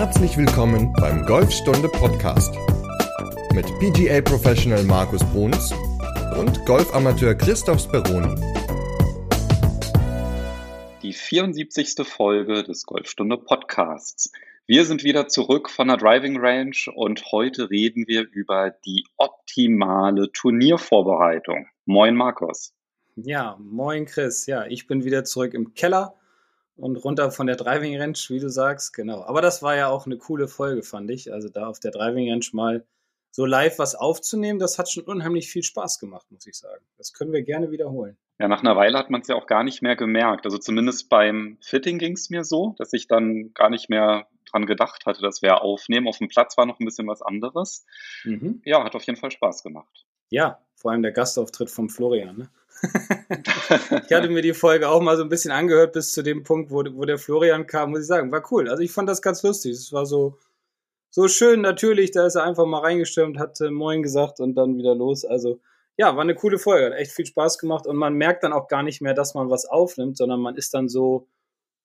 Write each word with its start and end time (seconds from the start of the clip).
Herzlich 0.00 0.38
willkommen 0.38 0.94
beim 0.94 1.26
Golfstunde 1.26 1.86
Podcast 1.86 2.54
mit 3.52 3.66
PGA 3.80 4.22
Professional 4.22 4.82
Markus 4.84 5.22
Bruns 5.24 5.74
und 6.38 6.64
Golfamateur 6.64 7.34
Christoph 7.34 7.80
Speroni. 7.80 8.34
Die 11.02 11.12
74. 11.12 11.96
Folge 12.08 12.62
des 12.62 12.86
Golfstunde 12.86 13.36
Podcasts. 13.36 14.32
Wir 14.66 14.86
sind 14.86 15.04
wieder 15.04 15.28
zurück 15.28 15.68
von 15.68 15.88
der 15.88 15.98
Driving 15.98 16.38
Range 16.40 16.76
und 16.94 17.30
heute 17.30 17.68
reden 17.68 18.08
wir 18.08 18.26
über 18.32 18.70
die 18.70 19.04
optimale 19.18 20.32
Turniervorbereitung. 20.32 21.66
Moin 21.84 22.16
Markus. 22.16 22.72
Ja, 23.16 23.58
moin 23.60 24.06
Chris. 24.06 24.46
Ja, 24.46 24.64
ich 24.64 24.86
bin 24.86 25.04
wieder 25.04 25.24
zurück 25.24 25.52
im 25.52 25.74
Keller 25.74 26.14
und 26.80 26.96
runter 26.96 27.30
von 27.30 27.46
der 27.46 27.56
Driving 27.56 28.00
Range, 28.00 28.18
wie 28.28 28.40
du 28.40 28.48
sagst. 28.48 28.92
Genau. 28.92 29.22
Aber 29.22 29.42
das 29.42 29.62
war 29.62 29.76
ja 29.76 29.88
auch 29.88 30.06
eine 30.06 30.18
coole 30.18 30.48
Folge, 30.48 30.82
fand 30.82 31.10
ich. 31.10 31.32
Also 31.32 31.48
da 31.48 31.66
auf 31.66 31.80
der 31.80 31.90
Driving 31.90 32.30
Range 32.30 32.46
mal 32.52 32.84
so 33.30 33.46
live 33.46 33.78
was 33.78 33.94
aufzunehmen, 33.94 34.58
das 34.58 34.78
hat 34.78 34.90
schon 34.90 35.04
unheimlich 35.04 35.48
viel 35.48 35.62
Spaß 35.62 36.00
gemacht, 36.00 36.26
muss 36.30 36.46
ich 36.46 36.56
sagen. 36.56 36.84
Das 36.98 37.12
können 37.12 37.32
wir 37.32 37.42
gerne 37.42 37.70
wiederholen. 37.70 38.16
Ja, 38.38 38.48
nach 38.48 38.62
einer 38.62 38.74
Weile 38.74 38.98
hat 38.98 39.10
man 39.10 39.20
es 39.20 39.28
ja 39.28 39.36
auch 39.36 39.46
gar 39.46 39.62
nicht 39.62 39.82
mehr 39.82 39.96
gemerkt. 39.96 40.46
Also 40.46 40.58
zumindest 40.58 41.08
beim 41.08 41.58
Fitting 41.60 41.98
ging 41.98 42.14
es 42.14 42.30
mir 42.30 42.42
so, 42.42 42.74
dass 42.78 42.92
ich 42.92 43.06
dann 43.06 43.52
gar 43.54 43.70
nicht 43.70 43.88
mehr 43.88 44.26
dran 44.50 44.66
gedacht 44.66 45.06
hatte, 45.06 45.22
dass 45.22 45.42
wir 45.42 45.62
aufnehmen. 45.62 46.08
Auf 46.08 46.18
dem 46.18 46.28
Platz 46.28 46.56
war 46.56 46.66
noch 46.66 46.80
ein 46.80 46.84
bisschen 46.84 47.06
was 47.06 47.22
anderes. 47.22 47.86
Mhm. 48.24 48.62
Ja, 48.64 48.82
hat 48.82 48.96
auf 48.96 49.04
jeden 49.04 49.18
Fall 49.18 49.30
Spaß 49.30 49.62
gemacht. 49.62 50.06
Ja, 50.30 50.60
vor 50.74 50.90
allem 50.90 51.02
der 51.02 51.12
Gastauftritt 51.12 51.70
vom 51.70 51.88
Florian. 51.88 52.38
Ne? 52.38 52.50
ich 54.08 54.12
hatte 54.12 54.30
mir 54.30 54.42
die 54.42 54.54
Folge 54.54 54.88
auch 54.88 55.00
mal 55.00 55.16
so 55.16 55.22
ein 55.22 55.28
bisschen 55.28 55.50
angehört 55.50 55.92
bis 55.92 56.12
zu 56.12 56.22
dem 56.22 56.42
Punkt, 56.42 56.70
wo, 56.70 56.84
wo 56.94 57.04
der 57.04 57.18
Florian 57.18 57.66
kam, 57.66 57.90
muss 57.90 58.00
ich 58.00 58.06
sagen. 58.06 58.32
War 58.32 58.44
cool. 58.50 58.68
Also 58.68 58.82
ich 58.82 58.92
fand 58.92 59.08
das 59.08 59.22
ganz 59.22 59.42
lustig. 59.42 59.72
Es 59.72 59.92
war 59.92 60.06
so, 60.06 60.38
so 61.10 61.28
schön, 61.28 61.60
natürlich. 61.60 62.10
Da 62.10 62.26
ist 62.26 62.36
er 62.36 62.44
einfach 62.44 62.66
mal 62.66 62.80
reingestürmt, 62.80 63.38
hat 63.38 63.60
äh, 63.60 63.70
Moin 63.70 64.02
gesagt 64.02 64.40
und 64.40 64.54
dann 64.54 64.76
wieder 64.76 64.94
los. 64.94 65.24
Also 65.24 65.60
ja, 65.96 66.14
war 66.16 66.22
eine 66.22 66.34
coole 66.34 66.58
Folge. 66.58 66.86
Hat 66.86 66.92
echt 66.94 67.12
viel 67.12 67.26
Spaß 67.26 67.58
gemacht 67.58 67.86
und 67.86 67.96
man 67.96 68.14
merkt 68.14 68.44
dann 68.44 68.52
auch 68.52 68.68
gar 68.68 68.82
nicht 68.82 69.02
mehr, 69.02 69.14
dass 69.14 69.34
man 69.34 69.50
was 69.50 69.66
aufnimmt, 69.66 70.16
sondern 70.16 70.40
man 70.40 70.56
ist 70.56 70.72
dann 70.72 70.88
so, 70.88 71.28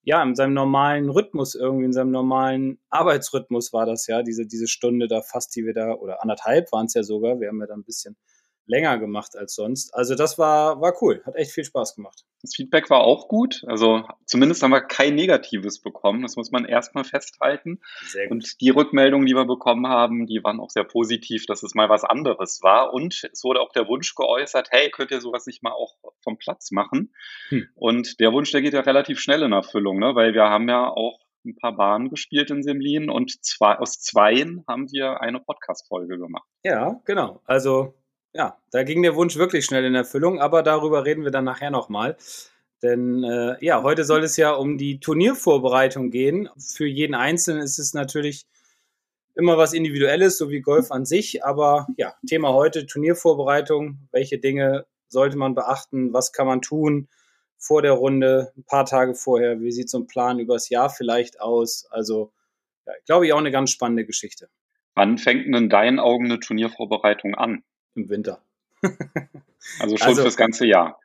ja, 0.03 0.23
in 0.23 0.35
seinem 0.35 0.53
normalen 0.53 1.09
Rhythmus 1.09 1.55
irgendwie, 1.55 1.85
in 1.85 1.93
seinem 1.93 2.11
normalen 2.11 2.79
Arbeitsrhythmus 2.89 3.73
war 3.73 3.85
das 3.85 4.07
ja, 4.07 4.23
diese, 4.23 4.45
diese 4.45 4.67
Stunde 4.67 5.07
da 5.07 5.21
fast, 5.21 5.55
die 5.55 5.65
wir 5.65 5.73
da, 5.73 5.93
oder 5.95 6.21
anderthalb 6.21 6.71
waren 6.71 6.85
es 6.85 6.93
ja 6.93 7.03
sogar. 7.03 7.39
Wir 7.39 7.49
haben 7.49 7.59
ja 7.59 7.67
dann 7.67 7.79
ein 7.79 7.83
bisschen 7.83 8.15
länger 8.67 8.97
gemacht 8.97 9.35
als 9.35 9.55
sonst. 9.55 9.93
Also 9.93 10.15
das 10.15 10.37
war, 10.37 10.81
war 10.81 10.93
cool, 11.01 11.21
hat 11.25 11.35
echt 11.35 11.51
viel 11.51 11.63
Spaß 11.63 11.95
gemacht. 11.95 12.23
Das 12.41 12.55
Feedback 12.55 12.89
war 12.89 13.01
auch 13.01 13.27
gut. 13.27 13.63
Also 13.67 14.03
zumindest 14.25 14.61
haben 14.61 14.71
wir 14.71 14.81
kein 14.81 15.15
Negatives 15.15 15.81
bekommen. 15.81 16.21
Das 16.21 16.35
muss 16.35 16.51
man 16.51 16.65
erstmal 16.65 17.03
festhalten. 17.03 17.81
Sehr 18.07 18.27
gut. 18.27 18.31
Und 18.31 18.61
die 18.61 18.69
Rückmeldungen, 18.69 19.25
die 19.25 19.35
wir 19.35 19.45
bekommen 19.45 19.87
haben, 19.87 20.27
die 20.27 20.43
waren 20.43 20.59
auch 20.59 20.69
sehr 20.69 20.83
positiv, 20.83 21.45
dass 21.45 21.63
es 21.63 21.73
mal 21.73 21.89
was 21.89 22.03
anderes 22.03 22.59
war. 22.61 22.93
Und 22.93 23.27
es 23.31 23.43
wurde 23.43 23.61
auch 23.61 23.71
der 23.71 23.87
Wunsch 23.87 24.13
geäußert, 24.15 24.69
hey, 24.71 24.89
könnt 24.91 25.11
ihr 25.11 25.21
sowas 25.21 25.45
nicht 25.45 25.63
mal 25.63 25.71
auch 25.71 25.95
vom 26.21 26.37
Platz 26.37 26.71
machen? 26.71 27.13
Hm. 27.49 27.67
Und 27.75 28.19
der 28.19 28.31
Wunsch, 28.31 28.51
der 28.51 28.61
geht 28.61 28.73
ja 28.73 28.81
relativ 28.81 29.19
schnell 29.19 29.43
in 29.43 29.51
Erfüllung, 29.51 29.99
ne? 29.99 30.15
weil 30.15 30.33
wir 30.33 30.43
haben 30.43 30.69
ja 30.69 30.87
auch 30.87 31.19
ein 31.45 31.55
paar 31.55 31.75
Bahnen 31.75 32.09
gespielt 32.09 32.49
in 32.49 32.63
Semlin 32.63 33.09
und 33.09 33.43
zwei, 33.43 33.77
aus 33.77 34.01
zweien 34.01 34.63
haben 34.67 34.91
wir 34.91 35.21
eine 35.21 35.39
Podcast-Folge 35.39 36.17
gemacht. 36.17 36.47
Ja, 36.63 36.99
genau. 37.05 37.41
Also 37.45 37.93
ja, 38.35 38.57
da 38.71 38.83
ging 38.83 39.01
der 39.01 39.15
Wunsch 39.15 39.37
wirklich 39.37 39.63
schnell 39.63 39.85
in 39.85 39.95
Erfüllung, 39.95 40.41
aber 40.41 40.61
darüber 40.61 41.05
reden 41.05 41.23
wir 41.23 41.31
dann 41.31 41.45
nachher 41.45 41.71
nochmal. 41.71 42.17
Denn 42.83 43.23
äh, 43.23 43.55
ja, 43.61 43.81
heute 43.81 44.03
soll 44.03 44.23
es 44.23 44.35
ja 44.35 44.51
um 44.51 44.77
die 44.77 44.99
Turniervorbereitung 44.99 46.11
gehen. 46.11 46.49
Für 46.57 46.85
jeden 46.85 47.15
Einzelnen 47.15 47.63
ist 47.63 47.79
es 47.79 47.93
natürlich 47.93 48.45
immer 49.35 49.57
was 49.57 49.73
Individuelles, 49.73 50.37
so 50.37 50.49
wie 50.49 50.59
Golf 50.59 50.91
an 50.91 51.05
sich. 51.05 51.45
Aber 51.45 51.87
ja, 51.95 52.13
Thema 52.27 52.51
heute 52.51 52.85
Turniervorbereitung. 52.85 54.09
Welche 54.11 54.37
Dinge 54.37 54.85
sollte 55.07 55.37
man 55.37 55.55
beachten? 55.55 56.11
Was 56.11 56.33
kann 56.33 56.45
man 56.45 56.61
tun 56.61 57.07
vor 57.57 57.81
der 57.81 57.93
Runde, 57.93 58.51
ein 58.57 58.65
paar 58.65 58.85
Tage 58.85 59.15
vorher? 59.15 59.61
Wie 59.61 59.71
sieht 59.71 59.89
so 59.89 59.99
ein 59.99 60.07
Plan 60.07 60.39
übers 60.39 60.67
Jahr 60.67 60.89
vielleicht 60.89 61.39
aus? 61.39 61.87
Also, 61.89 62.33
ja, 62.85 62.91
glaube 63.05 63.25
ich, 63.25 63.31
auch 63.31 63.39
eine 63.39 63.51
ganz 63.51 63.71
spannende 63.71 64.05
Geschichte. 64.05 64.49
Wann 64.93 65.17
fängt 65.17 65.45
denn 65.45 65.53
in 65.53 65.69
deinen 65.69 65.99
Augen 65.99 66.25
eine 66.25 66.41
Turniervorbereitung 66.41 67.35
an? 67.35 67.63
Im 67.95 68.09
Winter. 68.09 68.41
also 69.79 69.97
schon 69.97 70.07
also, 70.07 70.21
fürs 70.21 70.37
ganze 70.37 70.65
Jahr. 70.65 70.99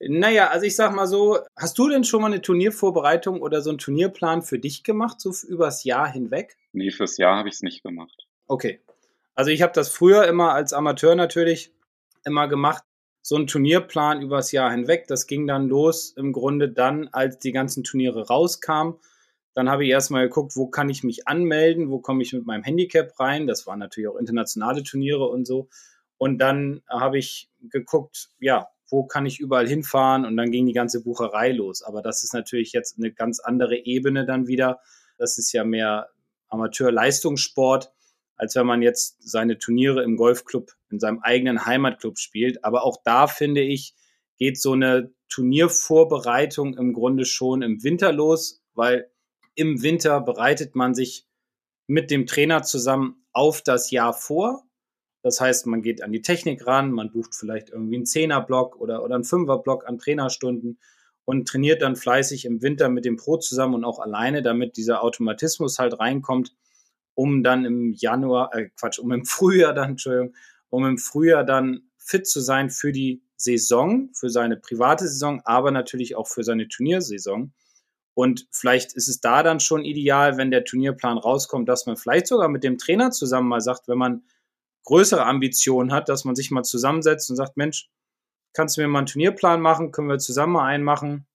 Naja, 0.00 0.48
also 0.48 0.64
ich 0.64 0.76
sag 0.76 0.94
mal 0.94 1.08
so, 1.08 1.40
hast 1.56 1.76
du 1.76 1.88
denn 1.88 2.04
schon 2.04 2.22
mal 2.22 2.28
eine 2.28 2.40
Turniervorbereitung 2.40 3.42
oder 3.42 3.62
so 3.62 3.70
einen 3.70 3.78
Turnierplan 3.78 4.42
für 4.42 4.58
dich 4.58 4.84
gemacht, 4.84 5.20
so 5.20 5.32
übers 5.46 5.82
Jahr 5.82 6.10
hinweg? 6.10 6.56
Nee, 6.72 6.90
fürs 6.90 7.16
Jahr 7.16 7.36
habe 7.36 7.48
ich 7.48 7.56
es 7.56 7.62
nicht 7.62 7.82
gemacht. 7.82 8.26
Okay. 8.46 8.80
Also 9.34 9.50
ich 9.50 9.62
habe 9.62 9.72
das 9.72 9.88
früher 9.88 10.26
immer 10.26 10.52
als 10.52 10.72
Amateur 10.72 11.14
natürlich 11.16 11.72
immer 12.24 12.48
gemacht, 12.48 12.84
so 13.22 13.36
einen 13.36 13.46
Turnierplan 13.46 14.22
übers 14.22 14.52
Jahr 14.52 14.70
hinweg. 14.70 15.06
Das 15.08 15.26
ging 15.26 15.46
dann 15.46 15.68
los 15.68 16.12
im 16.16 16.32
Grunde 16.32 16.68
dann, 16.68 17.08
als 17.08 17.38
die 17.38 17.52
ganzen 17.52 17.84
Turniere 17.84 18.28
rauskamen. 18.28 18.94
Dann 19.54 19.68
habe 19.68 19.84
ich 19.84 19.90
erstmal 19.90 20.28
geguckt, 20.28 20.56
wo 20.56 20.68
kann 20.68 20.88
ich 20.88 21.02
mich 21.02 21.26
anmelden, 21.26 21.90
wo 21.90 21.98
komme 21.98 22.22
ich 22.22 22.32
mit 22.32 22.46
meinem 22.46 22.62
Handicap 22.62 23.18
rein. 23.18 23.48
Das 23.48 23.66
waren 23.66 23.80
natürlich 23.80 24.08
auch 24.08 24.16
internationale 24.16 24.84
Turniere 24.84 25.26
und 25.26 25.46
so. 25.46 25.68
Und 26.18 26.38
dann 26.38 26.82
habe 26.88 27.18
ich 27.18 27.48
geguckt, 27.60 28.30
ja, 28.40 28.68
wo 28.90 29.04
kann 29.04 29.26
ich 29.26 29.38
überall 29.38 29.68
hinfahren? 29.68 30.24
Und 30.24 30.36
dann 30.36 30.50
ging 30.50 30.66
die 30.66 30.72
ganze 30.72 31.02
Bucherei 31.02 31.52
los. 31.52 31.82
Aber 31.82 32.02
das 32.02 32.24
ist 32.24 32.34
natürlich 32.34 32.72
jetzt 32.72 32.98
eine 32.98 33.12
ganz 33.12 33.40
andere 33.40 33.76
Ebene 33.76 34.26
dann 34.26 34.46
wieder. 34.46 34.80
Das 35.16 35.38
ist 35.38 35.52
ja 35.52 35.64
mehr 35.64 36.08
Amateur-Leistungssport, 36.48 37.92
als 38.36 38.54
wenn 38.56 38.66
man 38.66 38.82
jetzt 38.82 39.16
seine 39.20 39.58
Turniere 39.58 40.02
im 40.02 40.16
Golfclub, 40.16 40.72
in 40.90 40.98
seinem 40.98 41.20
eigenen 41.20 41.66
Heimatclub 41.66 42.18
spielt. 42.18 42.64
Aber 42.64 42.84
auch 42.84 42.98
da 43.04 43.26
finde 43.26 43.60
ich, 43.60 43.94
geht 44.38 44.60
so 44.60 44.72
eine 44.72 45.12
Turniervorbereitung 45.28 46.76
im 46.76 46.92
Grunde 46.92 47.26
schon 47.26 47.62
im 47.62 47.82
Winter 47.82 48.12
los, 48.12 48.62
weil 48.74 49.10
im 49.54 49.82
Winter 49.82 50.20
bereitet 50.20 50.74
man 50.74 50.94
sich 50.94 51.26
mit 51.86 52.10
dem 52.10 52.26
Trainer 52.26 52.62
zusammen 52.62 53.24
auf 53.32 53.62
das 53.62 53.90
Jahr 53.90 54.14
vor 54.14 54.67
das 55.22 55.40
heißt, 55.40 55.66
man 55.66 55.82
geht 55.82 56.02
an 56.02 56.12
die 56.12 56.22
Technik 56.22 56.66
ran, 56.66 56.92
man 56.92 57.10
bucht 57.10 57.34
vielleicht 57.34 57.70
irgendwie 57.70 57.96
einen 57.96 58.06
Zehnerblock 58.06 58.76
oder, 58.76 59.02
oder 59.02 59.16
einen 59.16 59.24
Fünferblock 59.24 59.86
an 59.86 59.98
Trainerstunden 59.98 60.78
und 61.24 61.48
trainiert 61.48 61.82
dann 61.82 61.96
fleißig 61.96 62.44
im 62.44 62.62
Winter 62.62 62.88
mit 62.88 63.04
dem 63.04 63.16
Pro 63.16 63.36
zusammen 63.36 63.74
und 63.74 63.84
auch 63.84 63.98
alleine, 63.98 64.42
damit 64.42 64.76
dieser 64.76 65.02
Automatismus 65.02 65.78
halt 65.78 65.98
reinkommt, 65.98 66.54
um 67.14 67.42
dann 67.42 67.64
im 67.64 67.92
Januar, 67.92 68.54
äh 68.54 68.70
Quatsch, 68.78 68.98
um 68.98 69.12
im 69.12 69.24
Frühjahr 69.26 69.74
dann, 69.74 69.90
Entschuldigung, 69.90 70.34
um 70.70 70.84
im 70.86 70.98
Frühjahr 70.98 71.44
dann 71.44 71.82
fit 71.98 72.26
zu 72.26 72.40
sein 72.40 72.70
für 72.70 72.92
die 72.92 73.22
Saison, 73.36 74.10
für 74.14 74.30
seine 74.30 74.56
private 74.56 75.06
Saison, 75.06 75.42
aber 75.44 75.70
natürlich 75.70 76.16
auch 76.16 76.26
für 76.26 76.44
seine 76.44 76.68
Turniersaison. 76.68 77.52
Und 78.14 78.48
vielleicht 78.50 78.94
ist 78.94 79.08
es 79.08 79.20
da 79.20 79.42
dann 79.42 79.60
schon 79.60 79.84
ideal, 79.84 80.36
wenn 80.38 80.50
der 80.50 80.64
Turnierplan 80.64 81.18
rauskommt, 81.18 81.68
dass 81.68 81.86
man 81.86 81.96
vielleicht 81.96 82.26
sogar 82.26 82.48
mit 82.48 82.64
dem 82.64 82.78
Trainer 82.78 83.10
zusammen 83.10 83.48
mal 83.48 83.60
sagt, 83.60 83.86
wenn 83.86 83.98
man 83.98 84.22
größere 84.88 85.26
Ambitionen 85.26 85.92
hat, 85.92 86.08
dass 86.08 86.24
man 86.24 86.34
sich 86.34 86.50
mal 86.50 86.62
zusammensetzt 86.62 87.28
und 87.28 87.36
sagt, 87.36 87.58
Mensch, 87.58 87.90
kannst 88.54 88.76
du 88.76 88.80
mir 88.80 88.88
mal 88.88 89.00
einen 89.00 89.06
Turnierplan 89.06 89.60
machen? 89.60 89.92
Können 89.92 90.08
wir 90.08 90.18
zusammen 90.18 90.54
mal 90.54 90.64
einen 90.64 90.82
machen? 90.82 91.26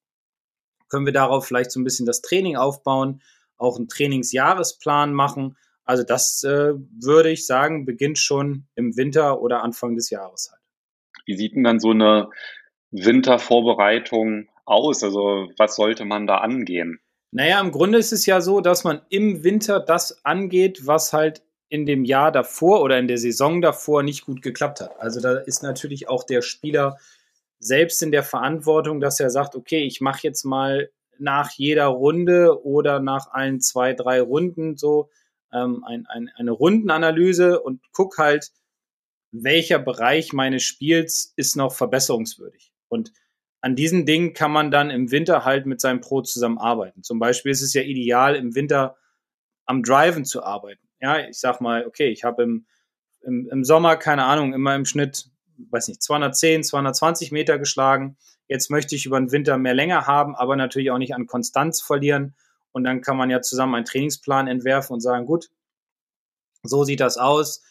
Können 0.90 1.06
wir 1.06 1.14
darauf 1.14 1.46
vielleicht 1.46 1.70
so 1.70 1.80
ein 1.80 1.84
bisschen 1.84 2.08
das 2.08 2.24
Training 2.24 2.56
aufbauen, 2.56 3.22
auch 3.58 3.78
einen 3.78 3.88
Trainingsjahresplan 3.88 5.14
machen? 5.14 5.56
Also 5.86 6.02
das 6.02 6.44
äh, 6.44 6.74
würde 7.00 7.30
ich 7.30 7.46
sagen, 7.46 7.86
beginnt 7.86 8.18
schon 8.18 8.66
im 8.74 8.98
Winter 8.98 9.40
oder 9.40 9.62
Anfang 9.62 9.96
des 9.96 10.10
Jahres 10.10 10.50
halt. 10.52 10.62
Wie 11.28 11.38
sieht 11.38 11.56
denn 11.56 11.64
dann 11.64 11.80
so 11.80 11.92
eine 11.92 12.30
Wintervorbereitung 12.90 14.50
aus? 14.66 15.04
Also 15.04 15.52
was 15.58 15.76
sollte 15.76 16.06
man 16.06 16.26
da 16.26 16.38
angehen? 16.38 17.00
Naja, 17.30 17.62
im 17.62 17.72
Grunde 17.72 18.00
ist 18.00 18.14
es 18.14 18.26
ja 18.26 18.42
so, 18.42 18.62
dass 18.62 18.84
man 18.84 19.02
im 19.10 19.44
Winter 19.44 19.80
das 19.80 20.26
angeht, 20.26 20.88
was 20.88 21.14
halt 21.14 21.44
in 21.74 21.88
dem 21.88 22.06
Jahr 22.06 22.32
davor 22.32 22.84
oder 22.84 23.00
in 23.00 23.08
der 23.08 23.18
Saison 23.18 23.60
davor 23.60 24.04
nicht 24.04 24.28
gut 24.28 24.44
geklappt 24.44 24.80
hat. 24.80 25.00
Also 25.00 25.20
da 25.20 25.38
ist 25.38 25.64
natürlich 25.64 26.08
auch 26.08 26.24
der 26.24 26.44
Spieler 26.44 27.00
selbst 27.58 28.04
in 28.04 28.12
der 28.12 28.22
Verantwortung, 28.22 29.00
dass 29.00 29.20
er 29.20 29.32
sagt, 29.32 29.56
okay, 29.56 29.84
ich 29.84 30.00
mache 30.00 30.20
jetzt 30.22 30.44
mal 30.44 30.92
nach 31.18 31.50
jeder 31.50 31.88
Runde 31.88 32.64
oder 32.64 33.00
nach 33.00 33.32
allen 33.32 33.60
zwei, 33.60 33.94
drei 33.94 34.22
Runden 34.22 34.78
so 34.78 35.10
ähm, 35.52 35.84
ein, 35.84 36.06
ein, 36.06 36.30
eine 36.36 36.52
Rundenanalyse 36.52 37.60
und 37.60 37.82
guck 37.92 38.20
halt, 38.20 38.52
welcher 39.32 39.80
Bereich 39.80 40.32
meines 40.32 40.62
Spiels 40.62 41.34
ist 41.38 41.56
noch 41.56 41.74
verbesserungswürdig. 41.74 42.72
Und 42.88 43.14
an 43.62 43.76
diesen 43.76 44.06
Dingen 44.06 44.34
kann 44.34 44.52
man 44.52 44.70
dann 44.70 44.92
im 44.92 45.10
Winter 45.10 45.44
halt 45.44 45.66
mit 45.66 45.82
seinem 45.82 46.02
Pro 46.02 46.22
zusammenarbeiten. 46.22 47.02
Zum 47.02 47.18
Beispiel 47.18 47.52
ist 47.52 47.64
es 47.64 47.74
ja 47.74 47.82
ideal, 47.82 48.36
im 48.36 48.54
Winter 48.54 48.96
am 49.66 49.82
Driven 49.82 50.24
zu 50.24 50.44
arbeiten. 50.44 50.84
Ja, 51.04 51.20
ich 51.20 51.38
sag 51.38 51.60
mal, 51.60 51.86
okay, 51.86 52.08
ich 52.08 52.24
habe 52.24 52.44
im, 52.44 52.66
im, 53.24 53.50
im 53.52 53.66
Sommer, 53.66 53.98
keine 53.98 54.24
Ahnung, 54.24 54.54
immer 54.54 54.74
im 54.74 54.86
Schnitt, 54.86 55.26
weiß 55.58 55.90
nicht, 55.90 56.02
210, 56.02 56.64
220 56.64 57.34
Meter 57.34 57.60
geschlagen. 57.60 58.16
Jetzt 58.48 58.72
möchte 58.72 58.96
ich 58.96 59.06
über 59.06 59.20
den 59.20 59.34
Winter 59.34 59.58
mehr 59.58 59.74
länger 59.74 60.08
haben, 60.08 60.34
aber 60.34 60.56
natürlich 60.56 60.92
auch 60.92 60.98
nicht 60.98 61.14
an 61.14 61.28
Konstanz 61.28 61.82
verlieren 61.82 62.36
Und 62.72 62.86
dann 62.86 63.02
kann 63.02 63.18
man 63.18 63.30
ja 63.30 63.42
zusammen 63.42 63.76
einen 63.76 63.84
Trainingsplan 63.84 64.48
entwerfen 64.48 64.94
und 64.94 65.02
sagen, 65.02 65.26
gut, 65.26 65.50
so 66.64 66.86
sieht 66.86 67.02
das 67.02 67.18
aus. 67.18 67.62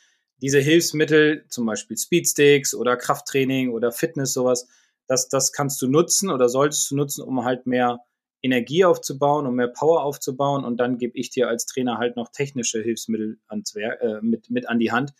Diese 0.43 0.61
Hilfsmittel, 0.61 1.46
zum 1.49 1.64
Beispiel 1.64 1.96
Speedsticks 1.96 2.75
oder 2.75 2.99
Krafttraining 2.99 3.70
oder 3.70 3.93
Fitness, 3.93 4.34
sowas, 4.34 4.69
das, 5.06 5.31
das 5.31 5.52
kannst 5.52 5.81
du 5.81 5.88
nutzen 5.88 6.29
oder 6.29 6.50
solltest 6.50 6.90
du 6.90 6.96
nutzen, 6.96 7.23
um 7.23 7.46
halt 7.46 7.67
mehr 7.67 8.00
Energie 8.43 8.85
aufzubauen, 8.85 9.47
um 9.47 9.55
mehr 9.55 9.69
Power 9.69 10.03
aufzubauen. 10.03 10.65
Und 10.65 10.79
dann 10.79 10.99
gebe 10.99 11.17
ich 11.17 11.31
dir 11.31 11.49
als 11.49 11.67
Trainer 11.67 11.99
halt 11.99 12.17
noch 12.17 12.29
technische 12.29 12.83
Hilfsmittel 12.83 13.39
ans 13.47 13.75
Werk, 13.75 14.00
äh, 14.03 14.21
mit, 14.21 14.50
mit 14.50 14.69
an 14.69 14.79
die 14.79 14.93
Hand, 14.93 15.15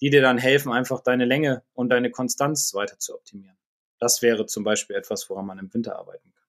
die 0.00 0.10
dir 0.10 0.22
dann 0.22 0.38
helfen, 0.38 0.72
einfach 0.72 1.00
deine 1.00 1.24
Länge 1.24 1.62
und 1.74 1.90
deine 1.90 2.10
Konstanz 2.10 2.72
weiter 2.74 2.98
zu 2.98 3.14
optimieren. 3.14 3.56
Das 3.98 4.22
wäre 4.22 4.46
zum 4.46 4.62
Beispiel 4.62 4.94
etwas, 4.94 5.28
woran 5.28 5.46
man 5.46 5.58
im 5.58 5.74
Winter 5.74 5.98
arbeiten 5.98 6.32
kann. 6.32 6.46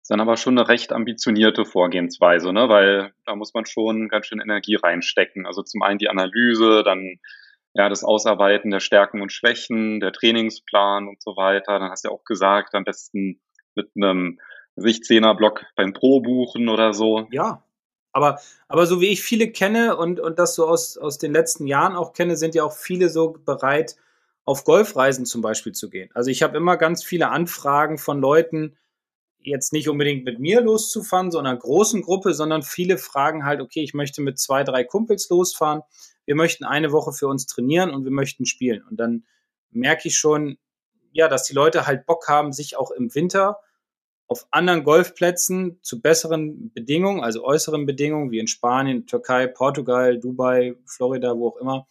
Das 0.00 0.04
ist 0.04 0.10
dann 0.10 0.20
aber 0.20 0.38
schon 0.38 0.58
eine 0.58 0.68
recht 0.68 0.90
ambitionierte 0.92 1.64
Vorgehensweise, 1.64 2.52
ne? 2.52 2.68
weil 2.68 3.12
da 3.26 3.36
muss 3.36 3.52
man 3.52 3.66
schon 3.66 4.08
ganz 4.08 4.26
schön 4.26 4.40
Energie 4.40 4.76
reinstecken. 4.76 5.46
Also 5.46 5.62
zum 5.62 5.82
einen 5.82 5.98
die 5.98 6.08
Analyse, 6.08 6.82
dann 6.82 7.20
ja, 7.74 7.88
das 7.88 8.04
Ausarbeiten 8.04 8.70
der 8.70 8.80
Stärken 8.80 9.22
und 9.22 9.32
Schwächen, 9.32 10.00
der 10.00 10.12
Trainingsplan 10.12 11.08
und 11.08 11.22
so 11.22 11.36
weiter. 11.36 11.78
Dann 11.78 11.90
hast 11.90 12.04
du 12.04 12.08
ja 12.08 12.14
auch 12.14 12.24
gesagt, 12.24 12.74
am 12.74 12.84
besten 12.84 13.40
mit 13.74 13.90
einem 13.96 14.40
sich 14.76 15.02
Zehner-Block 15.02 15.64
beim 15.76 15.92
Pro 15.92 16.20
buchen 16.20 16.68
oder 16.68 16.92
so. 16.94 17.26
Ja, 17.30 17.62
aber, 18.12 18.40
aber 18.68 18.86
so 18.86 19.00
wie 19.00 19.08
ich 19.08 19.22
viele 19.22 19.50
kenne 19.50 19.96
und, 19.96 20.20
und 20.20 20.38
das 20.38 20.54
so 20.54 20.66
aus, 20.66 20.98
aus 20.98 21.18
den 21.18 21.32
letzten 21.32 21.66
Jahren 21.66 21.96
auch 21.96 22.12
kenne, 22.12 22.36
sind 22.36 22.54
ja 22.54 22.64
auch 22.64 22.74
viele 22.74 23.08
so 23.08 23.36
bereit, 23.44 23.96
auf 24.44 24.64
Golfreisen 24.64 25.24
zum 25.24 25.40
Beispiel 25.40 25.72
zu 25.72 25.88
gehen. 25.88 26.10
Also 26.14 26.30
ich 26.30 26.42
habe 26.42 26.56
immer 26.56 26.76
ganz 26.76 27.04
viele 27.04 27.30
Anfragen 27.30 27.96
von 27.96 28.20
Leuten, 28.20 28.76
jetzt 29.38 29.72
nicht 29.72 29.88
unbedingt 29.88 30.24
mit 30.24 30.38
mir 30.38 30.60
loszufahren, 30.60 31.30
sondern 31.30 31.58
großen 31.58 32.02
Gruppe, 32.02 32.34
sondern 32.34 32.62
viele 32.62 32.98
fragen 32.98 33.44
halt, 33.44 33.60
okay, 33.60 33.82
ich 33.82 33.94
möchte 33.94 34.20
mit 34.20 34.38
zwei, 34.38 34.62
drei 34.62 34.84
Kumpels 34.84 35.28
losfahren, 35.28 35.82
wir 36.24 36.34
möchten 36.34 36.64
eine 36.64 36.92
Woche 36.92 37.12
für 37.12 37.26
uns 37.26 37.46
trainieren 37.46 37.90
und 37.90 38.04
wir 38.04 38.12
möchten 38.12 38.46
spielen. 38.46 38.84
Und 38.88 38.98
dann 38.98 39.24
merke 39.70 40.08
ich 40.08 40.18
schon, 40.18 40.58
ja, 41.12 41.28
dass 41.28 41.44
die 41.44 41.54
Leute 41.54 41.86
halt 41.86 42.06
Bock 42.06 42.28
haben, 42.28 42.52
sich 42.52 42.76
auch 42.76 42.90
im 42.90 43.14
Winter 43.14 43.58
auf 44.32 44.46
anderen 44.50 44.82
Golfplätzen 44.82 45.78
zu 45.82 46.00
besseren 46.00 46.72
Bedingungen, 46.72 47.22
also 47.22 47.44
äußeren 47.44 47.86
Bedingungen, 47.86 48.30
wie 48.30 48.38
in 48.38 48.48
Spanien, 48.48 49.06
Türkei, 49.06 49.46
Portugal, 49.46 50.18
Dubai, 50.18 50.74
Florida, 50.86 51.36
wo 51.36 51.48
auch 51.48 51.56
immer, 51.58 51.86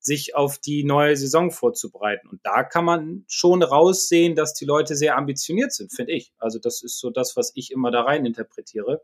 sich 0.00 0.34
auf 0.34 0.58
die 0.58 0.84
neue 0.84 1.16
Saison 1.16 1.50
vorzubereiten. 1.50 2.28
Und 2.28 2.40
da 2.44 2.62
kann 2.62 2.84
man 2.84 3.24
schon 3.26 3.62
raussehen, 3.62 4.34
dass 4.34 4.52
die 4.52 4.66
Leute 4.66 4.96
sehr 4.96 5.16
ambitioniert 5.16 5.72
sind, 5.72 5.92
finde 5.92 6.12
ich. 6.12 6.34
Also 6.36 6.58
das 6.58 6.82
ist 6.82 6.98
so 6.98 7.10
das, 7.10 7.36
was 7.36 7.52
ich 7.54 7.70
immer 7.70 7.90
da 7.90 8.02
rein 8.02 8.26
interpretiere. 8.26 9.02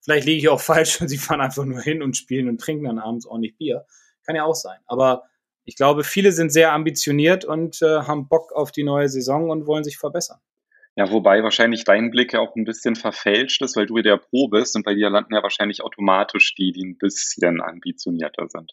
Vielleicht 0.00 0.26
liege 0.26 0.38
ich 0.38 0.48
auch 0.48 0.60
falsch 0.72 1.00
und 1.00 1.08
sie 1.08 1.18
fahren 1.18 1.40
einfach 1.40 1.64
nur 1.64 1.80
hin 1.80 2.02
und 2.02 2.16
spielen 2.16 2.48
und 2.48 2.60
trinken 2.60 2.84
dann 2.84 2.98
abends 2.98 3.24
ordentlich 3.24 3.56
Bier. 3.56 3.86
Kann 4.24 4.36
ja 4.36 4.44
auch 4.44 4.54
sein. 4.54 4.78
Aber 4.86 5.22
ich 5.64 5.76
glaube, 5.76 6.04
viele 6.04 6.32
sind 6.32 6.52
sehr 6.52 6.72
ambitioniert 6.72 7.44
und 7.44 7.80
äh, 7.82 8.00
haben 8.00 8.28
Bock 8.28 8.52
auf 8.52 8.72
die 8.72 8.84
neue 8.84 9.08
Saison 9.08 9.48
und 9.48 9.66
wollen 9.66 9.84
sich 9.84 9.96
verbessern. 9.96 10.40
Ja, 10.98 11.10
wobei 11.10 11.42
wahrscheinlich 11.42 11.84
dein 11.84 12.10
Blick 12.10 12.32
ja 12.32 12.40
auch 12.40 12.56
ein 12.56 12.64
bisschen 12.64 12.96
verfälscht 12.96 13.60
ist, 13.60 13.76
weil 13.76 13.84
du 13.84 14.00
der 14.00 14.16
Pro 14.16 14.48
bist 14.48 14.74
und 14.76 14.82
bei 14.82 14.94
dir 14.94 15.10
landen 15.10 15.34
ja 15.34 15.42
wahrscheinlich 15.42 15.82
automatisch 15.82 16.54
die, 16.54 16.72
die 16.72 16.84
ein 16.84 16.96
bisschen 16.96 17.60
ambitionierter 17.60 18.48
sind. 18.48 18.72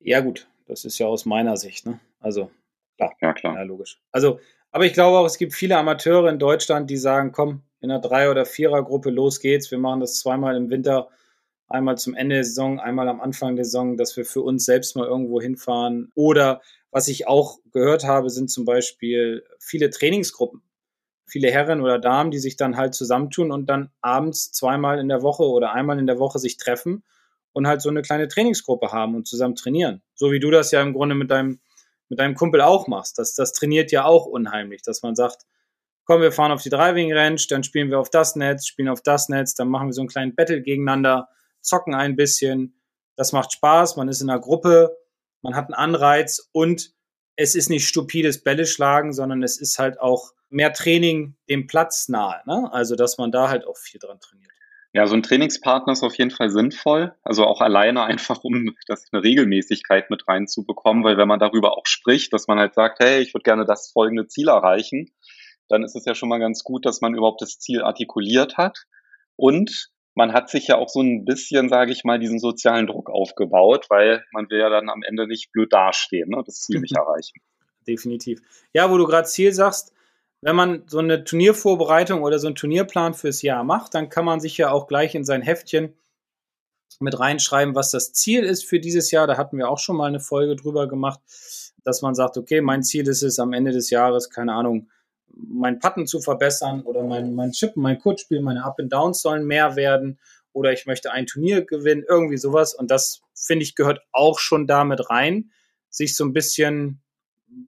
Ja, 0.00 0.20
gut, 0.20 0.48
das 0.66 0.86
ist 0.86 0.98
ja 0.98 1.06
aus 1.06 1.26
meiner 1.26 1.58
Sicht, 1.58 1.84
ne? 1.84 2.00
Also, 2.20 2.50
klar. 2.96 3.12
Ja, 3.20 3.32
klar. 3.34 3.54
Ja, 3.56 3.62
logisch. 3.64 4.00
Also, 4.12 4.40
aber 4.70 4.86
ich 4.86 4.94
glaube 4.94 5.18
auch, 5.18 5.26
es 5.26 5.36
gibt 5.36 5.52
viele 5.52 5.76
Amateure 5.76 6.30
in 6.30 6.38
Deutschland, 6.38 6.88
die 6.88 6.96
sagen, 6.96 7.32
komm, 7.32 7.60
in 7.82 7.90
einer 7.90 8.00
Drei- 8.00 8.30
oder 8.30 8.46
Vierer-Gruppe, 8.46 9.10
los 9.10 9.38
geht's. 9.38 9.70
Wir 9.70 9.78
machen 9.78 10.00
das 10.00 10.20
zweimal 10.20 10.56
im 10.56 10.70
Winter, 10.70 11.10
einmal 11.68 11.98
zum 11.98 12.14
Ende 12.14 12.36
der 12.36 12.44
Saison, 12.44 12.80
einmal 12.80 13.08
am 13.08 13.20
Anfang 13.20 13.56
der 13.56 13.66
Saison, 13.66 13.98
dass 13.98 14.16
wir 14.16 14.24
für 14.24 14.40
uns 14.40 14.64
selbst 14.64 14.96
mal 14.96 15.06
irgendwo 15.06 15.38
hinfahren. 15.38 16.12
Oder 16.14 16.62
was 16.90 17.08
ich 17.08 17.26
auch 17.26 17.58
gehört 17.72 18.04
habe, 18.04 18.30
sind 18.30 18.50
zum 18.50 18.64
Beispiel 18.64 19.44
viele 19.60 19.90
Trainingsgruppen 19.90 20.62
viele 21.32 21.50
Herren 21.50 21.80
oder 21.80 21.98
Damen, 21.98 22.30
die 22.30 22.38
sich 22.38 22.56
dann 22.56 22.76
halt 22.76 22.94
zusammentun 22.94 23.50
und 23.50 23.66
dann 23.66 23.90
abends 24.02 24.52
zweimal 24.52 24.98
in 24.98 25.08
der 25.08 25.22
Woche 25.22 25.44
oder 25.44 25.72
einmal 25.72 25.98
in 25.98 26.06
der 26.06 26.18
Woche 26.18 26.38
sich 26.38 26.58
treffen 26.58 27.02
und 27.54 27.66
halt 27.66 27.80
so 27.80 27.88
eine 27.88 28.02
kleine 28.02 28.28
Trainingsgruppe 28.28 28.92
haben 28.92 29.14
und 29.14 29.26
zusammen 29.26 29.54
trainieren. 29.54 30.02
So 30.14 30.30
wie 30.30 30.40
du 30.40 30.50
das 30.50 30.70
ja 30.72 30.82
im 30.82 30.92
Grunde 30.92 31.14
mit 31.14 31.30
deinem, 31.30 31.60
mit 32.10 32.20
deinem 32.20 32.34
Kumpel 32.34 32.60
auch 32.60 32.86
machst. 32.86 33.18
Das, 33.18 33.34
das 33.34 33.54
trainiert 33.54 33.90
ja 33.92 34.04
auch 34.04 34.26
unheimlich, 34.26 34.82
dass 34.82 35.02
man 35.02 35.14
sagt, 35.14 35.46
komm, 36.04 36.20
wir 36.20 36.32
fahren 36.32 36.52
auf 36.52 36.62
die 36.62 36.68
Driving 36.68 37.12
Range, 37.14 37.40
dann 37.48 37.64
spielen 37.64 37.88
wir 37.88 37.98
auf 37.98 38.10
das 38.10 38.36
Netz, 38.36 38.66
spielen 38.66 38.88
auf 38.88 39.00
das 39.00 39.30
Netz, 39.30 39.54
dann 39.54 39.68
machen 39.68 39.88
wir 39.88 39.94
so 39.94 40.02
einen 40.02 40.08
kleinen 40.08 40.34
Battle 40.34 40.60
gegeneinander, 40.60 41.28
zocken 41.62 41.94
ein 41.94 42.14
bisschen. 42.14 42.78
Das 43.16 43.32
macht 43.32 43.52
Spaß, 43.54 43.96
man 43.96 44.08
ist 44.08 44.20
in 44.20 44.28
einer 44.28 44.40
Gruppe, 44.40 44.94
man 45.40 45.56
hat 45.56 45.66
einen 45.66 45.74
Anreiz 45.74 46.50
und 46.52 46.92
es 47.36 47.54
ist 47.54 47.70
nicht 47.70 47.86
stupides 47.86 48.42
Bälle 48.42 48.66
schlagen, 48.66 49.12
sondern 49.12 49.42
es 49.42 49.60
ist 49.60 49.78
halt 49.78 50.00
auch 50.00 50.32
mehr 50.50 50.72
Training 50.72 51.34
dem 51.48 51.66
Platz 51.66 52.08
nahe. 52.08 52.42
Ne? 52.46 52.68
Also, 52.72 52.94
dass 52.94 53.18
man 53.18 53.32
da 53.32 53.48
halt 53.48 53.66
auch 53.66 53.76
viel 53.76 53.98
dran 53.98 54.20
trainiert. 54.20 54.52
Ja, 54.94 55.06
so 55.06 55.14
ein 55.14 55.22
Trainingspartner 55.22 55.94
ist 55.94 56.02
auf 56.02 56.16
jeden 56.18 56.30
Fall 56.30 56.50
sinnvoll. 56.50 57.14
Also 57.22 57.46
auch 57.46 57.62
alleine 57.62 58.02
einfach, 58.04 58.44
um 58.44 58.74
das 58.86 59.06
eine 59.10 59.22
Regelmäßigkeit 59.22 60.10
mit 60.10 60.28
reinzubekommen, 60.28 61.02
weil 61.04 61.16
wenn 61.16 61.28
man 61.28 61.40
darüber 61.40 61.78
auch 61.78 61.86
spricht, 61.86 62.32
dass 62.32 62.46
man 62.46 62.58
halt 62.58 62.74
sagt, 62.74 63.00
hey, 63.00 63.22
ich 63.22 63.32
würde 63.32 63.44
gerne 63.44 63.64
das 63.64 63.90
folgende 63.90 64.26
Ziel 64.26 64.48
erreichen, 64.48 65.10
dann 65.68 65.82
ist 65.82 65.96
es 65.96 66.04
ja 66.04 66.14
schon 66.14 66.28
mal 66.28 66.38
ganz 66.38 66.62
gut, 66.64 66.84
dass 66.84 67.00
man 67.00 67.14
überhaupt 67.14 67.40
das 67.40 67.58
Ziel 67.58 67.82
artikuliert 67.82 68.58
hat. 68.58 68.84
Und 69.36 69.90
man 70.14 70.32
hat 70.32 70.50
sich 70.50 70.68
ja 70.68 70.76
auch 70.76 70.88
so 70.88 71.00
ein 71.00 71.24
bisschen, 71.24 71.68
sage 71.68 71.92
ich 71.92 72.04
mal, 72.04 72.18
diesen 72.18 72.38
sozialen 72.38 72.86
Druck 72.86 73.08
aufgebaut, 73.10 73.86
weil 73.88 74.24
man 74.32 74.48
will 74.50 74.58
ja 74.58 74.68
dann 74.68 74.88
am 74.88 75.02
Ende 75.02 75.26
nicht 75.26 75.52
blöd 75.52 75.72
dastehen, 75.72 76.28
ne? 76.28 76.42
das 76.44 76.60
Ziel 76.60 76.80
nicht 76.80 76.96
erreichen. 76.96 77.40
Definitiv. 77.86 78.40
Ja, 78.72 78.90
wo 78.90 78.98
du 78.98 79.06
gerade 79.06 79.26
Ziel 79.26 79.52
sagst, 79.52 79.92
wenn 80.42 80.56
man 80.56 80.82
so 80.86 80.98
eine 80.98 81.24
Turniervorbereitung 81.24 82.22
oder 82.22 82.38
so 82.38 82.48
einen 82.48 82.56
Turnierplan 82.56 83.14
fürs 83.14 83.42
Jahr 83.42 83.64
macht, 83.64 83.94
dann 83.94 84.08
kann 84.08 84.24
man 84.24 84.40
sich 84.40 84.58
ja 84.58 84.70
auch 84.70 84.86
gleich 84.86 85.14
in 85.14 85.24
sein 85.24 85.42
Heftchen 85.42 85.94
mit 87.00 87.18
reinschreiben, 87.18 87.74
was 87.74 87.90
das 87.90 88.12
Ziel 88.12 88.44
ist 88.44 88.64
für 88.64 88.80
dieses 88.80 89.10
Jahr. 89.10 89.26
Da 89.26 89.36
hatten 89.36 89.56
wir 89.56 89.68
auch 89.68 89.78
schon 89.78 89.96
mal 89.96 90.08
eine 90.08 90.20
Folge 90.20 90.56
drüber 90.56 90.88
gemacht, 90.88 91.20
dass 91.84 92.02
man 92.02 92.14
sagt, 92.14 92.36
okay, 92.36 92.60
mein 92.60 92.82
Ziel 92.82 93.08
ist 93.08 93.22
es 93.22 93.38
am 93.38 93.52
Ende 93.52 93.72
des 93.72 93.90
Jahres, 93.90 94.30
keine 94.30 94.52
Ahnung, 94.52 94.88
mein 95.34 95.78
Putten 95.78 96.06
zu 96.06 96.20
verbessern 96.20 96.82
oder 96.82 97.02
mein, 97.02 97.34
mein 97.34 97.52
Chippen, 97.52 97.82
mein 97.82 97.98
Kurzspiel, 97.98 98.40
meine 98.40 98.64
Up 98.64 98.78
and 98.78 98.92
Downs 98.92 99.22
sollen 99.22 99.46
mehr 99.46 99.76
werden 99.76 100.18
oder 100.52 100.72
ich 100.72 100.86
möchte 100.86 101.12
ein 101.12 101.26
Turnier 101.26 101.64
gewinnen, 101.64 102.04
irgendwie 102.08 102.36
sowas. 102.36 102.74
Und 102.74 102.90
das, 102.90 103.22
finde 103.34 103.64
ich, 103.64 103.74
gehört 103.74 104.00
auch 104.12 104.38
schon 104.38 104.66
damit 104.66 105.10
rein, 105.10 105.50
sich 105.88 106.16
so 106.16 106.24
ein 106.24 106.32
bisschen 106.32 107.02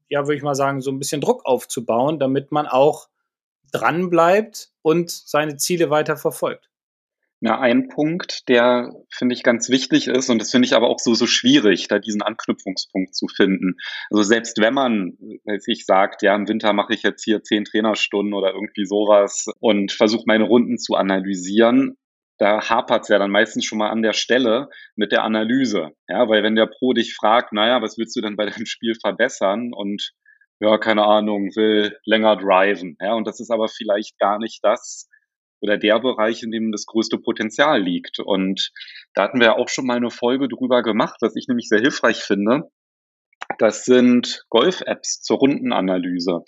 ja, 0.09 0.26
würde 0.26 0.37
ich 0.37 0.42
mal 0.42 0.54
sagen, 0.54 0.80
so 0.80 0.90
ein 0.90 0.99
bisschen 0.99 1.21
Druck 1.21 1.44
aufzubauen, 1.44 2.18
damit 2.18 2.52
man 2.52 2.66
auch 2.66 3.09
dran 3.73 4.11
bleibt 4.11 4.73
und 4.83 5.11
seine 5.11 5.56
Ziele 5.56 5.90
weiter 5.90 6.16
verfolgt. 6.16 6.71
Ja, 7.47 7.61
ein 7.61 7.89
Punkt, 7.89 8.49
der 8.49 8.95
finde 9.11 9.35
ich 9.35 9.43
ganz 9.43 9.69
wichtig 9.69 10.09
ist, 10.09 10.31
und 10.31 10.39
das 10.41 10.51
finde 10.51 10.65
ich 10.65 10.75
aber 10.75 10.89
auch 10.89 10.99
so, 10.99 11.13
so 11.13 11.27
schwierig, 11.27 11.89
da 11.89 11.99
diesen 11.99 12.23
Anknüpfungspunkt 12.23 13.15
zu 13.15 13.27
finden. 13.29 13.77
Also 14.11 14.23
selbst 14.23 14.63
wenn 14.63 14.73
man 14.73 15.19
sich 15.59 15.85
sagt, 15.85 16.23
ja, 16.23 16.35
im 16.35 16.49
Winter 16.49 16.73
mache 16.73 16.95
ich 16.95 17.03
jetzt 17.03 17.23
hier 17.23 17.43
zehn 17.43 17.67
Trainerstunden 17.67 18.33
oder 18.33 18.55
irgendwie 18.55 18.87
sowas 18.87 19.45
und 19.61 19.93
versuche 19.93 20.25
meine 20.27 20.45
Runden 20.45 20.79
zu 20.79 20.95
analysieren, 20.95 21.99
da 22.39 22.67
hapert 22.67 23.03
es 23.03 23.09
ja 23.09 23.19
dann 23.19 23.31
meistens 23.31 23.67
schon 23.67 23.77
mal 23.77 23.91
an 23.91 24.01
der 24.01 24.15
Stelle 24.15 24.71
mit 24.97 25.13
der 25.13 25.23
Analyse. 25.23 25.91
Ja, 26.09 26.27
weil 26.31 26.43
wenn 26.43 26.57
der 26.57 26.67
Pro 26.67 26.95
dich 26.95 27.15
fragt, 27.15 27.53
naja, 27.53 27.83
was 27.83 27.99
willst 27.99 28.17
du 28.17 28.23
denn 28.23 28.37
bei 28.37 28.47
deinem 28.47 28.65
Spiel 28.65 28.95
verbessern? 28.99 29.73
Und 29.75 30.13
ja, 30.61 30.79
keine 30.79 31.05
Ahnung, 31.05 31.51
will 31.55 31.95
länger 32.07 32.37
driven. 32.37 32.97
Ja, 33.03 33.13
und 33.13 33.27
das 33.27 33.39
ist 33.39 33.51
aber 33.51 33.69
vielleicht 33.69 34.19
gar 34.19 34.39
nicht 34.39 34.61
das 34.63 35.11
oder 35.64 35.78
der 35.78 35.99
Bereich, 35.99 36.42
in 36.42 36.50
dem 36.50 36.73
das 36.73 36.85
größte 36.85 37.16
Potenzial 37.18 37.83
liegt. 37.83 38.18
Und 38.21 38.71
da 39.14 39.23
hatten 39.23 39.40
wir 39.40 39.56
auch 39.56 39.68
schon 39.68 39.87
mal 39.87 39.97
eine 39.97 40.11
Folge 40.11 40.47
drüber 40.47 40.83
gemacht, 40.83 41.16
was 41.23 41.35
ich 41.37 41.49
nämlich 41.49 41.68
sehr 41.68 41.80
hilfreich 41.80 42.18
finde. 42.18 42.71
Das 43.59 43.85
sind 43.85 44.44
Golf-Apps 44.50 45.23
zur 45.23 45.38
Rundenanalyse. 45.38 46.40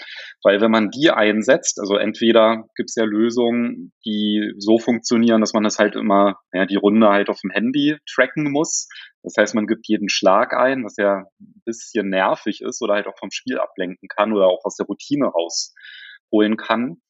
Weil 0.43 0.61
wenn 0.61 0.71
man 0.71 0.91
die 0.91 1.11
einsetzt, 1.11 1.81
also 1.81 1.97
entweder 1.97 2.69
gibt 2.75 2.91
es 2.91 2.95
ja 2.95 3.05
Lösungen, 3.05 3.93
die 4.05 4.53
so 4.59 4.79
funktionieren, 4.79 5.41
dass 5.41 5.55
man 5.55 5.65
das 5.65 5.79
halt 5.79 5.95
immer, 5.95 6.37
ja, 6.53 6.67
die 6.67 6.77
Runde 6.77 7.09
halt 7.09 7.31
auf 7.31 7.41
dem 7.41 7.51
Handy 7.51 7.97
tracken 8.07 8.51
muss. 8.51 8.89
Das 9.23 9.35
heißt, 9.39 9.55
man 9.55 9.67
gibt 9.67 9.89
jeden 9.89 10.11
Schlag 10.11 10.53
ein, 10.55 10.85
was 10.85 10.97
ja 10.99 11.25
ein 11.41 11.63
bisschen 11.65 12.11
nervig 12.11 12.61
ist 12.61 12.83
oder 12.83 12.95
halt 12.95 13.07
auch 13.07 13.19
vom 13.19 13.31
Spiel 13.31 13.59
ablenken 13.59 14.09
kann 14.09 14.35
oder 14.35 14.47
auch 14.47 14.65
aus 14.65 14.77
der 14.77 14.87
Routine 14.87 15.27
rausholen 15.27 16.59
kann. 16.59 17.01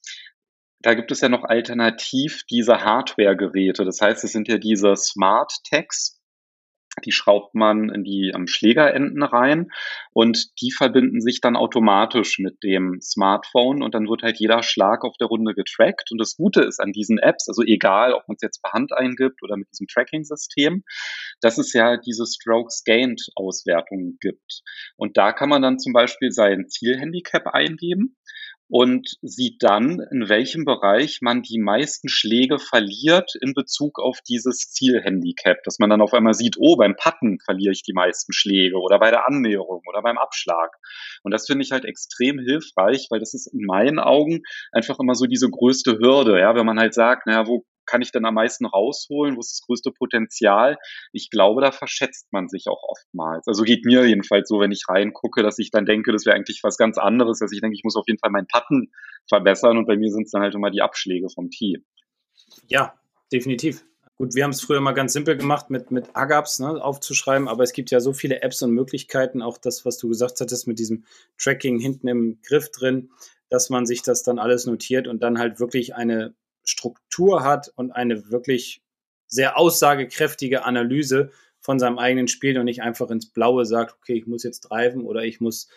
Da 0.81 0.95
gibt 0.95 1.11
es 1.11 1.21
ja 1.21 1.29
noch 1.29 1.45
alternativ 1.45 2.43
diese 2.51 2.85
Hardware-Geräte. 2.85 3.85
Das 3.85 4.01
heißt, 4.01 4.25
es 4.25 4.33
sind 4.33 4.49
ja 4.49 4.59
diese 4.59 4.95
Smart 4.97 5.53
Tags, 5.69 6.17
die 7.05 7.13
schraubt 7.13 7.55
man 7.55 7.91
in 7.91 8.05
die 8.05 8.33
ähm, 8.35 8.47
Schlägerenden 8.47 9.23
rein 9.23 9.71
und 10.13 10.47
die 10.63 10.73
verbinden 10.73 11.21
sich 11.21 11.41
dann 11.41 11.57
automatisch 11.57 12.39
mit 12.39 12.63
dem 12.63 13.01
Smartphone 13.03 13.83
und 13.83 13.95
dann 13.95 14.09
wird 14.09 14.23
halt 14.23 14.39
jeder 14.39 14.63
Schlag 14.63 15.05
auf 15.05 15.17
der 15.19 15.29
Runde 15.29 15.55
getrackt. 15.55 16.11
Und 16.11 16.19
das 16.19 16.37
Gute 16.37 16.63
ist 16.63 16.81
an 16.81 16.93
diesen 16.93 17.19
Apps, 17.19 17.49
also 17.49 17.63
egal, 17.63 18.15
ob 18.15 18.27
man 18.29 18.37
es 18.37 18.43
jetzt 18.43 18.63
per 18.63 18.73
Hand 18.73 18.93
eingibt 18.93 19.43
oder 19.43 19.57
mit 19.57 19.71
diesem 19.71 19.87
Tracking-System, 19.87 20.85
dass 21.41 21.59
es 21.59 21.73
ja 21.73 21.99
diese 21.99 22.25
Strokes 22.27 22.83
Gained 22.85 23.21
Auswertung 23.35 24.17
gibt. 24.21 24.63
Und 24.97 25.17
da 25.17 25.33
kann 25.33 25.49
man 25.49 25.63
dann 25.63 25.79
zum 25.79 25.93
Beispiel 25.93 26.31
sein 26.31 26.69
Zielhandicap 26.69 27.47
eingeben 27.49 28.17
und 28.69 29.17
sieht 29.23 29.63
dann, 29.63 30.01
in 30.11 30.29
welchem 30.29 30.65
Bereich 30.65 31.21
man 31.21 31.43
die 31.43 31.59
meisten 31.59 32.09
Schläge 32.09 32.59
verliert 32.59 33.33
in 33.41 33.55
Bezug 33.55 34.01
auf 34.01 34.19
dieses 34.29 34.71
Zielhandicap, 34.73 35.63
dass 35.65 35.79
man 35.79 35.91
dann 35.91 36.01
auf 36.01 36.13
einmal 36.15 36.35
sieht, 36.35 36.57
oh, 36.59 36.77
beim 36.77 36.97
Patten 36.97 37.39
verliere 37.45 37.73
ich 37.73 37.83
die 37.83 37.93
meisten 37.93 38.33
Schläge 38.33 38.77
oder 38.79 38.99
bei 38.99 39.11
der 39.11 39.29
Annäherung 39.29 39.83
oder 39.89 40.03
beim 40.03 40.19
Abschlag. 40.19 40.71
Und 41.23 41.33
das 41.33 41.47
finde 41.47 41.65
ich 41.65 41.71
halt 41.71 41.85
extrem 41.85 42.39
hilfreich, 42.39 43.07
weil 43.11 43.21
das 43.21 43.35
ist 43.35 43.47
in 43.47 43.65
meinen 43.65 43.99
Augen 43.99 44.43
einfach 44.73 44.99
immer 44.99 45.15
so 45.15 45.27
diese 45.27 45.49
größte 45.49 45.99
Hürde, 45.99 46.41
ja, 46.41 46.55
wenn 46.55 46.67
man 46.67 46.79
halt 46.79 46.95
sagt, 46.95 47.27
naja, 47.27 47.47
wo 47.47 47.65
kann 47.87 48.03
ich 48.03 48.13
denn 48.13 48.25
am 48.25 48.35
meisten 48.35 48.67
rausholen? 48.67 49.37
Wo 49.37 49.41
ist 49.41 49.53
das 49.53 49.67
größte 49.67 49.93
Potenzial? 49.93 50.77
Ich 51.13 51.31
glaube, 51.31 51.63
da 51.63 51.73
verschätzt 51.73 52.33
man 52.33 52.49
sich 52.49 52.69
auch 52.69 52.83
oftmals. 52.83 53.47
Also 53.47 53.63
geht 53.63 53.85
mir 53.85 54.07
jedenfalls 54.07 54.49
so, 54.49 54.61
wenn 54.61 54.73
ich 54.73 54.85
reingucke, 54.89 55.43
dass 55.43 55.59
ich 55.59 55.71
dann 55.71 55.87
denke, 55.87 56.13
das 56.13 56.27
wäre 56.27 56.37
eigentlich 56.37 56.61
was 56.63 56.77
ganz 56.77 56.99
anderes, 56.99 57.39
dass 57.39 57.53
ich 57.53 57.61
denke, 57.61 57.77
ich 57.77 57.85
muss 57.85 57.97
auf 57.97 58.07
jeden 58.07 58.19
Fall 58.19 58.31
meinen 58.31 58.49
Patten 58.49 58.93
verbessern 59.29 59.79
und 59.79 59.87
bei 59.87 59.97
mir 59.97 60.11
sind 60.11 60.25
es 60.25 60.33
dann 60.33 60.43
halt 60.43 60.55
immer 60.55 60.71
die 60.71 60.83
Abschläge 60.83 61.29
vom 61.29 61.51
Tee. 61.51 61.83
Ja, 62.69 62.95
definitiv. 63.33 63.85
Gut, 64.17 64.35
wir 64.35 64.45
haben 64.45 64.51
es 64.51 64.63
früher 64.63 64.81
mal 64.81 64.93
ganz 64.93 65.13
simpel 65.13 65.37
gemacht, 65.37 65.69
mit, 65.69 65.91
mit 65.91 66.17
Agaps 66.17 66.59
ne, 66.59 66.83
aufzuschreiben, 66.83 67.49
aber 67.49 67.65
es 67.65 67.75
gibt 67.75 67.91
ja 67.91 68.01
so 68.01 68.15
viele 68.15 68.41
Apps 68.41 68.63
und 68.63 68.71
Möglichkeiten, 68.71 69.43
auch 69.43 69.59
das, 69.59 69.85
was 69.85 69.99
du 69.99 70.09
gesagt 70.09 70.41
hattest, 70.41 70.67
mit 70.67 70.79
diesem 70.79 71.05
Tracking 71.37 71.79
hinten 71.79 72.09
im 72.09 72.39
Griff 72.43 72.71
drin, 72.71 73.11
dass 73.51 73.69
man 73.69 73.85
sich 73.85 74.03
das 74.03 74.23
dann 74.23 74.39
alles 74.39 74.65
notiert 74.65 75.07
und 75.07 75.23
dann 75.23 75.39
halt 75.39 75.61
wirklich 75.61 75.95
eine 75.95 76.35
Struktur 76.67 77.43
hat 77.43 77.73
und 77.77 77.93
eine 77.93 78.31
wirklich 78.31 78.83
sehr 79.27 79.59
aussagekräftige 79.59 80.65
Analyse 80.65 81.31
von 81.61 81.79
seinem 81.79 81.99
eigenen 81.99 82.29
Spiel 82.29 82.59
und 82.59 82.67
nicht 82.67 82.83
einfach 82.83 83.11
ins 83.11 83.27
Blaue 83.27 83.65
sagt, 83.65 83.95
okay, 83.95 84.15
ich 84.15 84.27
muss 84.27 84.43
jetzt 84.45 84.61
treiben 84.61 85.05
oder 85.05 85.25
ich 85.25 85.41
muss 85.41 85.69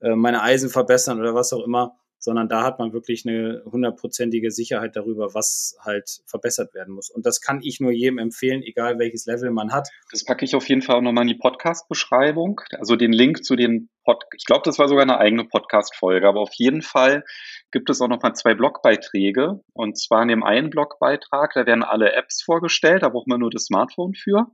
äh, 0.00 0.14
meine 0.14 0.42
Eisen 0.42 0.70
verbessern 0.70 1.20
oder 1.20 1.34
was 1.34 1.52
auch 1.52 1.64
immer, 1.64 1.96
sondern 2.18 2.48
da 2.48 2.64
hat 2.64 2.78
man 2.78 2.92
wirklich 2.92 3.24
eine 3.26 3.62
hundertprozentige 3.64 4.50
Sicherheit 4.50 4.96
darüber, 4.96 5.34
was 5.34 5.76
halt 5.84 6.20
verbessert 6.26 6.74
werden 6.74 6.94
muss. 6.94 7.10
Und 7.10 7.26
das 7.26 7.40
kann 7.40 7.60
ich 7.62 7.80
nur 7.80 7.92
jedem 7.92 8.18
empfehlen, 8.18 8.62
egal 8.62 8.98
welches 8.98 9.26
Level 9.26 9.50
man 9.50 9.72
hat. 9.72 9.88
Das 10.10 10.24
packe 10.24 10.44
ich 10.44 10.54
auf 10.54 10.68
jeden 10.68 10.82
Fall 10.82 10.96
auch 10.96 11.02
nochmal 11.02 11.22
in 11.22 11.28
die 11.28 11.38
Podcast-Beschreibung. 11.38 12.60
Also 12.78 12.96
den 12.96 13.12
Link 13.12 13.44
zu 13.44 13.56
den 13.56 13.88
Pod 14.04 14.24
ich 14.36 14.44
glaube, 14.46 14.62
das 14.64 14.78
war 14.78 14.88
sogar 14.88 15.02
eine 15.02 15.18
eigene 15.18 15.44
Podcast-Folge, 15.44 16.26
aber 16.26 16.40
auf 16.40 16.52
jeden 16.54 16.82
Fall 16.82 17.24
gibt 17.70 17.90
es 17.90 18.00
auch 18.00 18.08
nochmal 18.08 18.34
zwei 18.34 18.54
Blogbeiträge. 18.54 19.60
Und 19.72 19.98
zwar 19.98 20.22
in 20.22 20.28
dem 20.28 20.42
einen 20.42 20.70
Blogbeitrag, 20.70 21.52
da 21.54 21.66
werden 21.66 21.82
alle 21.82 22.12
Apps 22.12 22.42
vorgestellt, 22.42 23.02
da 23.02 23.10
braucht 23.10 23.26
man 23.26 23.40
nur 23.40 23.50
das 23.50 23.64
Smartphone 23.64 24.14
für. 24.14 24.46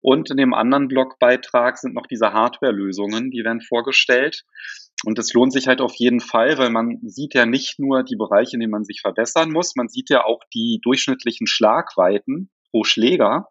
Und 0.00 0.30
in 0.30 0.36
dem 0.36 0.52
anderen 0.52 0.88
Blogbeitrag 0.88 1.78
sind 1.78 1.94
noch 1.94 2.06
diese 2.06 2.32
Hardware-Lösungen, 2.32 3.30
die 3.30 3.44
werden 3.44 3.60
vorgestellt. 3.60 4.44
Und 5.04 5.18
das 5.18 5.32
lohnt 5.32 5.52
sich 5.52 5.66
halt 5.66 5.80
auf 5.80 5.94
jeden 5.94 6.20
Fall, 6.20 6.58
weil 6.58 6.70
man 6.70 7.00
sieht 7.02 7.34
ja 7.34 7.44
nicht 7.44 7.78
nur 7.78 8.04
die 8.04 8.16
Bereiche, 8.16 8.54
in 8.54 8.60
denen 8.60 8.70
man 8.70 8.84
sich 8.84 9.00
verbessern 9.00 9.50
muss, 9.50 9.74
man 9.74 9.88
sieht 9.88 10.10
ja 10.10 10.24
auch 10.24 10.40
die 10.54 10.80
durchschnittlichen 10.82 11.46
Schlagweiten 11.46 12.50
pro 12.70 12.84
Schläger 12.84 13.48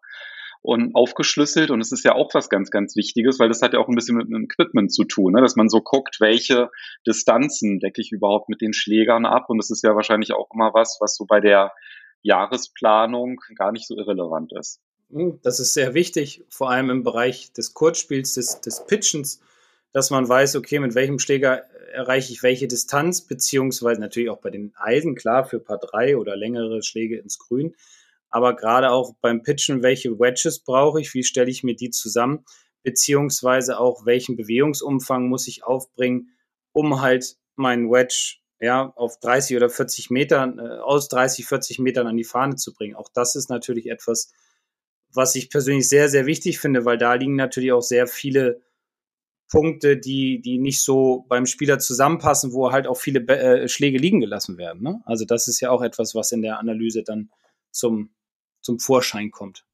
und 0.62 0.94
aufgeschlüsselt. 0.94 1.70
Und 1.70 1.80
es 1.80 1.92
ist 1.92 2.04
ja 2.04 2.14
auch 2.14 2.32
was 2.34 2.48
ganz, 2.48 2.70
ganz 2.70 2.96
Wichtiges, 2.96 3.38
weil 3.38 3.48
das 3.48 3.60
hat 3.62 3.74
ja 3.74 3.80
auch 3.80 3.88
ein 3.88 3.94
bisschen 3.94 4.16
mit 4.16 4.28
dem 4.28 4.44
Equipment 4.44 4.92
zu 4.92 5.04
tun, 5.04 5.32
ne? 5.32 5.42
dass 5.42 5.56
man 5.56 5.68
so 5.68 5.80
guckt, 5.80 6.20
welche 6.20 6.70
Distanzen 7.06 7.80
decke 7.80 8.00
ich 8.00 8.12
überhaupt 8.12 8.48
mit 8.48 8.60
den 8.60 8.72
Schlägern 8.72 9.26
ab. 9.26 9.46
Und 9.48 9.58
das 9.58 9.70
ist 9.70 9.82
ja 9.82 9.94
wahrscheinlich 9.94 10.32
auch 10.32 10.48
immer 10.54 10.72
was, 10.72 10.98
was 11.00 11.16
so 11.16 11.26
bei 11.26 11.40
der 11.40 11.72
Jahresplanung 12.22 13.40
gar 13.56 13.72
nicht 13.72 13.86
so 13.86 13.96
irrelevant 13.96 14.52
ist. 14.58 14.80
Hm, 15.10 15.40
das 15.42 15.60
ist 15.60 15.74
sehr 15.74 15.94
wichtig, 15.94 16.44
vor 16.48 16.70
allem 16.70 16.88
im 16.88 17.02
Bereich 17.02 17.52
des 17.52 17.74
Kurzspiels, 17.74 18.34
des, 18.34 18.60
des 18.60 18.86
Pitchens 18.86 19.42
dass 19.92 20.10
man 20.10 20.28
weiß, 20.28 20.56
okay, 20.56 20.78
mit 20.78 20.94
welchem 20.94 21.18
Schläger 21.18 21.64
erreiche 21.92 22.32
ich 22.32 22.42
welche 22.42 22.66
Distanz, 22.66 23.20
beziehungsweise 23.22 24.00
natürlich 24.00 24.30
auch 24.30 24.40
bei 24.40 24.50
den 24.50 24.72
Eisen, 24.76 25.14
klar, 25.14 25.44
für 25.44 25.60
Paar 25.60 25.78
3 25.78 26.16
oder 26.16 26.36
längere 26.36 26.82
Schläge 26.82 27.18
ins 27.18 27.38
Grün. 27.38 27.74
Aber 28.30 28.56
gerade 28.56 28.90
auch 28.90 29.14
beim 29.20 29.42
Pitchen, 29.42 29.82
welche 29.82 30.18
Wedges 30.18 30.60
brauche 30.60 31.00
ich, 31.00 31.12
wie 31.12 31.22
stelle 31.22 31.50
ich 31.50 31.62
mir 31.62 31.76
die 31.76 31.90
zusammen, 31.90 32.44
beziehungsweise 32.82 33.78
auch 33.78 34.06
welchen 34.06 34.36
Bewegungsumfang 34.36 35.28
muss 35.28 35.46
ich 35.46 35.64
aufbringen, 35.64 36.30
um 36.72 37.02
halt 37.02 37.36
meinen 37.56 37.90
Wedge 37.90 38.36
ja, 38.58 38.92
auf 38.96 39.18
30 39.20 39.56
oder 39.56 39.68
40 39.68 40.10
Metern, 40.10 40.58
äh, 40.58 40.78
aus 40.78 41.08
30, 41.08 41.46
40 41.46 41.78
Metern 41.80 42.06
an 42.06 42.16
die 42.16 42.24
Fahne 42.24 42.56
zu 42.56 42.72
bringen. 42.72 42.94
Auch 42.94 43.08
das 43.12 43.34
ist 43.34 43.50
natürlich 43.50 43.90
etwas, 43.90 44.32
was 45.12 45.34
ich 45.34 45.50
persönlich 45.50 45.88
sehr, 45.88 46.08
sehr 46.08 46.26
wichtig 46.26 46.58
finde, 46.58 46.84
weil 46.84 46.96
da 46.96 47.14
liegen 47.14 47.36
natürlich 47.36 47.72
auch 47.72 47.82
sehr 47.82 48.06
viele 48.06 48.62
Punkte, 49.52 49.98
die, 49.98 50.40
die 50.40 50.56
nicht 50.56 50.82
so 50.82 51.26
beim 51.28 51.44
Spieler 51.44 51.78
zusammenpassen, 51.78 52.54
wo 52.54 52.72
halt 52.72 52.86
auch 52.86 52.96
viele 52.96 53.20
äh, 53.28 53.68
Schläge 53.68 53.98
liegen 53.98 54.20
gelassen 54.20 54.56
werden. 54.56 54.82
Ne? 54.82 55.02
Also 55.04 55.26
das 55.26 55.46
ist 55.46 55.60
ja 55.60 55.70
auch 55.70 55.82
etwas, 55.82 56.14
was 56.14 56.32
in 56.32 56.40
der 56.40 56.58
Analyse 56.58 57.02
dann 57.02 57.30
zum, 57.70 58.14
zum 58.62 58.78
Vorschein 58.78 59.30
kommt. 59.30 59.66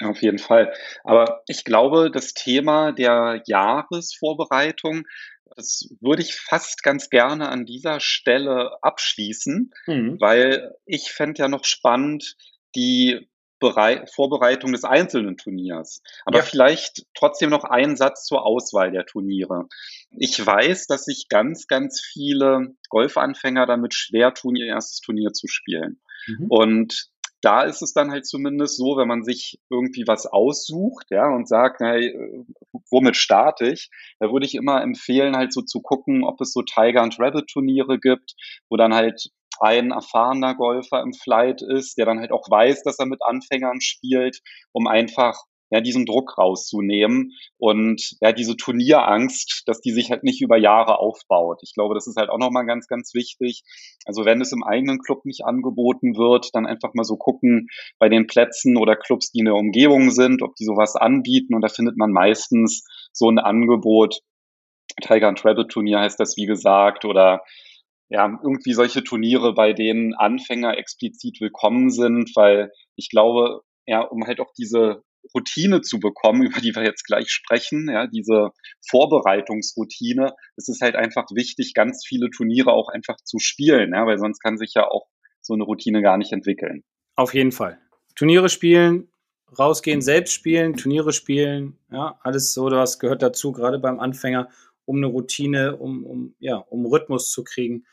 Auf 0.00 0.22
jeden 0.22 0.38
Fall. 0.38 0.72
Aber 1.02 1.42
ich 1.48 1.64
glaube, 1.64 2.12
das 2.12 2.32
Thema 2.32 2.92
der 2.92 3.42
Jahresvorbereitung, 3.46 5.04
das 5.56 5.88
würde 6.00 6.22
ich 6.22 6.36
fast 6.36 6.84
ganz 6.84 7.10
gerne 7.10 7.48
an 7.48 7.66
dieser 7.66 7.98
Stelle 7.98 8.78
abschließen, 8.82 9.72
mhm. 9.88 10.20
weil 10.20 10.76
ich 10.86 11.10
fände 11.10 11.40
ja 11.42 11.48
noch 11.48 11.64
spannend, 11.64 12.36
die 12.76 13.28
Vorbereitung 13.72 14.72
des 14.72 14.84
einzelnen 14.84 15.36
Turniers. 15.36 16.02
Aber 16.24 16.38
ja. 16.38 16.44
vielleicht 16.44 17.06
trotzdem 17.14 17.50
noch 17.50 17.64
einen 17.64 17.96
Satz 17.96 18.24
zur 18.24 18.44
Auswahl 18.44 18.90
der 18.92 19.06
Turniere. 19.06 19.68
Ich 20.10 20.44
weiß, 20.44 20.86
dass 20.86 21.04
sich 21.04 21.28
ganz, 21.28 21.66
ganz 21.66 22.00
viele 22.00 22.74
Golfanfänger 22.88 23.66
damit 23.66 23.94
schwer 23.94 24.34
tun, 24.34 24.56
ihr 24.56 24.66
erstes 24.66 25.00
Turnier 25.00 25.32
zu 25.32 25.48
spielen. 25.48 26.00
Mhm. 26.26 26.46
Und 26.48 27.08
da 27.44 27.62
ist 27.62 27.82
es 27.82 27.92
dann 27.92 28.10
halt 28.10 28.26
zumindest 28.26 28.78
so, 28.78 28.96
wenn 28.96 29.08
man 29.08 29.22
sich 29.22 29.60
irgendwie 29.68 30.04
was 30.06 30.26
aussucht, 30.26 31.10
ja, 31.10 31.28
und 31.28 31.46
sagt, 31.46 31.80
na, 31.80 31.96
womit 32.90 33.16
starte 33.16 33.66
ich? 33.68 33.90
Da 34.18 34.32
würde 34.32 34.46
ich 34.46 34.54
immer 34.54 34.82
empfehlen, 34.82 35.36
halt 35.36 35.52
so 35.52 35.60
zu 35.60 35.82
gucken, 35.82 36.24
ob 36.24 36.40
es 36.40 36.52
so 36.52 36.62
Tiger 36.62 37.02
und 37.02 37.18
Rabbit 37.20 37.48
Turniere 37.48 37.98
gibt, 37.98 38.34
wo 38.70 38.76
dann 38.76 38.94
halt 38.94 39.30
ein 39.60 39.90
erfahrener 39.90 40.54
Golfer 40.54 41.02
im 41.02 41.12
Flight 41.12 41.62
ist, 41.62 41.98
der 41.98 42.06
dann 42.06 42.20
halt 42.20 42.32
auch 42.32 42.48
weiß, 42.48 42.82
dass 42.82 42.98
er 42.98 43.06
mit 43.06 43.20
Anfängern 43.24 43.80
spielt, 43.80 44.40
um 44.72 44.86
einfach 44.86 45.36
ja, 45.70 45.80
diesen 45.80 46.06
Druck 46.06 46.38
rauszunehmen 46.38 47.32
und 47.58 48.16
ja, 48.20 48.32
diese 48.32 48.56
Turnierangst, 48.56 49.64
dass 49.66 49.80
die 49.80 49.90
sich 49.90 50.10
halt 50.10 50.22
nicht 50.22 50.40
über 50.40 50.56
Jahre 50.56 50.98
aufbaut. 51.00 51.60
Ich 51.62 51.74
glaube, 51.74 51.94
das 51.94 52.06
ist 52.06 52.16
halt 52.16 52.30
auch 52.30 52.38
nochmal 52.38 52.64
ganz, 52.64 52.86
ganz 52.86 53.12
wichtig. 53.14 53.62
Also 54.04 54.24
wenn 54.24 54.40
es 54.40 54.52
im 54.52 54.62
eigenen 54.62 55.00
Club 55.00 55.24
nicht 55.24 55.44
angeboten 55.44 56.16
wird, 56.16 56.50
dann 56.52 56.64
einfach 56.66 56.94
mal 56.94 57.02
so 57.02 57.16
gucken 57.16 57.66
bei 57.98 58.08
den 58.08 58.28
Plätzen 58.28 58.76
oder 58.76 58.94
Clubs, 58.94 59.32
die 59.32 59.40
in 59.40 59.46
der 59.46 59.56
Umgebung 59.56 60.10
sind, 60.10 60.42
ob 60.42 60.54
die 60.54 60.64
sowas 60.64 60.94
anbieten 60.94 61.54
und 61.54 61.62
da 61.62 61.68
findet 61.68 61.96
man 61.96 62.12
meistens 62.12 62.84
so 63.12 63.28
ein 63.28 63.38
Angebot. 63.38 64.20
Tiger 65.02 65.26
and 65.26 65.44
Rabbit 65.44 65.70
Turnier 65.70 65.98
heißt 66.00 66.20
das, 66.20 66.36
wie 66.36 66.46
gesagt, 66.46 67.04
oder 67.04 67.42
ja, 68.08 68.26
irgendwie 68.42 68.74
solche 68.74 69.02
Turniere, 69.02 69.54
bei 69.54 69.72
denen 69.72 70.14
Anfänger 70.14 70.76
explizit 70.78 71.40
willkommen 71.40 71.90
sind, 71.90 72.30
weil 72.34 72.70
ich 72.96 73.08
glaube, 73.08 73.62
ja, 73.86 74.00
um 74.00 74.26
halt 74.26 74.40
auch 74.40 74.52
diese 74.56 75.02
Routine 75.34 75.80
zu 75.80 76.00
bekommen, 76.00 76.42
über 76.46 76.60
die 76.60 76.74
wir 76.74 76.82
jetzt 76.82 77.04
gleich 77.04 77.30
sprechen, 77.30 77.88
ja, 77.90 78.06
diese 78.06 78.50
Vorbereitungsroutine, 78.88 80.34
es 80.56 80.68
ist 80.68 80.82
halt 80.82 80.96
einfach 80.96 81.26
wichtig, 81.34 81.72
ganz 81.74 82.04
viele 82.06 82.30
Turniere 82.30 82.72
auch 82.72 82.88
einfach 82.88 83.16
zu 83.24 83.38
spielen, 83.38 83.92
ja, 83.94 84.06
weil 84.06 84.18
sonst 84.18 84.40
kann 84.40 84.58
sich 84.58 84.74
ja 84.74 84.86
auch 84.86 85.06
so 85.40 85.54
eine 85.54 85.64
Routine 85.64 86.02
gar 86.02 86.16
nicht 86.16 86.32
entwickeln. 86.32 86.82
Auf 87.16 87.34
jeden 87.34 87.52
Fall. 87.52 87.78
Turniere 88.16 88.48
spielen, 88.48 89.08
rausgehen, 89.58 90.00
selbst 90.00 90.32
spielen, 90.32 90.74
Turniere 90.74 91.12
spielen, 91.12 91.78
ja, 91.90 92.18
alles 92.22 92.52
so, 92.52 92.70
was 92.70 92.98
gehört 92.98 93.22
dazu, 93.22 93.52
gerade 93.52 93.78
beim 93.78 94.00
Anfänger, 94.00 94.48
um 94.84 94.96
eine 94.96 95.06
Routine, 95.06 95.76
um, 95.76 96.04
um, 96.04 96.34
ja, 96.38 96.56
um 96.56 96.86
Rhythmus 96.86 97.30
zu 97.30 97.44
kriegen. 97.44 97.86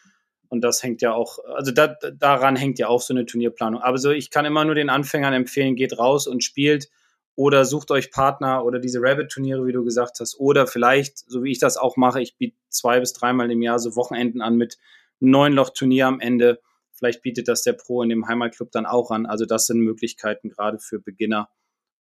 Und 0.52 0.66
das 0.66 0.84
hängt 0.84 1.02
ja 1.02 1.14
auch, 1.14 1.40
also 1.56 1.72
da, 1.72 1.88
daran 1.88 2.58
hängt 2.58 2.78
ja 2.78 2.90
auch 2.90 3.00
so 3.00 3.14
eine 3.14 3.26
Turnierplanung. 3.26 3.82
Aber 3.82 3.98
so, 3.98 4.12
ich 4.12 4.32
kann 4.32 4.44
immer 4.44 4.66
nur 4.66 4.76
den 4.76 4.90
Anfängern 4.90 5.32
empfehlen, 5.32 5.78
geht 5.78 5.98
raus 5.98 6.28
und 6.28 6.44
spielt 6.44 6.90
oder 7.36 7.64
sucht 7.64 7.90
euch 7.90 8.12
Partner 8.12 8.66
oder 8.66 8.80
diese 8.80 9.00
Rabbit-Turniere, 9.02 9.66
wie 9.66 9.72
du 9.72 9.86
gesagt 9.86 10.20
hast. 10.20 10.38
Oder 10.38 10.68
vielleicht, 10.68 11.20
so 11.20 11.42
wie 11.44 11.52
ich 11.52 11.60
das 11.60 11.78
auch 11.78 11.96
mache, 11.96 12.22
ich 12.22 12.36
biete 12.36 12.58
zwei 12.68 13.00
bis 13.00 13.14
dreimal 13.14 13.50
im 13.50 13.62
Jahr 13.62 13.80
so 13.80 13.96
Wochenenden 13.96 14.42
an 14.42 14.58
mit 14.58 14.78
neun 15.22 15.54
Loch-Turnier 15.54 16.08
am 16.08 16.20
Ende. 16.20 16.60
Vielleicht 16.92 17.22
bietet 17.22 17.48
das 17.48 17.64
der 17.64 17.72
Pro 17.72 18.04
in 18.04 18.10
dem 18.10 18.28
Heimatclub 18.28 18.74
dann 18.74 18.86
auch 18.86 19.10
an. 19.10 19.26
Also 19.26 19.46
das 19.46 19.68
sind 19.68 19.80
Möglichkeiten 19.80 20.50
gerade 20.50 20.80
für 20.80 21.00
Beginner, 21.00 21.50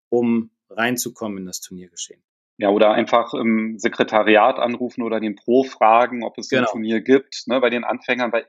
um 0.10 0.51
reinzukommen 0.70 1.38
in 1.38 1.46
das 1.46 1.62
Turniergeschehen. 1.62 2.22
Ja, 2.62 2.70
oder 2.70 2.91
einfach 2.91 3.34
im 3.34 3.80
Sekretariat 3.80 4.60
anrufen 4.60 5.01
oder 5.01 5.20
den 5.20 5.36
Pro 5.36 5.63
fragen, 5.63 6.24
ob 6.24 6.38
es 6.38 6.48
so 6.48 6.58
genau. 6.58 6.68
ein 6.68 6.72
Turnier 6.72 7.01
gibt, 7.01 7.48
ne, 7.48 7.60
bei 7.60 7.72
den 7.72 7.84
Anfängern, 7.84 8.32
weil 8.32 8.46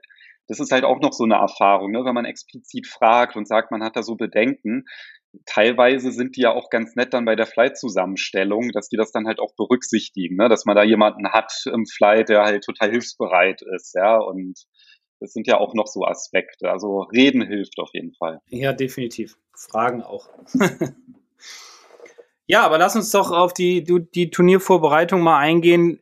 das 0.49 0.61
ist 0.61 0.71
halt 0.71 0.85
auch 0.85 1.01
noch 1.01 1.15
so 1.15 1.25
eine 1.25 1.37
Erfahrung, 1.37 1.93
ne, 1.93 2.05
wenn 2.05 2.13
man 2.13 2.27
explizit 2.27 2.87
fragt 2.87 3.37
und 3.37 3.49
sagt, 3.49 3.71
man 3.71 3.83
hat 3.83 3.97
da 3.97 4.03
so 4.03 4.15
Bedenken. 4.15 4.85
Teilweise 5.47 6.13
sind 6.13 6.37
die 6.37 6.43
ja 6.43 6.53
auch 6.53 6.69
ganz 6.69 6.95
nett 6.95 7.15
dann 7.15 7.25
bei 7.25 7.37
der 7.37 7.47
Flight-Zusammenstellung, 7.47 8.69
dass 8.75 8.91
die 8.91 8.99
das 8.99 9.13
dann 9.13 9.27
halt 9.27 9.41
auch 9.41 9.55
berücksichtigen, 9.57 10.37
ne, 10.37 10.51
dass 10.51 10.67
man 10.67 10.77
da 10.77 10.83
jemanden 10.83 11.33
hat 11.33 11.51
im 11.73 11.87
Flight, 11.87 12.29
der 12.29 12.43
halt 12.43 12.65
total 12.65 12.91
hilfsbereit 12.91 13.63
ist, 13.63 13.95
ja, 13.95 14.19
und 14.19 14.61
das 15.21 15.33
sind 15.33 15.47
ja 15.47 15.57
auch 15.57 15.73
noch 15.73 15.87
so 15.87 16.05
Aspekte. 16.05 16.71
Also 16.71 17.01
reden 17.15 17.41
hilft 17.41 17.79
auf 17.79 17.95
jeden 17.95 18.13
Fall. 18.13 18.41
Ja, 18.51 18.75
definitiv. 18.75 19.39
Fragen 19.55 20.03
auch. 20.03 20.29
ja, 22.47 22.63
aber 22.63 22.79
lass 22.79 22.97
uns 22.97 23.11
doch 23.11 23.31
auf 23.31 23.55
die, 23.55 23.85
die 23.85 24.31
Turniervorbereitung 24.31 25.21
mal 25.21 25.39
eingehen, 25.39 26.01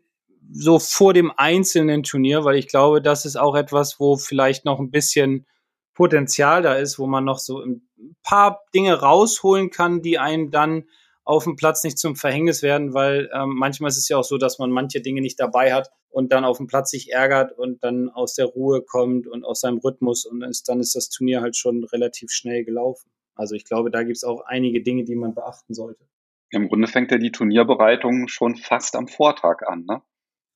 so 0.53 0.79
vor 0.79 1.15
dem 1.15 1.33
einzelnen 1.37 2.03
Turnier, 2.03 2.45
weil 2.45 2.57
ich 2.57 2.67
glaube, 2.67 3.01
das 3.01 3.25
ist 3.25 3.37
auch 3.37 3.55
etwas, 3.55 4.01
wo 4.01 4.17
vielleicht 4.17 4.65
noch 4.65 4.81
ein 4.81 4.91
bisschen 4.91 5.47
Potenzial 5.95 6.63
da 6.63 6.75
ist, 6.75 6.99
wo 6.99 7.07
man 7.07 7.25
noch 7.25 7.39
so 7.39 7.61
ein 7.61 7.89
paar 8.23 8.65
Dinge 8.75 8.95
rausholen 8.95 9.71
kann, 9.71 10.03
die 10.03 10.19
einem 10.19 10.51
dann 10.51 10.85
auf 11.25 11.45
dem 11.45 11.57
Platz 11.57 11.85
nicht 11.85 11.99
zum 11.99 12.17
Verhängnis 12.17 12.63
werden, 12.63 12.95
weil 12.95 13.31
ähm, 13.35 13.51
manchmal 13.55 13.91
ist 13.91 13.99
es 13.99 14.09
ja 14.09 14.17
auch 14.17 14.25
so, 14.25 14.39
dass 14.39 14.59
man 14.59 14.71
manche 14.71 15.01
Dinge 15.01 15.21
nicht 15.21 15.39
dabei 15.39 15.73
hat 15.73 15.91
und 16.09 16.33
dann 16.33 16.45
auf 16.45 16.57
dem 16.57 16.67
Platz 16.67 16.91
sich 16.91 17.13
ärgert 17.13 17.57
und 17.57 17.85
dann 17.85 18.09
aus 18.09 18.35
der 18.35 18.47
Ruhe 18.47 18.83
kommt 18.83 19.29
und 19.29 19.45
aus 19.45 19.61
seinem 19.61 19.79
Rhythmus 19.79 20.25
und 20.25 20.43
ist, 20.43 20.69
dann 20.69 20.81
ist 20.81 20.97
das 20.97 21.09
Turnier 21.09 21.41
halt 21.41 21.57
schon 21.57 21.85
relativ 21.85 22.31
schnell 22.31 22.65
gelaufen. 22.65 23.11
Also 23.35 23.55
ich 23.55 23.65
glaube, 23.65 23.91
da 23.91 24.03
gibt 24.03 24.17
es 24.17 24.25
auch 24.25 24.41
einige 24.47 24.83
Dinge, 24.83 25.05
die 25.05 25.15
man 25.15 25.35
beachten 25.35 25.75
sollte. 25.75 26.05
Im 26.51 26.69
Grunde 26.69 26.89
fängt 26.89 27.11
ja 27.11 27.19
die 27.19 27.33
Turnierbereitung 27.33 28.29
schon 28.29 28.57
fast 28.57 28.97
am 28.97 29.09
Vortag 29.09 29.63
an, 29.67 29.85
ne? 29.87 30.03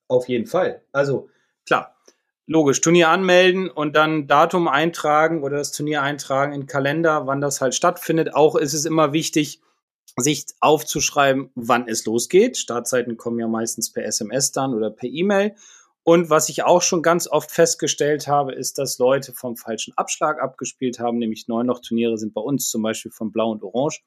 Auf 0.09 0.29
jeden 0.29 0.47
Fall. 0.47 0.83
Also 0.93 1.29
klar, 1.67 1.97
logisch, 2.47 2.81
Turnier 2.81 3.09
anmelden 3.09 3.71
und 3.71 3.97
dann 3.97 4.27
Datum 4.27 4.69
eintragen 4.69 5.43
oder 5.43 5.59
das 5.59 5.73
Turnier 5.73 6.03
eintragen 6.03 6.53
in 6.53 6.67
Kalender, 6.67 7.27
wann 7.27 7.41
das 7.41 7.61
halt 7.61 7.75
stattfindet. 7.75 8.35
Auch 8.35 8.57
ist 8.57 8.75
es 8.75 8.85
immer 8.85 9.13
wichtig, 9.13 9.61
sich 10.17 10.47
aufzuschreiben, 10.61 11.51
wann 11.55 11.89
es 11.89 12.05
losgeht. 12.05 12.57
Startzeiten 12.57 13.17
kommen 13.17 13.39
ja 13.39 13.49
meistens 13.49 13.93
per 13.93 14.05
SMS 14.05 14.53
dann 14.53 14.75
oder 14.75 14.91
per 14.91 15.09
E-Mail. 15.09 15.55
Und 16.03 16.29
was 16.29 16.51
ich 16.51 16.65
auch 16.65 16.83
schon 16.83 17.03
ganz 17.03 17.27
oft 17.27 17.51
festgestellt 17.51 18.29
habe, 18.29 18.53
ist, 18.53 18.77
dass 18.77 18.99
Leute 18.99 19.33
vom 19.33 19.57
falschen 19.57 19.95
Abschlag 19.97 20.41
abgespielt 20.41 20.99
haben, 20.99 21.17
nämlich 21.17 21.49
Neun-Loch-Turniere 21.49 22.19
sind 22.19 22.35
bei 22.35 22.43
uns 22.43 22.69
zum 22.69 22.83
Beispiel 22.83 23.11
von 23.11 23.33
Blau 23.33 23.53
und 23.53 23.63
Orange, 23.63 24.03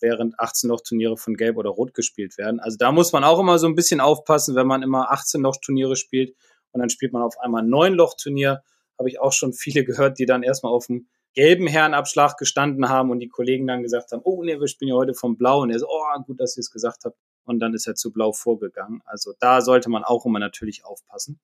während 0.00 0.38
18-Loch-Turniere 0.38 1.16
von 1.16 1.36
Gelb 1.36 1.56
oder 1.56 1.70
Rot 1.70 1.94
gespielt 1.94 2.38
werden. 2.38 2.60
Also 2.60 2.76
da 2.78 2.92
muss 2.92 3.12
man 3.12 3.24
auch 3.24 3.38
immer 3.38 3.58
so 3.58 3.66
ein 3.66 3.74
bisschen 3.74 4.00
aufpassen, 4.00 4.54
wenn 4.54 4.66
man 4.66 4.82
immer 4.82 5.12
18-Loch-Turniere 5.12 5.96
spielt 5.96 6.34
und 6.72 6.80
dann 6.80 6.90
spielt 6.90 7.12
man 7.12 7.22
auf 7.22 7.38
einmal 7.38 7.62
ein 7.62 7.68
Neun-Loch-Turnier. 7.68 8.62
Habe 8.98 9.08
ich 9.08 9.20
auch 9.20 9.32
schon 9.32 9.52
viele 9.52 9.84
gehört, 9.84 10.18
die 10.18 10.26
dann 10.26 10.42
erstmal 10.42 10.72
auf 10.72 10.86
dem 10.86 11.08
gelben 11.34 11.66
Herrenabschlag 11.66 12.36
gestanden 12.36 12.88
haben 12.88 13.10
und 13.10 13.20
die 13.20 13.28
Kollegen 13.28 13.66
dann 13.66 13.82
gesagt 13.82 14.12
haben, 14.12 14.22
oh 14.24 14.42
nee, 14.42 14.58
wir 14.58 14.66
spielen 14.66 14.90
ja 14.90 14.96
heute 14.96 15.14
vom 15.14 15.36
Blau. 15.36 15.62
Und 15.62 15.70
er 15.70 15.78
so, 15.78 15.86
oh, 15.88 16.22
gut, 16.26 16.40
dass 16.40 16.56
ihr 16.56 16.60
es 16.60 16.70
gesagt 16.70 17.04
habt. 17.04 17.16
Und 17.44 17.60
dann 17.60 17.74
ist 17.74 17.86
er 17.86 17.94
zu 17.94 18.12
Blau 18.12 18.32
vorgegangen. 18.32 19.00
Also 19.04 19.32
da 19.38 19.60
sollte 19.60 19.90
man 19.90 20.04
auch 20.04 20.26
immer 20.26 20.38
natürlich 20.38 20.84
aufpassen. 20.84 21.40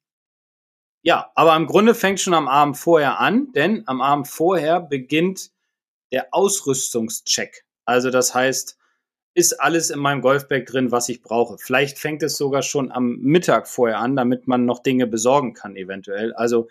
Ja, 1.02 1.30
aber 1.34 1.54
im 1.54 1.66
Grunde 1.66 1.94
fängt 1.94 2.20
schon 2.20 2.34
am 2.34 2.48
Abend 2.48 2.76
vorher 2.76 3.20
an, 3.20 3.52
denn 3.52 3.84
am 3.86 4.00
Abend 4.00 4.26
vorher 4.26 4.80
beginnt 4.80 5.52
der 6.10 6.28
Ausrüstungscheck. 6.32 7.65
Also 7.87 8.11
das 8.11 8.35
heißt, 8.35 8.76
ist 9.35 9.61
alles 9.61 9.90
in 9.90 9.99
meinem 9.99 10.23
Golfbag 10.23 10.64
drin, 10.64 10.93
was 10.93 11.09
ich 11.09 11.23
brauche. 11.23 11.59
Vielleicht 11.59 11.99
fängt 11.99 12.23
es 12.23 12.37
sogar 12.37 12.62
schon 12.62 12.90
am 12.90 13.16
Mittag 13.19 13.69
vorher 13.69 13.99
an, 13.99 14.16
damit 14.16 14.47
man 14.47 14.64
noch 14.64 14.83
Dinge 14.83 15.07
besorgen 15.07 15.52
kann 15.52 15.76
eventuell. 15.76 16.33
Also 16.33 16.69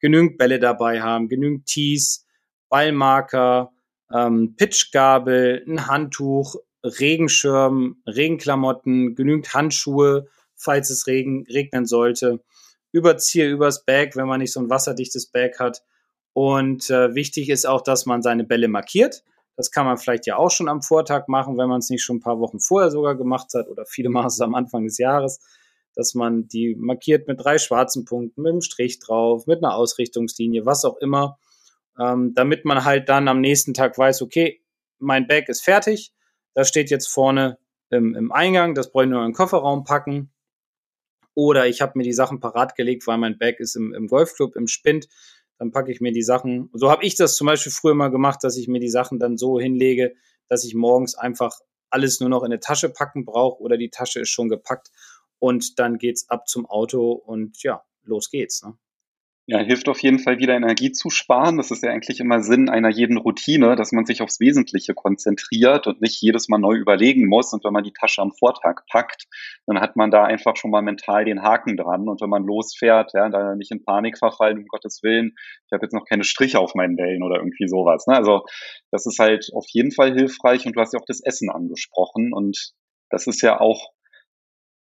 genügend 0.00 0.38
Bälle 0.38 0.60
dabei 0.60 1.02
haben, 1.02 1.28
genügend 1.28 1.66
Tees, 1.66 2.26
Ballmarker, 2.68 3.72
ähm, 4.12 4.54
Pitchgabel, 4.56 5.64
ein 5.66 5.88
Handtuch, 5.88 6.56
Regenschirm, 6.84 7.96
Regenklamotten, 8.06 9.14
genügend 9.16 9.52
Handschuhe, 9.52 10.28
falls 10.54 10.90
es 10.90 11.06
regen, 11.06 11.46
regnen 11.48 11.86
sollte. 11.86 12.44
Überziehe 12.92 13.50
übers 13.50 13.84
Bag, 13.84 14.14
wenn 14.14 14.28
man 14.28 14.40
nicht 14.40 14.52
so 14.52 14.60
ein 14.60 14.70
wasserdichtes 14.70 15.26
Bag 15.26 15.58
hat. 15.58 15.82
Und 16.32 16.90
äh, 16.90 17.14
wichtig 17.14 17.48
ist 17.48 17.66
auch, 17.66 17.80
dass 17.80 18.06
man 18.06 18.22
seine 18.22 18.44
Bälle 18.44 18.68
markiert. 18.68 19.24
Das 19.56 19.70
kann 19.70 19.86
man 19.86 19.98
vielleicht 19.98 20.26
ja 20.26 20.36
auch 20.36 20.50
schon 20.50 20.68
am 20.68 20.82
Vortag 20.82 21.28
machen, 21.28 21.56
wenn 21.58 21.68
man 21.68 21.78
es 21.78 21.90
nicht 21.90 22.02
schon 22.02 22.16
ein 22.16 22.20
paar 22.20 22.40
Wochen 22.40 22.60
vorher 22.60 22.90
sogar 22.90 23.14
gemacht 23.14 23.52
hat 23.54 23.68
oder 23.68 23.86
viele 23.86 24.10
es 24.26 24.40
am 24.40 24.54
Anfang 24.54 24.84
des 24.84 24.98
Jahres, 24.98 25.40
dass 25.94 26.14
man 26.14 26.48
die 26.48 26.74
markiert 26.76 27.28
mit 27.28 27.42
drei 27.42 27.58
schwarzen 27.58 28.04
Punkten, 28.04 28.42
mit 28.42 28.52
einem 28.52 28.62
Strich 28.62 28.98
drauf, 28.98 29.46
mit 29.46 29.62
einer 29.62 29.74
Ausrichtungslinie, 29.74 30.66
was 30.66 30.84
auch 30.84 30.96
immer 30.96 31.38
ähm, 31.98 32.34
damit 32.34 32.64
man 32.64 32.84
halt 32.84 33.08
dann 33.08 33.28
am 33.28 33.40
nächsten 33.40 33.74
Tag 33.74 33.96
weiß, 33.96 34.22
okay, 34.22 34.62
mein 34.98 35.26
Bag 35.26 35.48
ist 35.48 35.62
fertig, 35.62 36.12
das 36.54 36.68
steht 36.68 36.90
jetzt 36.90 37.08
vorne 37.08 37.58
im, 37.90 38.14
im 38.14 38.32
Eingang, 38.32 38.74
das 38.74 38.90
brauche 38.90 39.04
ich 39.04 39.10
nur 39.10 39.20
in 39.20 39.28
den 39.28 39.34
Kofferraum 39.34 39.84
packen. 39.84 40.30
Oder 41.36 41.66
ich 41.66 41.80
habe 41.80 41.92
mir 41.96 42.04
die 42.04 42.12
Sachen 42.12 42.38
parat 42.38 42.76
gelegt, 42.76 43.06
weil 43.08 43.18
mein 43.18 43.38
Bag 43.38 43.58
ist 43.58 43.74
im, 43.74 43.92
im 43.92 44.06
Golfclub, 44.06 44.54
im 44.54 44.68
Spind. 44.68 45.08
Dann 45.64 45.72
packe 45.72 45.90
ich 45.90 46.02
mir 46.02 46.12
die 46.12 46.22
Sachen. 46.22 46.68
So 46.74 46.90
habe 46.90 47.06
ich 47.06 47.16
das 47.16 47.36
zum 47.36 47.46
Beispiel 47.46 47.72
früher 47.72 47.94
mal 47.94 48.10
gemacht, 48.10 48.40
dass 48.44 48.58
ich 48.58 48.68
mir 48.68 48.80
die 48.80 48.90
Sachen 48.90 49.18
dann 49.18 49.38
so 49.38 49.58
hinlege, 49.58 50.12
dass 50.46 50.62
ich 50.62 50.74
morgens 50.74 51.14
einfach 51.14 51.58
alles 51.88 52.20
nur 52.20 52.28
noch 52.28 52.42
in 52.42 52.52
eine 52.52 52.60
Tasche 52.60 52.90
packen 52.90 53.24
brauche 53.24 53.62
oder 53.62 53.78
die 53.78 53.88
Tasche 53.88 54.20
ist 54.20 54.28
schon 54.28 54.50
gepackt 54.50 54.90
und 55.38 55.78
dann 55.78 55.96
geht's 55.96 56.28
ab 56.28 56.48
zum 56.48 56.66
Auto 56.66 57.12
und 57.12 57.62
ja, 57.62 57.82
los 58.02 58.28
geht's. 58.28 58.62
Ne? 58.62 58.76
Ja, 59.46 59.58
hilft 59.58 59.90
auf 59.90 60.02
jeden 60.02 60.20
Fall 60.20 60.38
wieder 60.38 60.54
Energie 60.54 60.90
zu 60.90 61.10
sparen. 61.10 61.58
Das 61.58 61.70
ist 61.70 61.82
ja 61.82 61.90
eigentlich 61.90 62.18
immer 62.18 62.40
Sinn 62.40 62.70
einer 62.70 62.88
jeden 62.88 63.18
Routine, 63.18 63.76
dass 63.76 63.92
man 63.92 64.06
sich 64.06 64.22
aufs 64.22 64.40
Wesentliche 64.40 64.94
konzentriert 64.94 65.86
und 65.86 66.00
nicht 66.00 66.18
jedes 66.22 66.48
Mal 66.48 66.56
neu 66.56 66.76
überlegen 66.76 67.26
muss. 67.28 67.52
Und 67.52 67.62
wenn 67.62 67.74
man 67.74 67.84
die 67.84 67.92
Tasche 67.92 68.22
am 68.22 68.32
Vortag 68.32 68.86
packt, 68.90 69.24
dann 69.66 69.80
hat 69.80 69.96
man 69.96 70.10
da 70.10 70.24
einfach 70.24 70.56
schon 70.56 70.70
mal 70.70 70.80
mental 70.80 71.26
den 71.26 71.42
Haken 71.42 71.76
dran. 71.76 72.08
Und 72.08 72.22
wenn 72.22 72.30
man 72.30 72.44
losfährt, 72.46 73.12
ja, 73.12 73.28
da 73.28 73.54
nicht 73.54 73.70
in 73.70 73.84
Panik 73.84 74.16
verfallen, 74.16 74.60
um 74.60 74.66
Gottes 74.66 75.02
Willen, 75.02 75.34
ich 75.66 75.72
habe 75.72 75.84
jetzt 75.84 75.92
noch 75.92 76.06
keine 76.06 76.24
Striche 76.24 76.58
auf 76.58 76.74
meinen 76.74 76.96
Wellen 76.96 77.22
oder 77.22 77.36
irgendwie 77.36 77.68
sowas. 77.68 78.06
Ne? 78.06 78.16
Also 78.16 78.46
das 78.92 79.04
ist 79.04 79.18
halt 79.18 79.50
auf 79.52 79.66
jeden 79.68 79.92
Fall 79.92 80.14
hilfreich. 80.14 80.64
Und 80.64 80.74
du 80.74 80.80
hast 80.80 80.94
ja 80.94 81.00
auch 81.00 81.06
das 81.06 81.20
Essen 81.22 81.50
angesprochen. 81.50 82.32
Und 82.32 82.72
das 83.10 83.26
ist 83.26 83.42
ja 83.42 83.60
auch 83.60 83.90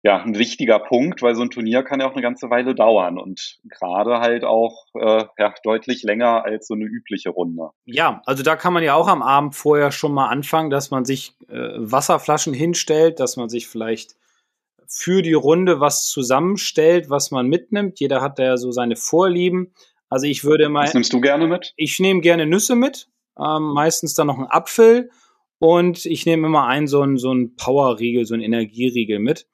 ja, 0.02 0.22
ein 0.22 0.38
wichtiger 0.38 0.78
Punkt, 0.78 1.20
weil 1.20 1.34
so 1.34 1.42
ein 1.42 1.50
Turnier 1.50 1.82
kann 1.82 2.00
ja 2.00 2.08
auch 2.08 2.12
eine 2.12 2.22
ganze 2.22 2.48
Weile 2.48 2.74
dauern 2.74 3.18
und 3.18 3.58
gerade 3.64 4.18
halt 4.20 4.44
auch 4.44 4.86
äh, 4.94 5.24
ja, 5.38 5.54
deutlich 5.62 6.02
länger 6.02 6.44
als 6.44 6.68
so 6.68 6.74
eine 6.74 6.84
übliche 6.84 7.30
Runde. 7.30 7.70
Ja, 7.84 8.22
also 8.24 8.42
da 8.42 8.56
kann 8.56 8.72
man 8.72 8.82
ja 8.82 8.94
auch 8.94 9.08
am 9.08 9.22
Abend 9.22 9.54
vorher 9.54 9.92
schon 9.92 10.12
mal 10.12 10.28
anfangen, 10.28 10.70
dass 10.70 10.90
man 10.90 11.04
sich 11.04 11.34
äh, 11.48 11.54
Wasserflaschen 11.76 12.54
hinstellt, 12.54 13.20
dass 13.20 13.36
man 13.36 13.50
sich 13.50 13.68
vielleicht 13.68 14.16
für 14.88 15.20
die 15.22 15.34
Runde 15.34 15.80
was 15.80 16.08
zusammenstellt, 16.08 17.10
was 17.10 17.30
man 17.30 17.46
mitnimmt. 17.46 18.00
Jeder 18.00 18.22
hat 18.22 18.38
da 18.38 18.44
ja 18.44 18.56
so 18.56 18.72
seine 18.72 18.96
Vorlieben. 18.96 19.72
Also 20.08 20.26
ich 20.26 20.44
würde 20.44 20.68
mal. 20.70 20.84
Was 20.84 20.94
nimmst 20.94 21.12
du 21.12 21.20
gerne 21.20 21.46
mit? 21.46 21.74
Ich 21.76 22.00
nehme 22.00 22.22
gerne 22.22 22.46
Nüsse 22.46 22.74
mit, 22.74 23.08
ähm, 23.38 23.74
meistens 23.74 24.14
dann 24.14 24.28
noch 24.28 24.38
einen 24.38 24.50
Apfel 24.50 25.10
und 25.58 26.06
ich 26.06 26.24
nehme 26.24 26.46
immer 26.46 26.66
einen 26.66 26.88
so 26.88 27.02
einen, 27.02 27.18
so 27.18 27.30
einen 27.30 27.54
Powerriegel, 27.54 28.24
so 28.24 28.32
einen 28.32 28.42
Energieriegel 28.42 29.18
mit. 29.18 29.46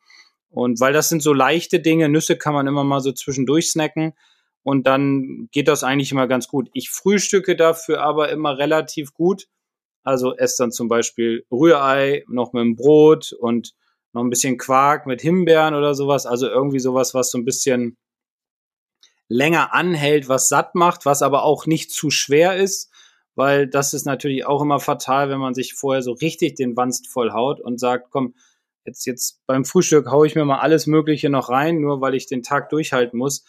Und 0.56 0.80
weil 0.80 0.94
das 0.94 1.10
sind 1.10 1.22
so 1.22 1.34
leichte 1.34 1.80
Dinge, 1.80 2.08
Nüsse 2.08 2.38
kann 2.38 2.54
man 2.54 2.66
immer 2.66 2.82
mal 2.82 3.00
so 3.00 3.12
zwischendurch 3.12 3.70
snacken 3.70 4.14
und 4.62 4.86
dann 4.86 5.50
geht 5.52 5.68
das 5.68 5.84
eigentlich 5.84 6.12
immer 6.12 6.26
ganz 6.26 6.48
gut. 6.48 6.70
Ich 6.72 6.88
frühstücke 6.88 7.56
dafür 7.56 8.00
aber 8.00 8.30
immer 8.30 8.56
relativ 8.56 9.12
gut. 9.12 9.48
Also 10.02 10.34
esse 10.34 10.62
dann 10.62 10.72
zum 10.72 10.88
Beispiel 10.88 11.44
Rührei 11.52 12.24
noch 12.26 12.54
mit 12.54 12.62
dem 12.62 12.74
Brot 12.74 13.34
und 13.34 13.74
noch 14.14 14.24
ein 14.24 14.30
bisschen 14.30 14.56
Quark 14.56 15.06
mit 15.06 15.20
Himbeeren 15.20 15.74
oder 15.74 15.94
sowas. 15.94 16.24
Also 16.24 16.48
irgendwie 16.48 16.78
sowas, 16.78 17.12
was 17.12 17.30
so 17.30 17.36
ein 17.36 17.44
bisschen 17.44 17.98
länger 19.28 19.74
anhält, 19.74 20.30
was 20.30 20.48
satt 20.48 20.74
macht, 20.74 21.04
was 21.04 21.20
aber 21.20 21.42
auch 21.42 21.66
nicht 21.66 21.90
zu 21.90 22.08
schwer 22.08 22.56
ist, 22.56 22.90
weil 23.34 23.66
das 23.66 23.92
ist 23.92 24.06
natürlich 24.06 24.46
auch 24.46 24.62
immer 24.62 24.80
fatal, 24.80 25.28
wenn 25.28 25.38
man 25.38 25.52
sich 25.52 25.74
vorher 25.74 26.00
so 26.00 26.12
richtig 26.12 26.54
den 26.54 26.78
Wanst 26.78 27.08
voll 27.08 27.32
haut 27.32 27.60
und 27.60 27.78
sagt, 27.78 28.10
komm, 28.10 28.32
jetzt, 28.86 29.06
jetzt 29.06 29.40
beim 29.46 29.64
Frühstück 29.64 30.10
haue 30.10 30.26
ich 30.26 30.34
mir 30.34 30.44
mal 30.44 30.60
alles 30.60 30.86
Mögliche 30.86 31.30
noch 31.30 31.48
rein, 31.48 31.80
nur 31.80 32.00
weil 32.00 32.14
ich 32.14 32.26
den 32.26 32.42
Tag 32.42 32.70
durchhalten 32.70 33.18
muss, 33.18 33.44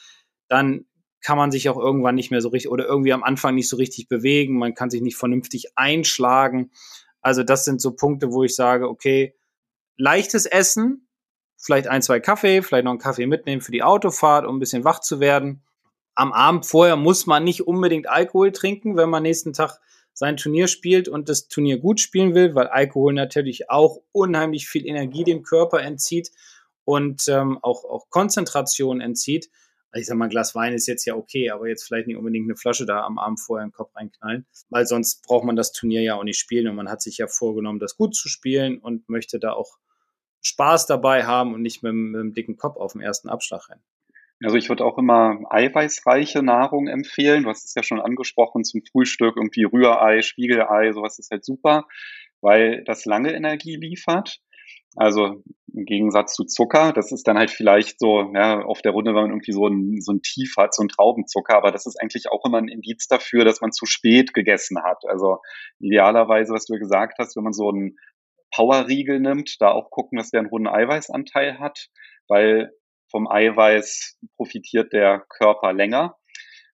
dann 0.48 0.86
kann 1.22 1.38
man 1.38 1.52
sich 1.52 1.70
auch 1.70 1.78
irgendwann 1.78 2.16
nicht 2.16 2.32
mehr 2.32 2.42
so 2.42 2.50
richtig 2.50 2.72
oder 2.72 2.86
irgendwie 2.86 3.14
am 3.14 3.24
Anfang 3.24 3.56
nicht 3.56 3.70
so 3.70 3.76
richtig 3.78 4.08
bewegen, 4.08 4.58
man 4.58 4.76
kann 4.76 4.90
sich 4.90 5.02
nicht 5.02 5.18
vernünftig 5.18 5.72
einschlagen. 5.76 6.72
Also 7.22 7.44
das 7.44 7.66
sind 7.66 7.82
so 7.82 7.92
Punkte, 7.96 8.32
wo 8.32 8.44
ich 8.44 8.56
sage, 8.56 8.88
okay, 8.88 9.36
leichtes 9.98 10.46
Essen, 10.46 11.08
vielleicht 11.58 11.88
ein, 11.88 12.02
zwei 12.02 12.20
Kaffee, 12.20 12.62
vielleicht 12.62 12.86
noch 12.86 12.92
einen 12.92 13.00
Kaffee 13.00 13.28
mitnehmen 13.28 13.62
für 13.62 13.72
die 13.72 13.84
Autofahrt, 13.84 14.46
um 14.46 14.58
ein 14.58 14.60
bisschen 14.60 14.84
wach 14.84 15.00
zu 15.00 15.20
werden. 15.20 15.64
Am 16.16 16.32
Abend 16.32 16.66
vorher 16.66 16.96
muss 16.96 17.26
man 17.26 17.44
nicht 17.44 17.68
unbedingt 17.68 18.08
Alkohol 18.08 18.52
trinken, 18.52 18.96
wenn 18.96 19.10
man 19.10 19.24
nächsten 19.24 19.54
Tag 19.54 19.80
sein 20.18 20.36
Turnier 20.36 20.68
spielt 20.68 21.08
und 21.08 21.30
das 21.30 21.48
Turnier 21.48 21.78
gut 21.78 22.00
spielen 22.00 22.34
will, 22.34 22.56
weil 22.56 22.66
Alkohol 22.66 23.14
natürlich 23.14 23.70
auch 23.70 24.02
unheimlich 24.12 24.68
viel 24.68 24.84
Energie 24.88 25.24
dem 25.24 25.44
Körper 25.44 25.80
entzieht 25.82 26.32
und 26.86 27.28
ähm, 27.28 27.60
auch, 27.62 27.86
auch 27.86 28.10
Konzentration 28.10 29.00
entzieht. 29.00 29.52
Also 29.92 30.02
ich 30.02 30.08
sag 30.08 30.18
mal, 30.18 30.26
ein 30.26 30.32
Glas 30.32 30.56
Wein 30.56 30.74
ist 30.74 30.88
jetzt 30.88 31.06
ja 31.06 31.16
okay, 31.16 31.52
aber 31.52 31.68
jetzt 31.68 31.84
vielleicht 31.84 32.08
nicht 32.08 32.18
unbedingt 32.18 32.48
eine 32.48 32.56
Flasche 32.56 32.88
da 32.88 33.04
am 33.04 33.20
Abend 33.20 33.40
vorher 33.40 33.64
im 33.64 33.72
Kopf 33.72 33.96
reinknallen, 33.96 34.48
weil 34.70 34.88
sonst 34.88 35.22
braucht 35.22 35.46
man 35.46 35.56
das 35.56 35.72
Turnier 35.72 36.02
ja 36.02 36.16
auch 36.16 36.24
nicht 36.24 36.40
spielen 36.40 36.68
und 36.68 36.76
man 36.76 36.90
hat 36.90 37.04
sich 37.04 37.20
ja 37.20 37.28
vorgenommen, 37.28 37.78
das 37.78 37.96
gut 37.96 38.16
zu 38.16 38.28
spielen 38.28 38.80
und 38.80 39.08
möchte 39.10 39.38
da 39.38 39.52
auch 39.52 39.78
Spaß 40.42 40.88
dabei 40.88 41.26
haben 41.26 41.54
und 41.54 41.62
nicht 41.62 41.84
mit, 41.84 41.94
mit 41.94 42.20
einem 42.20 42.34
dicken 42.34 42.58
Kopf 42.58 42.78
auf 42.78 42.94
dem 42.94 43.02
ersten 43.02 43.30
Abschlag 43.30 43.70
rennen. 43.70 43.84
Also 44.44 44.58
ich 44.58 44.70
würde 44.70 44.86
auch 44.86 44.98
immer 44.98 45.40
eiweißreiche 45.50 46.44
Nahrung 46.44 46.88
empfehlen. 46.88 47.44
Du 47.44 47.50
hast 47.50 47.66
es 47.66 47.74
ja 47.74 47.84
schon 47.84 48.00
angesprochen 48.00 48.64
zum 48.64 48.82
Frühstück, 48.84 49.36
irgendwie 49.36 49.64
Rührei, 49.64 50.22
Spiegelei, 50.22 50.92
sowas 50.94 51.18
ist 51.18 51.32
halt 51.32 51.44
super, 51.44 51.86
weil 52.42 52.84
das 52.84 53.06
lange 53.06 53.34
Energie 53.34 53.76
liefert. 53.76 54.40
Also 54.96 55.44
im 55.74 55.86
Gegensatz 55.86 56.34
zu 56.34 56.44
Zucker, 56.44 56.92
das 56.92 57.12
ist 57.12 57.28
dann 57.28 57.38
halt 57.38 57.52
vielleicht 57.52 58.00
so, 58.00 58.32
ja, 58.34 58.62
auf 58.64 58.82
der 58.82 58.94
Runde, 58.94 59.12
wenn 59.14 59.22
man 59.22 59.30
irgendwie 59.30 59.52
so 59.52 59.68
ein, 59.68 60.02
so 60.02 60.12
ein 60.12 60.22
Tief 60.22 60.56
hat, 60.58 60.74
so 60.74 60.82
ein 60.82 60.88
Traubenzucker, 60.88 61.56
aber 61.56 61.72
das 61.72 61.86
ist 61.86 62.02
eigentlich 62.02 62.32
auch 62.32 62.44
immer 62.46 62.58
ein 62.58 62.68
Indiz 62.68 63.08
dafür, 63.08 63.46
dass 63.46 63.62
man 63.62 63.72
zu 63.72 63.86
spät 63.86 64.34
gegessen 64.34 64.82
hat. 64.84 65.04
Also 65.08 65.38
idealerweise, 65.80 66.54
was 66.54 66.66
du 66.66 66.80
gesagt 66.80 67.18
hast, 67.20 67.36
wenn 67.36 67.44
man 67.44 67.54
so 67.54 67.70
einen 67.70 67.98
Powerriegel 68.56 69.20
nimmt, 69.20 69.58
da 69.60 69.72
auch 69.72 69.92
gucken, 69.92 70.18
dass 70.18 70.32
der 70.32 70.42
einen 70.42 70.52
hohen 70.52 70.68
Eiweißanteil 70.68 71.60
hat, 71.60 71.90
weil 72.28 72.72
vom 73.10 73.28
Eiweiß 73.28 74.18
profitiert 74.36 74.94
der 74.94 75.26
Körper 75.30 75.74
länger 75.74 76.18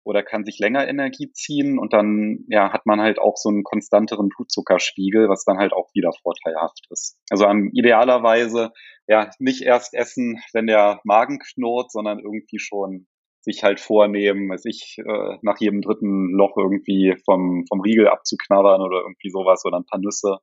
oder 0.02 0.22
kann 0.22 0.44
sich 0.44 0.58
länger 0.58 0.88
Energie 0.88 1.30
ziehen 1.32 1.78
und 1.78 1.92
dann 1.92 2.44
ja, 2.48 2.72
hat 2.72 2.86
man 2.86 3.00
halt 3.00 3.18
auch 3.18 3.36
so 3.36 3.48
einen 3.48 3.64
konstanteren 3.64 4.28
Blutzuckerspiegel, 4.28 5.28
was 5.28 5.44
dann 5.44 5.58
halt 5.58 5.72
auch 5.72 5.90
wieder 5.94 6.10
vorteilhaft 6.22 6.86
ist. 6.90 7.18
Also 7.30 7.44
am 7.44 7.70
idealerweise 7.72 8.70
ja 9.06 9.30
nicht 9.38 9.62
erst 9.62 9.94
essen, 9.94 10.40
wenn 10.52 10.66
der 10.66 11.00
Magen 11.04 11.38
knurrt, 11.38 11.92
sondern 11.92 12.18
irgendwie 12.18 12.58
schon 12.58 13.06
sich 13.42 13.62
halt 13.62 13.80
vornehmen, 13.80 14.50
weiß 14.50 14.66
ich, 14.66 14.96
äh, 14.98 15.36
nach 15.42 15.58
jedem 15.60 15.80
dritten 15.80 16.30
Loch 16.30 16.56
irgendwie 16.56 17.16
vom, 17.24 17.64
vom 17.68 17.80
Riegel 17.80 18.08
abzuknabbern 18.08 18.82
oder 18.82 19.00
irgendwie 19.00 19.30
sowas 19.30 19.64
oder 19.64 19.78
ein 19.78 19.86
paar 19.86 20.00
Nüsse. 20.00 20.38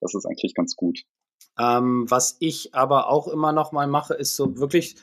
Das 0.00 0.14
ist 0.14 0.26
eigentlich 0.26 0.54
ganz 0.54 0.74
gut. 0.74 1.00
Ähm, 1.58 2.06
was 2.08 2.36
ich 2.40 2.74
aber 2.74 3.10
auch 3.10 3.28
immer 3.28 3.52
noch 3.52 3.72
mal 3.72 3.86
mache, 3.86 4.14
ist 4.14 4.36
so 4.36 4.58
wirklich 4.58 4.96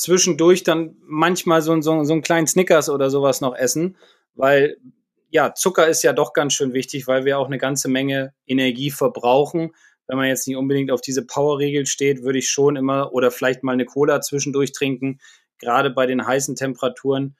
zwischendurch 0.00 0.62
dann 0.62 0.96
manchmal 1.02 1.60
so, 1.60 1.78
so, 1.82 2.04
so 2.04 2.12
einen 2.12 2.22
kleinen 2.22 2.46
Snickers 2.46 2.88
oder 2.88 3.10
sowas 3.10 3.42
noch 3.42 3.54
essen, 3.54 3.98
weil 4.34 4.78
ja, 5.28 5.54
Zucker 5.54 5.86
ist 5.88 6.02
ja 6.02 6.12
doch 6.12 6.32
ganz 6.32 6.54
schön 6.54 6.72
wichtig, 6.72 7.06
weil 7.06 7.24
wir 7.24 7.38
auch 7.38 7.46
eine 7.46 7.58
ganze 7.58 7.88
Menge 7.88 8.32
Energie 8.46 8.90
verbrauchen. 8.90 9.74
Wenn 10.06 10.16
man 10.16 10.26
jetzt 10.26 10.48
nicht 10.48 10.56
unbedingt 10.56 10.90
auf 10.90 11.02
diese 11.02 11.24
Powerregel 11.24 11.86
steht, 11.86 12.22
würde 12.22 12.38
ich 12.38 12.50
schon 12.50 12.76
immer 12.76 13.12
oder 13.12 13.30
vielleicht 13.30 13.62
mal 13.62 13.72
eine 13.72 13.84
Cola 13.84 14.22
zwischendurch 14.22 14.72
trinken, 14.72 15.20
gerade 15.58 15.90
bei 15.90 16.06
den 16.06 16.26
heißen 16.26 16.56
Temperaturen. 16.56 17.36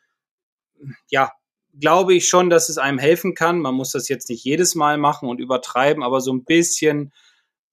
Ja, 1.09 1.33
glaube 1.81 2.14
ich 2.14 2.29
schon, 2.29 2.51
dass 2.51 2.68
es 2.68 2.77
einem 2.77 2.99
helfen 2.99 3.35
kann. 3.35 3.59
Man 3.59 3.75
muss 3.75 3.92
das 3.92 4.09
jetzt 4.09 4.29
nicht 4.29 4.44
jedes 4.44 4.75
Mal 4.75 4.99
machen 4.99 5.29
und 5.29 5.40
übertreiben, 5.40 6.03
aber 6.03 6.20
so 6.20 6.33
ein 6.33 6.44
bisschen, 6.44 7.12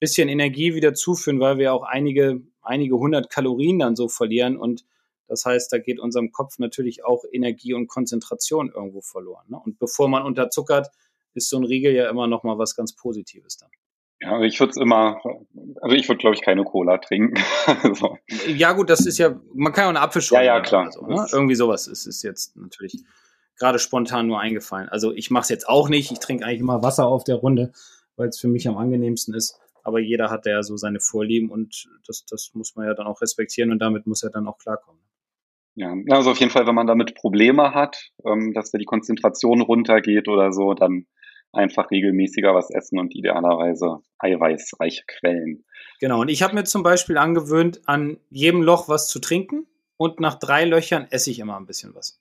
bisschen 0.00 0.30
Energie 0.30 0.74
wieder 0.74 0.94
zuführen, 0.94 1.40
weil 1.40 1.58
wir 1.58 1.74
auch 1.74 1.82
einige 1.82 2.40
einige 2.68 2.96
hundert 2.96 3.30
Kalorien 3.30 3.78
dann 3.78 3.96
so 3.96 4.08
verlieren 4.08 4.56
und 4.56 4.84
das 5.28 5.44
heißt, 5.44 5.72
da 5.72 5.78
geht 5.78 6.00
unserem 6.00 6.32
Kopf 6.32 6.58
natürlich 6.58 7.04
auch 7.04 7.22
Energie 7.30 7.74
und 7.74 7.86
Konzentration 7.86 8.72
irgendwo 8.74 9.02
verloren. 9.02 9.44
Ne? 9.48 9.60
Und 9.62 9.78
bevor 9.78 10.08
man 10.08 10.22
unterzuckert, 10.22 10.88
ist 11.34 11.50
so 11.50 11.58
ein 11.58 11.64
Riegel 11.64 11.92
ja 11.92 12.08
immer 12.08 12.26
noch 12.26 12.44
mal 12.44 12.58
was 12.58 12.74
ganz 12.74 12.96
Positives 12.96 13.58
dann. 13.58 13.70
Ja, 14.20 14.32
also 14.32 14.44
ich 14.44 14.58
würde 14.58 14.70
es 14.70 14.76
immer, 14.78 15.20
also 15.80 15.94
ich 15.94 16.08
würde, 16.08 16.18
glaube 16.18 16.34
ich, 16.34 16.42
keine 16.42 16.64
Cola 16.64 16.98
trinken. 16.98 17.40
so. 17.94 18.18
Ja, 18.48 18.72
gut, 18.72 18.90
das 18.90 19.06
ist 19.06 19.18
ja, 19.18 19.38
man 19.54 19.72
kann 19.72 19.82
ja 19.82 19.86
auch 19.86 19.90
eine 19.90 20.00
Apfelschorle. 20.00 20.44
Ja, 20.44 20.56
ja, 20.56 20.60
klar. 20.60 20.90
So, 20.90 21.06
ne? 21.06 21.26
Irgendwie 21.30 21.54
sowas 21.54 21.86
ist, 21.86 22.06
ist 22.06 22.22
jetzt 22.24 22.56
natürlich 22.56 23.04
gerade 23.58 23.78
spontan 23.78 24.26
nur 24.26 24.40
eingefallen. 24.40 24.88
Also 24.88 25.12
ich 25.12 25.30
mache 25.30 25.42
es 25.42 25.48
jetzt 25.50 25.68
auch 25.68 25.88
nicht. 25.88 26.10
Ich 26.10 26.18
trinke 26.18 26.44
eigentlich 26.44 26.60
immer 26.60 26.82
Wasser 26.82 27.06
auf 27.06 27.22
der 27.22 27.36
Runde, 27.36 27.72
weil 28.16 28.28
es 28.28 28.40
für 28.40 28.48
mich 28.48 28.66
am 28.66 28.76
angenehmsten 28.76 29.34
ist 29.34 29.60
aber 29.88 30.00
jeder 30.00 30.30
hat 30.30 30.46
ja 30.46 30.62
so 30.62 30.76
seine 30.76 31.00
Vorlieben 31.00 31.50
und 31.50 31.88
das, 32.06 32.24
das 32.26 32.50
muss 32.54 32.76
man 32.76 32.86
ja 32.86 32.94
dann 32.94 33.06
auch 33.06 33.20
respektieren 33.22 33.72
und 33.72 33.80
damit 33.80 34.06
muss 34.06 34.22
er 34.22 34.30
dann 34.30 34.46
auch 34.46 34.58
klarkommen. 34.58 35.02
Ja, 35.74 35.94
also 36.10 36.32
auf 36.32 36.38
jeden 36.38 36.50
Fall, 36.50 36.66
wenn 36.66 36.74
man 36.74 36.86
damit 36.86 37.14
Probleme 37.14 37.72
hat, 37.72 38.10
ähm, 38.24 38.52
dass 38.52 38.70
da 38.70 38.78
die 38.78 38.84
Konzentration 38.84 39.62
runtergeht 39.62 40.28
oder 40.28 40.52
so, 40.52 40.74
dann 40.74 41.06
einfach 41.52 41.90
regelmäßiger 41.90 42.54
was 42.54 42.70
essen 42.70 42.98
und 42.98 43.14
idealerweise 43.14 44.00
eiweißreiche 44.18 45.04
Quellen. 45.06 45.64
Genau, 46.00 46.20
und 46.20 46.28
ich 46.28 46.42
habe 46.42 46.54
mir 46.54 46.64
zum 46.64 46.82
Beispiel 46.82 47.16
angewöhnt, 47.16 47.80
an 47.86 48.18
jedem 48.28 48.62
Loch 48.62 48.88
was 48.88 49.08
zu 49.08 49.18
trinken 49.20 49.66
und 49.96 50.20
nach 50.20 50.38
drei 50.38 50.64
Löchern 50.64 51.06
esse 51.10 51.30
ich 51.30 51.38
immer 51.38 51.56
ein 51.56 51.66
bisschen 51.66 51.94
was. 51.94 52.20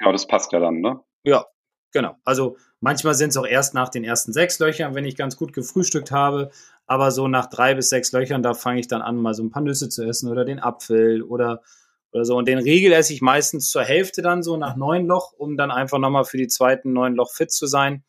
Ja, 0.00 0.12
das 0.12 0.26
passt 0.26 0.52
ja 0.52 0.60
dann, 0.60 0.80
ne? 0.80 1.00
Ja, 1.24 1.46
genau. 1.92 2.16
Also 2.24 2.56
manchmal 2.80 3.14
sind 3.14 3.30
es 3.30 3.36
auch 3.36 3.46
erst 3.46 3.74
nach 3.74 3.88
den 3.88 4.04
ersten 4.04 4.32
sechs 4.32 4.58
Löchern, 4.58 4.94
wenn 4.94 5.04
ich 5.04 5.16
ganz 5.16 5.36
gut 5.36 5.52
gefrühstückt 5.52 6.10
habe. 6.10 6.50
Aber 6.86 7.10
so 7.10 7.28
nach 7.28 7.46
drei 7.46 7.74
bis 7.74 7.88
sechs 7.88 8.12
Löchern, 8.12 8.42
da 8.42 8.54
fange 8.54 8.80
ich 8.80 8.88
dann 8.88 9.02
an, 9.02 9.16
mal 9.16 9.34
so 9.34 9.42
ein 9.42 9.50
paar 9.50 9.62
Nüsse 9.62 9.88
zu 9.88 10.04
essen 10.04 10.30
oder 10.30 10.44
den 10.44 10.60
Apfel 10.60 11.22
oder, 11.22 11.62
oder 12.12 12.24
so. 12.24 12.36
Und 12.36 12.46
den 12.46 12.58
Riegel 12.58 12.92
esse 12.92 13.12
ich 13.12 13.22
meistens 13.22 13.70
zur 13.70 13.82
Hälfte 13.82 14.22
dann 14.22 14.42
so 14.42 14.56
nach 14.56 14.76
neun 14.76 15.06
Loch, 15.06 15.32
um 15.32 15.56
dann 15.56 15.70
einfach 15.70 15.98
nochmal 15.98 16.24
für 16.24 16.38
die 16.38 16.48
zweiten 16.48 16.92
neun 16.92 17.14
Loch 17.14 17.32
fit 17.32 17.50
zu 17.50 17.66
sein, 17.66 18.04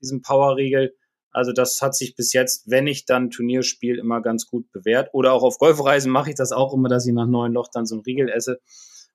diesen 0.00 0.22
Power-Riegel. 0.22 0.94
Also 1.32 1.52
das 1.52 1.82
hat 1.82 1.94
sich 1.94 2.14
bis 2.14 2.32
jetzt, 2.32 2.70
wenn 2.70 2.86
ich 2.86 3.04
dann 3.04 3.30
Turnier 3.30 3.62
spiele, 3.62 4.00
immer 4.00 4.20
ganz 4.20 4.46
gut 4.46 4.70
bewährt. 4.72 5.10
Oder 5.12 5.32
auch 5.32 5.42
auf 5.42 5.58
Golfreisen 5.58 6.10
mache 6.10 6.30
ich 6.30 6.36
das 6.36 6.52
auch 6.52 6.72
immer, 6.72 6.88
dass 6.88 7.06
ich 7.06 7.12
nach 7.12 7.26
neun 7.26 7.52
Loch 7.52 7.68
dann 7.72 7.86
so 7.86 7.96
ein 7.96 8.00
Riegel 8.00 8.28
esse 8.28 8.60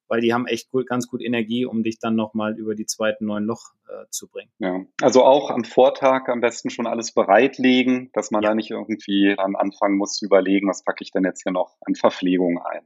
weil 0.07 0.21
die 0.21 0.33
haben 0.33 0.47
echt 0.47 0.71
gut, 0.71 0.87
ganz 0.87 1.07
gut 1.07 1.21
Energie, 1.21 1.65
um 1.65 1.83
dich 1.83 1.99
dann 1.99 2.15
nochmal 2.15 2.57
über 2.57 2.75
die 2.75 2.85
zweiten 2.85 3.25
neun 3.25 3.45
Loch 3.45 3.73
äh, 3.87 4.05
zu 4.09 4.27
bringen. 4.27 4.51
Ja, 4.59 4.85
also 5.01 5.23
auch 5.23 5.49
am 5.49 5.63
Vortag 5.63 6.27
am 6.27 6.41
besten 6.41 6.69
schon 6.69 6.87
alles 6.87 7.11
bereitlegen, 7.11 8.09
dass 8.13 8.31
man 8.31 8.43
ja. 8.43 8.49
da 8.49 8.55
nicht 8.55 8.71
irgendwie 8.71 9.35
dann 9.35 9.55
anfangen 9.55 9.97
muss 9.97 10.13
zu 10.15 10.25
überlegen, 10.25 10.67
was 10.67 10.83
packe 10.83 11.03
ich 11.03 11.11
denn 11.11 11.23
jetzt 11.23 11.43
hier 11.43 11.51
noch 11.51 11.77
an 11.81 11.95
Verpflegung 11.95 12.59
ein. 12.59 12.81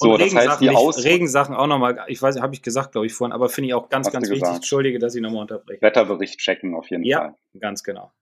So, 0.00 0.16
das 0.16 0.32
heißt, 0.32 0.60
die 0.60 0.70
Aus 0.70 1.04
Regensachen 1.04 1.56
auch 1.56 1.66
nochmal, 1.66 2.04
ich 2.06 2.22
weiß, 2.22 2.40
habe 2.40 2.54
ich 2.54 2.62
gesagt, 2.62 2.92
glaube 2.92 3.08
ich, 3.08 3.12
vorhin, 3.12 3.32
aber 3.32 3.48
finde 3.48 3.68
ich 3.68 3.74
auch 3.74 3.88
ganz, 3.88 4.12
ganz 4.12 4.26
wichtig. 4.28 4.42
Gesagt. 4.42 4.58
Entschuldige, 4.58 5.00
dass 5.00 5.14
ich 5.16 5.20
nochmal 5.20 5.42
unterbreche. 5.42 5.82
Wetterbericht 5.82 6.38
checken 6.38 6.76
auf 6.76 6.88
jeden 6.88 7.02
ja, 7.02 7.18
Fall. 7.18 7.34
Ja, 7.54 7.60
ganz 7.60 7.82
genau. 7.82 8.12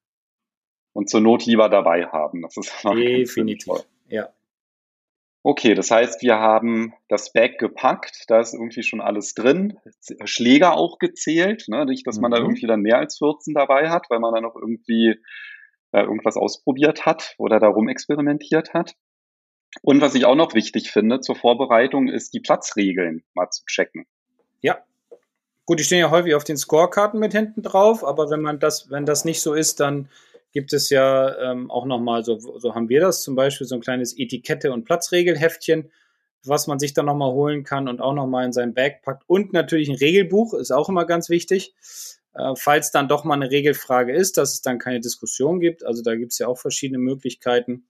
Und 0.94 1.11
zur 1.11 1.20
Not 1.20 1.44
lieber 1.44 1.68
dabei 1.68 2.07
haben. 2.07 2.40
Das 2.40 2.57
ist 2.57 2.72
definitiv. 2.85 3.85
Ja. 4.09 4.31
Okay, 5.48 5.74
das 5.74 5.92
heißt, 5.92 6.22
wir 6.22 6.40
haben 6.40 6.92
das 7.09 7.32
Bag 7.32 7.59
gepackt, 7.61 8.24
da 8.26 8.40
ist 8.40 8.52
irgendwie 8.52 8.82
schon 8.82 9.00
alles 9.00 9.32
drin, 9.32 9.78
Schläger 10.24 10.76
auch 10.76 10.98
gezählt, 10.98 11.66
ne? 11.68 11.85
nicht, 11.87 12.04
dass 12.04 12.18
man 12.18 12.32
da 12.32 12.40
mhm. 12.40 12.46
irgendwie 12.46 12.66
dann 12.66 12.80
mehr 12.80 12.98
als 12.98 13.18
14 13.18 13.54
dabei 13.54 13.88
hat, 13.88 14.11
weil 14.11 14.18
man 14.18 14.35
dann 14.35 14.42
noch 14.42 14.56
irgendwie 14.56 15.20
äh, 15.92 16.00
irgendwas 16.00 16.37
ausprobiert 16.37 17.06
hat 17.06 17.37
oder 17.38 17.61
darum 17.61 17.88
experimentiert 17.88 18.74
hat. 18.74 18.96
Und 19.82 20.00
was 20.00 20.16
ich 20.16 20.24
auch 20.24 20.35
noch 20.35 20.52
wichtig 20.54 20.90
finde 20.90 21.20
zur 21.20 21.37
Vorbereitung, 21.37 22.09
ist 22.09 22.35
die 22.35 22.40
Platzregeln 22.40 23.22
mal 23.35 23.48
zu 23.48 23.64
checken. 23.66 24.04
Ja. 24.62 24.78
Gut, 25.64 25.78
die 25.78 25.85
stehen 25.85 26.00
ja 26.00 26.11
häufig 26.11 26.35
auf 26.35 26.42
den 26.42 26.56
Scorekarten 26.56 27.20
mit 27.20 27.30
hinten 27.30 27.62
drauf, 27.62 28.04
aber 28.04 28.30
wenn 28.30 28.40
man 28.40 28.59
das, 28.59 28.90
wenn 28.90 29.06
das 29.06 29.24
nicht 29.24 29.40
so 29.40 29.54
ist, 29.54 29.78
dann 29.78 30.09
gibt 30.57 30.73
es 30.73 30.88
ja 30.88 31.53
ähm, 31.53 31.71
auch 31.71 31.85
nochmal, 31.85 32.25
so, 32.25 32.38
so 32.38 32.75
haben 32.75 32.88
wir 32.88 32.99
das 32.99 33.23
zum 33.23 33.35
Beispiel, 33.35 33.66
so 33.66 33.75
ein 33.75 33.83
kleines 33.83 34.16
Etikette- 34.16 34.73
und 34.73 34.87
Platzregelheftchen, 34.87 35.90
was 36.45 36.66
man 36.66 36.79
sich 36.79 36.95
dann 36.95 37.05
nochmal 37.05 37.31
holen 37.33 37.62
kann 37.62 37.88
und 37.88 38.01
auch 38.01 38.14
nochmal 38.14 38.47
in 38.47 38.55
sein 38.55 38.73
Bag 38.73 39.03
packt. 39.03 39.25
Und 39.27 39.53
natürlich 39.53 39.90
ein 39.90 39.97
Regelbuch 39.97 40.55
ist 40.55 40.71
auch 40.71 40.88
immer 40.88 41.05
ganz 41.05 41.29
wichtig, 41.29 41.75
äh, 42.33 42.55
falls 42.57 42.90
dann 42.90 43.07
doch 43.07 43.25
mal 43.25 43.35
eine 43.35 43.51
Regelfrage 43.51 44.14
ist, 44.14 44.38
dass 44.38 44.55
es 44.55 44.62
dann 44.62 44.79
keine 44.79 45.01
Diskussion 45.01 45.61
gibt. 45.61 45.85
Also 45.85 46.03
da 46.03 46.16
gibt 46.16 46.33
es 46.33 46.38
ja 46.38 46.49
auch 46.49 46.57
verschiedene 46.57 47.01
Möglichkeiten. 47.01 47.87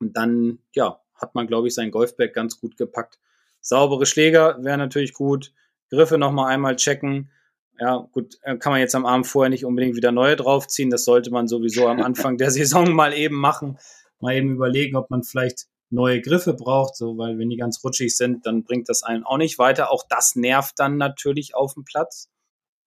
Und 0.00 0.16
dann, 0.16 0.58
ja, 0.74 1.00
hat 1.14 1.36
man, 1.36 1.46
glaube 1.46 1.68
ich, 1.68 1.74
sein 1.74 1.92
Golfbag 1.92 2.32
ganz 2.32 2.58
gut 2.60 2.76
gepackt. 2.76 3.20
Saubere 3.60 4.04
Schläger 4.04 4.58
wäre 4.64 4.78
natürlich 4.78 5.12
gut. 5.12 5.52
Griffe 5.90 6.18
nochmal 6.18 6.52
einmal 6.52 6.74
checken. 6.74 7.30
Ja, 7.78 8.08
gut, 8.12 8.38
äh, 8.42 8.56
kann 8.56 8.72
man 8.72 8.80
jetzt 8.80 8.94
am 8.94 9.06
Abend 9.06 9.26
vorher 9.26 9.50
nicht 9.50 9.64
unbedingt 9.64 9.96
wieder 9.96 10.12
neue 10.12 10.36
draufziehen. 10.36 10.90
Das 10.90 11.04
sollte 11.04 11.30
man 11.30 11.48
sowieso 11.48 11.88
am 11.88 12.00
Anfang 12.02 12.36
der 12.36 12.50
Saison 12.52 12.92
mal 12.92 13.12
eben 13.12 13.36
machen. 13.36 13.78
Mal 14.20 14.36
eben 14.36 14.52
überlegen, 14.52 14.96
ob 14.96 15.10
man 15.10 15.24
vielleicht 15.24 15.66
neue 15.90 16.20
Griffe 16.20 16.54
braucht, 16.54 16.96
so, 16.96 17.18
weil 17.18 17.38
wenn 17.38 17.50
die 17.50 17.56
ganz 17.56 17.82
rutschig 17.84 18.16
sind, 18.16 18.46
dann 18.46 18.64
bringt 18.64 18.88
das 18.88 19.02
einen 19.02 19.24
auch 19.24 19.36
nicht 19.36 19.58
weiter. 19.58 19.92
Auch 19.92 20.04
das 20.08 20.36
nervt 20.36 20.78
dann 20.78 20.96
natürlich 20.96 21.54
auf 21.54 21.74
dem 21.74 21.84
Platz. 21.84 22.30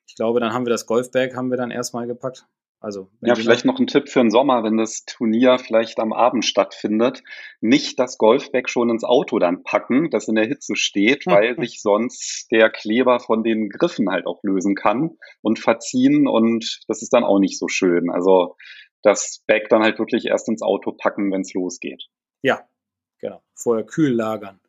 Ich 0.08 0.16
glaube, 0.16 0.40
dann 0.40 0.54
haben 0.54 0.66
wir 0.66 0.72
das 0.72 0.86
Golfbag 0.86 1.36
haben 1.36 1.50
wir 1.50 1.58
dann 1.58 1.72
erstmal 1.72 2.08
gepackt. 2.08 2.46
Also 2.86 3.10
ja, 3.22 3.34
vielleicht 3.34 3.66
noch 3.66 3.80
ein 3.80 3.88
Tipp 3.88 4.10
für 4.10 4.20
den 4.20 4.30
Sommer, 4.30 4.64
wenn 4.64 4.78
das 4.78 5.06
Turnier 5.06 5.58
vielleicht 5.58 6.00
am 6.00 6.14
Abend 6.14 6.46
stattfindet, 6.46 7.24
nicht 7.60 7.98
das 7.98 8.20
Golfbag 8.20 8.70
schon 8.70 8.92
ins 8.92 9.04
Auto 9.04 9.40
dann 9.40 9.64
packen, 9.64 10.12
das 10.12 10.28
in 10.28 10.36
der 10.36 10.46
Hitze 10.46 10.76
steht, 10.76 11.26
weil 11.26 11.56
sich 11.60 11.82
sonst 11.82 12.46
der 12.52 12.70
Kleber 12.70 13.20
von 13.20 13.42
den 13.42 13.70
Griffen 13.70 14.12
halt 14.12 14.28
auch 14.28 14.44
lösen 14.44 14.76
kann 14.76 15.18
und 15.42 15.58
verziehen 15.58 16.28
und 16.28 16.82
das 16.88 17.02
ist 17.02 17.12
dann 17.12 17.24
auch 17.24 17.40
nicht 17.40 17.58
so 17.58 17.68
schön. 17.68 18.12
Also 18.12 18.56
das 19.02 19.44
Bag 19.48 19.64
dann 19.70 19.82
halt 19.82 19.98
wirklich 19.98 20.26
erst 20.26 20.48
ins 20.48 20.62
Auto 20.62 20.92
packen, 20.92 21.32
wenn 21.32 21.42
es 21.42 21.56
losgeht. 21.56 22.04
Ja, 22.44 22.70
genau. 23.18 23.42
Vorher 23.56 23.84
kühl 23.84 24.12
lagern. 24.14 24.60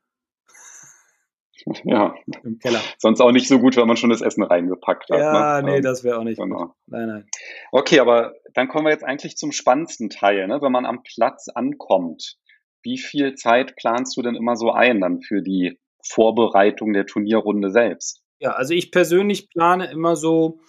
Ja. 1.84 2.14
Im 2.44 2.58
Keller. 2.58 2.80
Sonst 2.98 3.20
auch 3.20 3.32
nicht 3.32 3.48
so 3.48 3.58
gut, 3.58 3.76
wenn 3.76 3.88
man 3.88 3.96
schon 3.96 4.10
das 4.10 4.20
Essen 4.20 4.42
reingepackt 4.42 5.10
hat. 5.10 5.18
Ja, 5.18 5.60
ne? 5.60 5.70
nee, 5.70 5.76
ähm, 5.78 5.82
das 5.82 6.04
wäre 6.04 6.18
auch 6.18 6.24
nicht 6.24 6.38
genau. 6.38 6.66
gut. 6.66 6.74
Nein, 6.86 7.08
nein. 7.08 7.28
Okay, 7.72 7.98
aber 8.00 8.34
dann 8.54 8.68
kommen 8.68 8.86
wir 8.86 8.92
jetzt 8.92 9.04
eigentlich 9.04 9.36
zum 9.36 9.52
spannendsten 9.52 10.08
Teil, 10.08 10.46
ne? 10.46 10.60
wenn 10.62 10.72
man 10.72 10.86
am 10.86 11.02
Platz 11.02 11.48
ankommt. 11.48 12.36
Wie 12.82 12.98
viel 12.98 13.34
Zeit 13.34 13.74
planst 13.76 14.16
du 14.16 14.22
denn 14.22 14.36
immer 14.36 14.54
so 14.54 14.70
ein 14.70 15.00
dann 15.00 15.20
für 15.20 15.42
die 15.42 15.80
Vorbereitung 16.04 16.92
der 16.92 17.06
Turnierrunde 17.06 17.70
selbst? 17.70 18.22
Ja, 18.38 18.52
also 18.52 18.74
ich 18.74 18.92
persönlich 18.92 19.50
plane 19.50 19.90
immer 19.90 20.14
so 20.14 20.60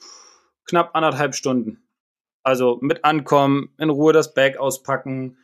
knapp 0.65 0.91
anderthalb 0.95 1.35
Stunden. 1.35 1.87
Also 2.43 2.79
mit 2.81 3.03
ankommen, 3.03 3.73
in 3.77 3.89
Ruhe 3.89 4.13
das 4.13 4.33
Bag 4.33 4.57
auspacken, 4.57 5.37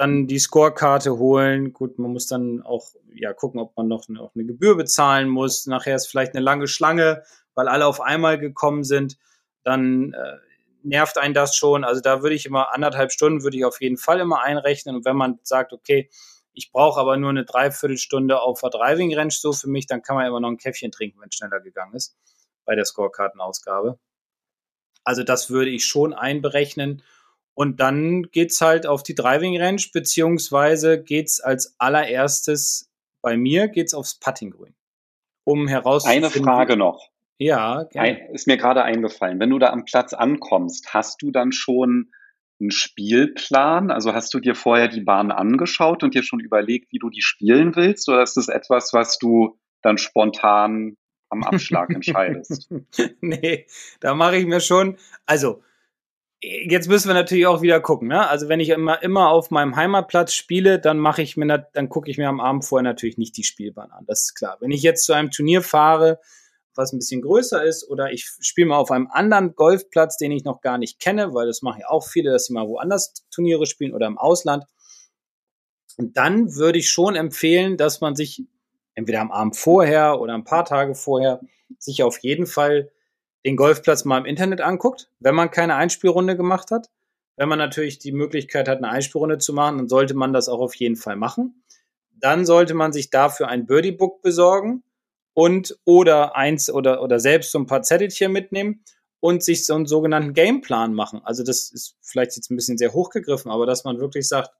dann 0.00 0.26
die 0.26 0.38
Scorekarte 0.38 1.18
holen. 1.18 1.74
Gut, 1.74 1.98
man 1.98 2.10
muss 2.10 2.26
dann 2.26 2.62
auch 2.62 2.88
ja 3.12 3.34
gucken, 3.34 3.60
ob 3.60 3.76
man 3.76 3.86
noch 3.86 4.08
eine, 4.08 4.18
auch 4.18 4.34
eine 4.34 4.46
Gebühr 4.46 4.74
bezahlen 4.74 5.28
muss. 5.28 5.66
Nachher 5.66 5.94
ist 5.94 6.06
vielleicht 6.06 6.34
eine 6.34 6.42
lange 6.42 6.68
Schlange, 6.68 7.22
weil 7.54 7.68
alle 7.68 7.84
auf 7.86 8.00
einmal 8.00 8.38
gekommen 8.38 8.82
sind. 8.82 9.18
Dann 9.62 10.14
äh, 10.14 10.36
nervt 10.82 11.18
einen 11.18 11.34
das 11.34 11.54
schon. 11.54 11.84
Also 11.84 12.00
da 12.00 12.22
würde 12.22 12.34
ich 12.34 12.46
immer 12.46 12.72
anderthalb 12.72 13.12
Stunden 13.12 13.42
würde 13.42 13.58
ich 13.58 13.66
auf 13.66 13.82
jeden 13.82 13.98
Fall 13.98 14.20
immer 14.20 14.42
einrechnen. 14.42 14.96
Und 14.96 15.04
wenn 15.04 15.16
man 15.16 15.38
sagt, 15.42 15.74
okay, 15.74 16.08
ich 16.54 16.72
brauche 16.72 16.98
aber 16.98 17.18
nur 17.18 17.28
eine 17.28 17.44
Dreiviertelstunde 17.44 18.40
auf 18.40 18.62
der 18.62 18.70
Driving 18.70 19.14
Range 19.14 19.30
so 19.30 19.52
für 19.52 19.68
mich, 19.68 19.86
dann 19.86 20.00
kann 20.00 20.16
man 20.16 20.26
immer 20.26 20.40
noch 20.40 20.48
ein 20.48 20.56
Käffchen 20.56 20.90
trinken, 20.90 21.20
wenn 21.20 21.28
es 21.28 21.34
schneller 21.34 21.60
gegangen 21.60 21.94
ist 21.94 22.16
bei 22.64 22.74
der 22.74 22.86
Scorekartenausgabe. 22.86 23.98
Also 25.04 25.24
das 25.24 25.50
würde 25.50 25.70
ich 25.70 25.84
schon 25.84 26.14
einberechnen. 26.14 27.02
Und 27.54 27.80
dann 27.80 28.22
geht's 28.30 28.60
halt 28.60 28.86
auf 28.86 29.02
die 29.02 29.14
Driving 29.14 29.60
Range, 29.60 29.82
beziehungsweise 29.92 31.02
geht's 31.02 31.40
als 31.40 31.74
allererstes 31.78 32.90
bei 33.22 33.36
mir 33.36 33.68
geht's 33.68 33.94
aufs 33.94 34.18
Puttinggrün. 34.18 34.74
Um 35.44 35.68
herauszufinden. 35.68 36.24
Eine 36.24 36.44
Frage 36.44 36.76
noch. 36.76 37.10
Ja, 37.38 37.84
gerne. 37.84 38.30
Ist 38.32 38.46
mir 38.46 38.56
gerade 38.56 38.82
eingefallen. 38.82 39.40
Wenn 39.40 39.50
du 39.50 39.58
da 39.58 39.70
am 39.70 39.84
Platz 39.84 40.12
ankommst, 40.12 40.92
hast 40.92 41.22
du 41.22 41.30
dann 41.30 41.52
schon 41.52 42.12
einen 42.60 42.70
Spielplan? 42.70 43.90
Also 43.90 44.12
hast 44.12 44.34
du 44.34 44.40
dir 44.40 44.54
vorher 44.54 44.88
die 44.88 45.00
Bahn 45.00 45.30
angeschaut 45.30 46.02
und 46.02 46.14
dir 46.14 46.22
schon 46.22 46.40
überlegt, 46.40 46.92
wie 46.92 46.98
du 46.98 47.08
die 47.08 47.22
spielen 47.22 47.74
willst? 47.76 48.08
Oder 48.08 48.22
ist 48.22 48.36
das 48.36 48.48
etwas, 48.48 48.92
was 48.92 49.18
du 49.18 49.58
dann 49.82 49.96
spontan 49.96 50.96
am 51.30 51.42
Abschlag 51.42 51.90
entscheidest? 51.94 52.70
nee, 53.20 53.66
da 54.00 54.14
mache 54.14 54.36
ich 54.36 54.46
mir 54.46 54.60
schon, 54.60 54.98
also 55.24 55.62
jetzt 56.42 56.88
müssen 56.88 57.08
wir 57.08 57.14
natürlich 57.14 57.46
auch 57.46 57.62
wieder 57.62 57.80
gucken. 57.80 58.08
Ne? 58.08 58.28
Also 58.28 58.48
wenn 58.48 58.60
ich 58.60 58.70
immer, 58.70 59.02
immer 59.02 59.28
auf 59.28 59.50
meinem 59.50 59.76
Heimatplatz 59.76 60.32
spiele, 60.32 60.78
dann 60.78 60.98
mache 60.98 61.22
ich 61.22 61.36
mir, 61.36 61.66
dann 61.72 61.88
gucke 61.88 62.10
ich 62.10 62.18
mir 62.18 62.28
am 62.28 62.40
Abend 62.40 62.64
vorher 62.64 62.82
natürlich 62.82 63.18
nicht 63.18 63.36
die 63.36 63.44
Spielbahn 63.44 63.90
an. 63.90 64.04
Das 64.06 64.22
ist 64.22 64.34
klar. 64.34 64.56
Wenn 64.60 64.70
ich 64.70 64.82
jetzt 64.82 65.04
zu 65.04 65.12
einem 65.12 65.30
Turnier 65.30 65.62
fahre, 65.62 66.18
was 66.74 66.92
ein 66.92 66.98
bisschen 66.98 67.20
größer 67.20 67.62
ist, 67.62 67.88
oder 67.88 68.12
ich 68.12 68.30
spiele 68.40 68.68
mal 68.68 68.78
auf 68.78 68.90
einem 68.90 69.08
anderen 69.10 69.54
Golfplatz, 69.54 70.16
den 70.16 70.32
ich 70.32 70.44
noch 70.44 70.60
gar 70.60 70.78
nicht 70.78 70.98
kenne, 70.98 71.34
weil 71.34 71.46
das 71.46 71.62
machen 71.62 71.80
ja 71.80 71.88
auch 71.88 72.06
viele, 72.06 72.30
dass 72.32 72.46
sie 72.46 72.54
mal 72.54 72.68
woanders 72.68 73.12
Turniere 73.30 73.66
spielen 73.66 73.94
oder 73.94 74.06
im 74.06 74.18
Ausland. 74.18 74.64
Und 75.98 76.16
dann 76.16 76.54
würde 76.54 76.78
ich 76.78 76.88
schon 76.88 77.16
empfehlen, 77.16 77.76
dass 77.76 78.00
man 78.00 78.14
sich 78.14 78.44
entweder 78.94 79.20
am 79.20 79.30
Abend 79.32 79.56
vorher 79.56 80.20
oder 80.20 80.34
ein 80.34 80.44
paar 80.44 80.64
Tage 80.64 80.94
vorher 80.94 81.40
sich 81.78 82.02
auf 82.02 82.18
jeden 82.18 82.46
Fall 82.46 82.90
den 83.44 83.56
Golfplatz 83.56 84.04
mal 84.04 84.18
im 84.18 84.26
Internet 84.26 84.60
anguckt, 84.60 85.08
wenn 85.20 85.34
man 85.34 85.50
keine 85.50 85.76
Einspielrunde 85.76 86.36
gemacht 86.36 86.70
hat. 86.70 86.90
Wenn 87.36 87.48
man 87.48 87.58
natürlich 87.58 87.98
die 87.98 88.12
Möglichkeit 88.12 88.68
hat, 88.68 88.78
eine 88.78 88.90
Einspielrunde 88.90 89.38
zu 89.38 89.54
machen, 89.54 89.78
dann 89.78 89.88
sollte 89.88 90.14
man 90.14 90.32
das 90.32 90.48
auch 90.48 90.60
auf 90.60 90.74
jeden 90.74 90.96
Fall 90.96 91.16
machen. 91.16 91.62
Dann 92.10 92.44
sollte 92.44 92.74
man 92.74 92.92
sich 92.92 93.08
dafür 93.08 93.48
ein 93.48 93.66
Birdie 93.66 93.92
Book 93.92 94.20
besorgen 94.20 94.82
und 95.32 95.78
oder 95.84 96.36
eins 96.36 96.70
oder, 96.70 97.02
oder 97.02 97.18
selbst 97.18 97.52
so 97.52 97.58
ein 97.58 97.66
paar 97.66 97.82
Zettelchen 97.82 98.30
mitnehmen 98.30 98.84
und 99.20 99.42
sich 99.42 99.64
so 99.64 99.74
einen 99.74 99.86
sogenannten 99.86 100.34
Gameplan 100.34 100.92
machen. 100.92 101.20
Also 101.24 101.42
das 101.42 101.70
ist 101.70 101.96
vielleicht 102.02 102.36
jetzt 102.36 102.50
ein 102.50 102.56
bisschen 102.56 102.78
sehr 102.78 102.92
hochgegriffen, 102.92 103.50
aber 103.50 103.64
dass 103.64 103.84
man 103.84 104.00
wirklich 104.00 104.28
sagt, 104.28 104.50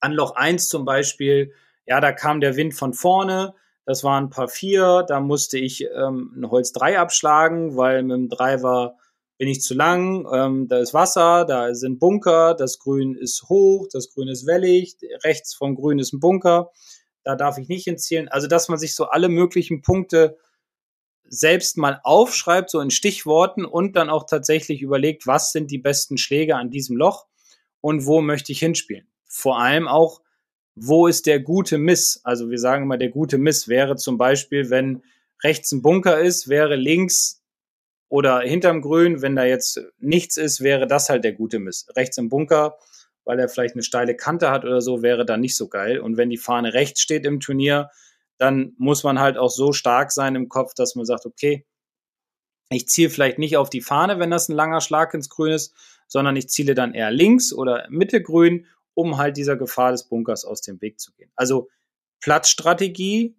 an 0.00 0.12
Loch 0.12 0.34
1 0.34 0.68
zum 0.68 0.84
Beispiel, 0.84 1.52
ja, 1.86 2.00
da 2.00 2.12
kam 2.12 2.40
der 2.40 2.56
Wind 2.56 2.74
von 2.74 2.94
vorne, 2.94 3.54
das 3.84 4.04
waren 4.04 4.24
ein 4.24 4.30
paar 4.30 4.48
vier, 4.48 5.04
da 5.06 5.20
musste 5.20 5.58
ich 5.58 5.84
ähm, 5.94 6.32
ein 6.36 6.50
Holz 6.50 6.72
3 6.72 6.98
abschlagen, 6.98 7.76
weil 7.76 8.02
mit 8.02 8.16
dem 8.16 8.28
Driver 8.28 8.96
bin 9.36 9.48
ich 9.48 9.62
zu 9.62 9.74
lang, 9.74 10.26
ähm, 10.32 10.68
da 10.68 10.78
ist 10.78 10.94
Wasser, 10.94 11.44
da 11.44 11.74
sind 11.74 11.98
Bunker, 11.98 12.54
das 12.54 12.78
Grün 12.78 13.14
ist 13.14 13.48
hoch, 13.48 13.88
das 13.92 14.10
Grün 14.10 14.28
ist 14.28 14.46
wellig, 14.46 14.96
rechts 15.24 15.54
vom 15.54 15.74
Grün 15.74 15.98
ist 15.98 16.12
ein 16.12 16.20
Bunker, 16.20 16.70
da 17.24 17.36
darf 17.36 17.58
ich 17.58 17.68
nicht 17.68 17.84
hinzielen. 17.84 18.28
Also, 18.28 18.46
dass 18.46 18.68
man 18.68 18.78
sich 18.78 18.94
so 18.94 19.06
alle 19.06 19.28
möglichen 19.28 19.82
Punkte 19.82 20.38
selbst 21.26 21.76
mal 21.76 22.00
aufschreibt, 22.04 22.70
so 22.70 22.80
in 22.80 22.90
Stichworten 22.90 23.64
und 23.64 23.96
dann 23.96 24.10
auch 24.10 24.24
tatsächlich 24.26 24.82
überlegt, 24.82 25.26
was 25.26 25.52
sind 25.52 25.70
die 25.70 25.78
besten 25.78 26.16
Schläge 26.16 26.56
an 26.56 26.70
diesem 26.70 26.96
Loch 26.96 27.26
und 27.80 28.06
wo 28.06 28.20
möchte 28.20 28.52
ich 28.52 28.60
hinspielen. 28.60 29.08
Vor 29.26 29.58
allem 29.58 29.88
auch, 29.88 30.20
wo 30.76 31.06
ist 31.06 31.26
der 31.26 31.40
gute 31.40 31.78
Miss? 31.78 32.20
Also 32.24 32.50
wir 32.50 32.58
sagen 32.58 32.84
immer, 32.84 32.98
der 32.98 33.10
gute 33.10 33.38
Miss 33.38 33.68
wäre 33.68 33.96
zum 33.96 34.18
Beispiel, 34.18 34.70
wenn 34.70 35.02
rechts 35.42 35.72
ein 35.72 35.82
Bunker 35.82 36.20
ist, 36.20 36.48
wäre 36.48 36.76
links 36.76 37.42
oder 38.08 38.40
hinterm 38.40 38.80
Grün, 38.82 39.22
wenn 39.22 39.36
da 39.36 39.44
jetzt 39.44 39.80
nichts 39.98 40.36
ist, 40.36 40.60
wäre 40.60 40.86
das 40.86 41.08
halt 41.08 41.24
der 41.24 41.32
gute 41.32 41.58
Miss. 41.58 41.86
Rechts 41.96 42.18
im 42.18 42.28
Bunker, 42.28 42.78
weil 43.24 43.38
er 43.38 43.48
vielleicht 43.48 43.74
eine 43.74 43.82
steile 43.82 44.16
Kante 44.16 44.50
hat 44.50 44.64
oder 44.64 44.80
so, 44.80 45.02
wäre 45.02 45.24
dann 45.24 45.40
nicht 45.40 45.56
so 45.56 45.68
geil. 45.68 45.98
Und 45.98 46.16
wenn 46.16 46.30
die 46.30 46.36
Fahne 46.36 46.74
rechts 46.74 47.00
steht 47.00 47.24
im 47.24 47.40
Turnier, 47.40 47.90
dann 48.36 48.74
muss 48.78 49.04
man 49.04 49.20
halt 49.20 49.36
auch 49.36 49.50
so 49.50 49.72
stark 49.72 50.12
sein 50.12 50.34
im 50.34 50.48
Kopf, 50.48 50.74
dass 50.74 50.96
man 50.96 51.06
sagt, 51.06 51.24
okay, 51.24 51.64
ich 52.70 52.88
ziele 52.88 53.10
vielleicht 53.10 53.38
nicht 53.38 53.56
auf 53.56 53.70
die 53.70 53.80
Fahne, 53.80 54.18
wenn 54.18 54.30
das 54.30 54.48
ein 54.48 54.56
langer 54.56 54.80
Schlag 54.80 55.14
ins 55.14 55.28
Grün 55.28 55.52
ist, 55.52 55.74
sondern 56.08 56.36
ich 56.36 56.48
ziele 56.48 56.74
dann 56.74 56.94
eher 56.94 57.10
links 57.10 57.52
oder 57.52 57.86
Mittelgrün 57.90 58.66
um 58.94 59.18
halt 59.18 59.36
dieser 59.36 59.56
Gefahr 59.56 59.92
des 59.92 60.04
Bunkers 60.04 60.44
aus 60.44 60.60
dem 60.60 60.80
Weg 60.80 61.00
zu 61.00 61.12
gehen. 61.12 61.30
Also 61.36 61.68
Platzstrategie 62.20 63.36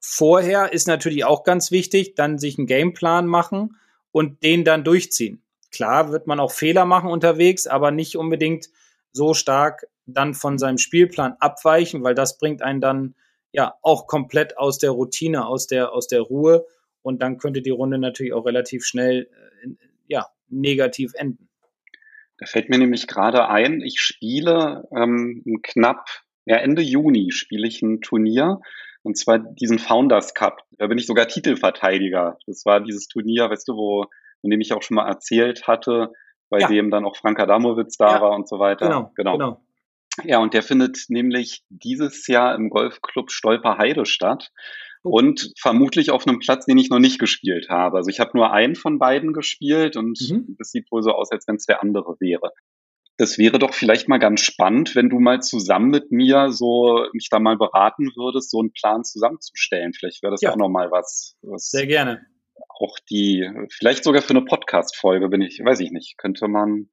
vorher 0.00 0.72
ist 0.72 0.86
natürlich 0.86 1.24
auch 1.24 1.42
ganz 1.42 1.70
wichtig, 1.70 2.14
dann 2.14 2.38
sich 2.38 2.58
einen 2.58 2.66
Gameplan 2.66 3.26
machen 3.26 3.76
und 4.12 4.42
den 4.42 4.64
dann 4.64 4.84
durchziehen. 4.84 5.42
Klar 5.72 6.12
wird 6.12 6.26
man 6.26 6.38
auch 6.38 6.52
Fehler 6.52 6.84
machen 6.84 7.10
unterwegs, 7.10 7.66
aber 7.66 7.90
nicht 7.90 8.16
unbedingt 8.16 8.68
so 9.12 9.34
stark 9.34 9.86
dann 10.06 10.34
von 10.34 10.58
seinem 10.58 10.78
Spielplan 10.78 11.36
abweichen, 11.40 12.04
weil 12.04 12.14
das 12.14 12.38
bringt 12.38 12.62
einen 12.62 12.80
dann 12.80 13.14
ja 13.52 13.74
auch 13.82 14.06
komplett 14.06 14.58
aus 14.58 14.78
der 14.78 14.90
Routine, 14.90 15.46
aus 15.46 15.66
der, 15.66 15.92
aus 15.92 16.06
der 16.06 16.20
Ruhe 16.20 16.66
und 17.02 17.22
dann 17.22 17.38
könnte 17.38 17.62
die 17.62 17.70
Runde 17.70 17.98
natürlich 17.98 18.32
auch 18.32 18.44
relativ 18.44 18.84
schnell 18.84 19.28
äh, 19.64 19.68
ja, 20.06 20.28
negativ 20.48 21.14
enden. 21.14 21.48
Da 22.38 22.46
fällt 22.46 22.68
mir 22.68 22.78
nämlich 22.78 23.06
gerade 23.06 23.48
ein, 23.48 23.80
ich 23.80 24.00
spiele 24.00 24.88
ähm, 24.96 25.60
knapp, 25.62 26.06
ja, 26.46 26.56
Ende 26.56 26.82
Juni 26.82 27.30
spiele 27.30 27.66
ich 27.66 27.80
ein 27.82 28.00
Turnier 28.00 28.60
und 29.02 29.16
zwar 29.16 29.38
diesen 29.38 29.78
Founders 29.78 30.34
Cup. 30.34 30.62
Da 30.72 30.86
bin 30.86 30.98
ich 30.98 31.06
sogar 31.06 31.28
Titelverteidiger. 31.28 32.38
Das 32.46 32.64
war 32.64 32.80
dieses 32.80 33.06
Turnier, 33.06 33.50
weißt 33.50 33.68
du, 33.68 33.74
wo, 33.74 34.06
von 34.40 34.50
dem 34.50 34.60
ich 34.60 34.72
auch 34.72 34.82
schon 34.82 34.96
mal 34.96 35.08
erzählt 35.08 35.66
hatte, 35.66 36.12
bei 36.50 36.58
ja. 36.58 36.68
dem 36.68 36.90
dann 36.90 37.04
auch 37.04 37.16
Frank 37.16 37.38
Adamowitz 37.38 37.96
da 37.96 38.16
ja. 38.16 38.20
war 38.20 38.32
und 38.32 38.48
so 38.48 38.58
weiter. 38.58 38.86
Genau, 38.86 39.12
genau. 39.14 39.32
genau. 39.38 39.64
Ja, 40.22 40.38
und 40.38 40.54
der 40.54 40.62
findet 40.62 41.06
nämlich 41.08 41.64
dieses 41.68 42.26
Jahr 42.28 42.54
im 42.54 42.70
Golfclub 42.70 43.30
Stolper 43.30 43.78
Heide 43.78 44.06
statt 44.06 44.52
und 45.04 45.52
vermutlich 45.58 46.10
auf 46.10 46.26
einem 46.26 46.38
Platz, 46.38 46.64
den 46.64 46.78
ich 46.78 46.88
noch 46.88 46.98
nicht 46.98 47.18
gespielt 47.18 47.68
habe. 47.68 47.98
Also 47.98 48.08
ich 48.08 48.20
habe 48.20 48.30
nur 48.34 48.52
einen 48.52 48.74
von 48.74 48.98
beiden 48.98 49.32
gespielt 49.32 49.96
und 49.96 50.18
mhm. 50.20 50.56
das 50.58 50.70
sieht 50.70 50.90
wohl 50.90 51.02
so 51.02 51.10
aus, 51.10 51.30
als 51.30 51.46
wenn 51.46 51.56
es 51.56 51.66
der 51.66 51.82
andere 51.82 52.16
wäre. 52.20 52.52
Das 53.16 53.38
wäre 53.38 53.58
doch 53.58 53.74
vielleicht 53.74 54.08
mal 54.08 54.18
ganz 54.18 54.40
spannend, 54.40 54.96
wenn 54.96 55.08
du 55.08 55.20
mal 55.20 55.40
zusammen 55.40 55.90
mit 55.90 56.10
mir 56.10 56.50
so 56.50 57.06
mich 57.12 57.28
da 57.30 57.38
mal 57.38 57.56
beraten 57.56 58.10
würdest, 58.16 58.50
so 58.50 58.58
einen 58.58 58.72
Plan 58.72 59.04
zusammenzustellen. 59.04 59.92
Vielleicht 59.92 60.22
wäre 60.22 60.32
das 60.32 60.40
ja. 60.40 60.50
auch 60.50 60.56
noch 60.56 60.70
mal 60.70 60.90
was, 60.90 61.36
was. 61.42 61.70
Sehr 61.70 61.86
gerne. 61.86 62.22
Auch 62.68 62.98
die, 63.10 63.48
vielleicht 63.70 64.02
sogar 64.02 64.22
für 64.22 64.30
eine 64.30 64.44
Podcast-Folge 64.44 65.28
bin 65.28 65.42
ich, 65.42 65.60
weiß 65.62 65.78
ich 65.80 65.92
nicht, 65.92 66.16
könnte 66.18 66.48
man. 66.48 66.88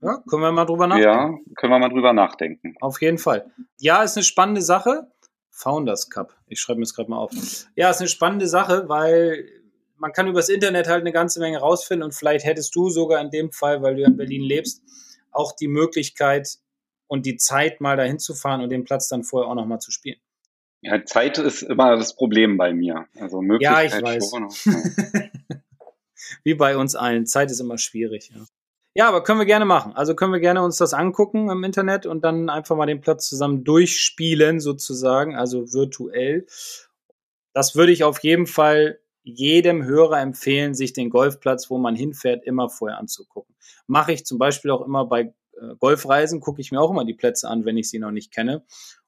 Ja, 0.00 0.22
können 0.30 0.42
wir 0.42 0.52
mal 0.52 0.64
drüber 0.64 0.86
nachdenken. 0.86 1.44
Ja, 1.46 1.54
können 1.56 1.72
wir 1.72 1.78
mal 1.78 1.88
drüber 1.88 2.12
nachdenken. 2.12 2.74
Auf 2.80 3.02
jeden 3.02 3.18
Fall. 3.18 3.50
Ja, 3.78 4.02
ist 4.02 4.16
eine 4.16 4.24
spannende 4.24 4.62
Sache. 4.62 5.10
Founders 5.56 6.10
Cup. 6.10 6.36
Ich 6.46 6.60
schreibe 6.60 6.78
mir 6.78 6.84
das 6.84 6.94
gerade 6.94 7.10
mal 7.10 7.18
auf. 7.18 7.32
Ja, 7.76 7.90
ist 7.90 8.00
eine 8.00 8.08
spannende 8.08 8.46
Sache, 8.46 8.88
weil 8.88 9.48
man 9.96 10.12
kann 10.12 10.28
übers 10.28 10.50
Internet 10.50 10.86
halt 10.86 11.00
eine 11.00 11.12
ganze 11.12 11.40
Menge 11.40 11.58
rausfinden 11.58 12.04
und 12.04 12.12
vielleicht 12.12 12.44
hättest 12.44 12.74
du 12.76 12.90
sogar 12.90 13.20
in 13.20 13.30
dem 13.30 13.50
Fall, 13.52 13.82
weil 13.82 13.94
du 13.94 14.02
ja 14.02 14.08
in 14.08 14.16
Berlin 14.16 14.42
lebst, 14.42 14.82
auch 15.32 15.56
die 15.56 15.68
Möglichkeit 15.68 16.58
und 17.06 17.24
die 17.24 17.36
Zeit, 17.36 17.80
mal 17.80 17.96
dahin 17.96 18.18
zu 18.18 18.34
fahren 18.34 18.60
und 18.60 18.68
den 18.68 18.84
Platz 18.84 19.08
dann 19.08 19.24
vorher 19.24 19.50
auch 19.50 19.54
nochmal 19.54 19.80
zu 19.80 19.90
spielen. 19.90 20.20
Ja, 20.82 21.02
Zeit 21.04 21.38
ist 21.38 21.62
immer 21.62 21.96
das 21.96 22.14
Problem 22.14 22.58
bei 22.58 22.74
mir. 22.74 23.06
Also 23.18 23.40
Möglichkeit 23.40 23.90
ja, 23.90 23.96
ich 23.96 24.02
weiß. 24.02 24.30
Schon. 24.30 24.50
Wie 26.44 26.54
bei 26.54 26.76
uns 26.76 26.94
allen. 26.94 27.26
Zeit 27.26 27.50
ist 27.50 27.60
immer 27.60 27.78
schwierig. 27.78 28.30
Ja. 28.34 28.44
Ja, 28.96 29.08
aber 29.08 29.22
können 29.22 29.38
wir 29.38 29.46
gerne 29.46 29.64
machen. 29.64 29.92
Also 29.94 30.14
können 30.14 30.32
wir 30.32 30.40
gerne 30.40 30.62
uns 30.62 30.78
das 30.78 30.94
angucken 30.94 31.50
im 31.50 31.62
Internet 31.64 32.06
und 32.06 32.24
dann 32.24 32.48
einfach 32.48 32.76
mal 32.76 32.86
den 32.86 33.00
Platz 33.00 33.28
zusammen 33.28 33.64
durchspielen, 33.64 34.60
sozusagen, 34.60 35.36
also 35.36 35.72
virtuell. 35.72 36.46
Das 37.52 37.76
würde 37.76 37.92
ich 37.92 38.04
auf 38.04 38.20
jeden 38.20 38.46
Fall 38.46 38.98
jedem 39.22 39.84
Hörer 39.84 40.20
empfehlen, 40.20 40.74
sich 40.74 40.92
den 40.92 41.10
Golfplatz, 41.10 41.68
wo 41.70 41.78
man 41.78 41.96
hinfährt, 41.96 42.44
immer 42.44 42.68
vorher 42.68 42.98
anzugucken. 42.98 43.54
Mache 43.86 44.12
ich 44.12 44.24
zum 44.24 44.38
Beispiel 44.38 44.70
auch 44.70 44.84
immer 44.84 45.04
bei 45.06 45.34
äh, 45.60 45.74
Golfreisen, 45.78 46.40
gucke 46.40 46.60
ich 46.60 46.70
mir 46.70 46.80
auch 46.80 46.90
immer 46.90 47.04
die 47.04 47.14
Plätze 47.14 47.48
an, 47.48 47.64
wenn 47.64 47.76
ich 47.76 47.90
sie 47.90 47.98
noch 47.98 48.12
nicht 48.12 48.32
kenne 48.32 48.64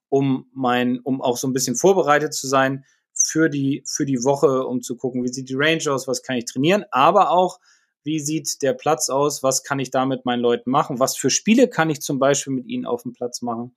um 0.08 0.48
mein, 0.54 1.00
um 1.00 1.20
auch 1.20 1.36
so 1.36 1.46
ein 1.46 1.52
bisschen 1.52 1.76
vorbereitet 1.76 2.34
zu 2.34 2.46
sein 2.46 2.84
für 3.12 3.48
die, 3.48 3.82
für 3.86 4.06
die 4.06 4.24
Woche, 4.24 4.66
um 4.66 4.80
zu 4.80 4.96
gucken, 4.96 5.24
wie 5.24 5.28
sieht 5.28 5.48
die 5.48 5.56
Range 5.56 5.82
aus, 5.88 6.06
was 6.06 6.22
kann 6.22 6.36
ich 6.36 6.44
trainieren, 6.44 6.84
aber 6.90 7.30
auch, 7.30 7.58
wie 8.04 8.20
sieht 8.20 8.62
der 8.62 8.72
Platz 8.72 9.10
aus, 9.10 9.42
was 9.42 9.62
kann 9.62 9.78
ich 9.78 9.90
da 9.90 10.06
mit 10.06 10.24
meinen 10.24 10.40
Leuten 10.40 10.70
machen, 10.70 10.98
was 10.98 11.16
für 11.16 11.30
Spiele 11.30 11.68
kann 11.68 11.90
ich 11.90 12.00
zum 12.00 12.18
Beispiel 12.18 12.52
mit 12.52 12.66
ihnen 12.66 12.86
auf 12.86 13.02
dem 13.02 13.12
Platz 13.12 13.42
machen 13.42 13.76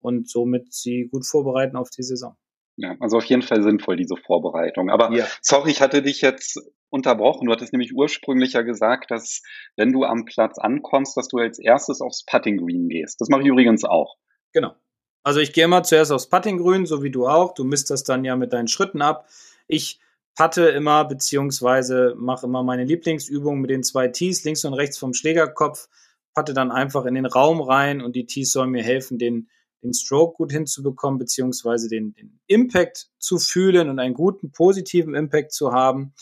und 0.00 0.28
somit 0.28 0.72
sie 0.72 1.08
gut 1.10 1.26
vorbereiten 1.26 1.76
auf 1.76 1.90
die 1.90 2.02
Saison. 2.02 2.36
Ja, 2.76 2.96
also 3.00 3.18
auf 3.18 3.24
jeden 3.24 3.42
Fall 3.42 3.62
sinnvoll, 3.62 3.96
diese 3.96 4.16
Vorbereitung. 4.16 4.90
Aber 4.90 5.12
ja. 5.12 5.26
sorry, 5.42 5.70
ich 5.70 5.82
hatte 5.82 6.02
dich 6.02 6.22
jetzt 6.22 6.58
unterbrochen. 6.88 7.46
Du 7.46 7.52
hattest 7.52 7.72
nämlich 7.72 7.94
ursprünglich 7.94 8.54
ja 8.54 8.62
gesagt, 8.62 9.10
dass 9.10 9.42
wenn 9.76 9.92
du 9.92 10.04
am 10.04 10.24
Platz 10.24 10.58
ankommst, 10.58 11.16
dass 11.16 11.28
du 11.28 11.38
als 11.38 11.58
erstes 11.58 12.00
aufs 12.00 12.24
Putting 12.24 12.58
Green 12.58 12.88
gehst. 12.88 13.20
Das 13.20 13.28
mache 13.28 13.42
ich 13.42 13.48
übrigens 13.48 13.84
auch. 13.84 14.16
Genau. 14.52 14.74
Also 15.22 15.40
ich 15.40 15.52
gehe 15.52 15.64
immer 15.64 15.82
zuerst 15.82 16.10
aufs 16.10 16.28
Puttinggrün, 16.28 16.86
so 16.86 17.02
wie 17.02 17.10
du 17.10 17.26
auch. 17.26 17.52
Du 17.52 17.64
misst 17.64 17.90
das 17.90 18.04
dann 18.04 18.24
ja 18.24 18.36
mit 18.36 18.52
deinen 18.52 18.68
Schritten 18.68 19.02
ab. 19.02 19.28
Ich 19.68 20.00
patte 20.34 20.68
immer, 20.68 21.04
beziehungsweise 21.04 22.14
mache 22.16 22.46
immer 22.46 22.62
meine 22.62 22.84
Lieblingsübung 22.84 23.60
mit 23.60 23.70
den 23.70 23.82
zwei 23.82 24.08
Tees 24.08 24.44
links 24.44 24.64
und 24.64 24.74
rechts 24.74 24.98
vom 24.98 25.14
Schlägerkopf, 25.14 25.88
patte 26.34 26.54
dann 26.54 26.70
einfach 26.70 27.04
in 27.04 27.14
den 27.14 27.26
Raum 27.26 27.60
rein 27.60 28.00
und 28.00 28.16
die 28.16 28.26
Tees 28.26 28.52
sollen 28.52 28.70
mir 28.70 28.82
helfen, 28.82 29.18
den, 29.18 29.48
den 29.82 29.92
Stroke 29.92 30.36
gut 30.36 30.52
hinzubekommen, 30.52 31.18
beziehungsweise 31.18 31.88
den, 31.88 32.14
den 32.14 32.40
Impact 32.46 33.10
zu 33.18 33.38
fühlen 33.38 33.90
und 33.90 33.98
einen 33.98 34.14
guten, 34.14 34.52
positiven 34.52 35.14
Impact 35.14 35.52
zu 35.52 35.72
haben. 35.72 36.14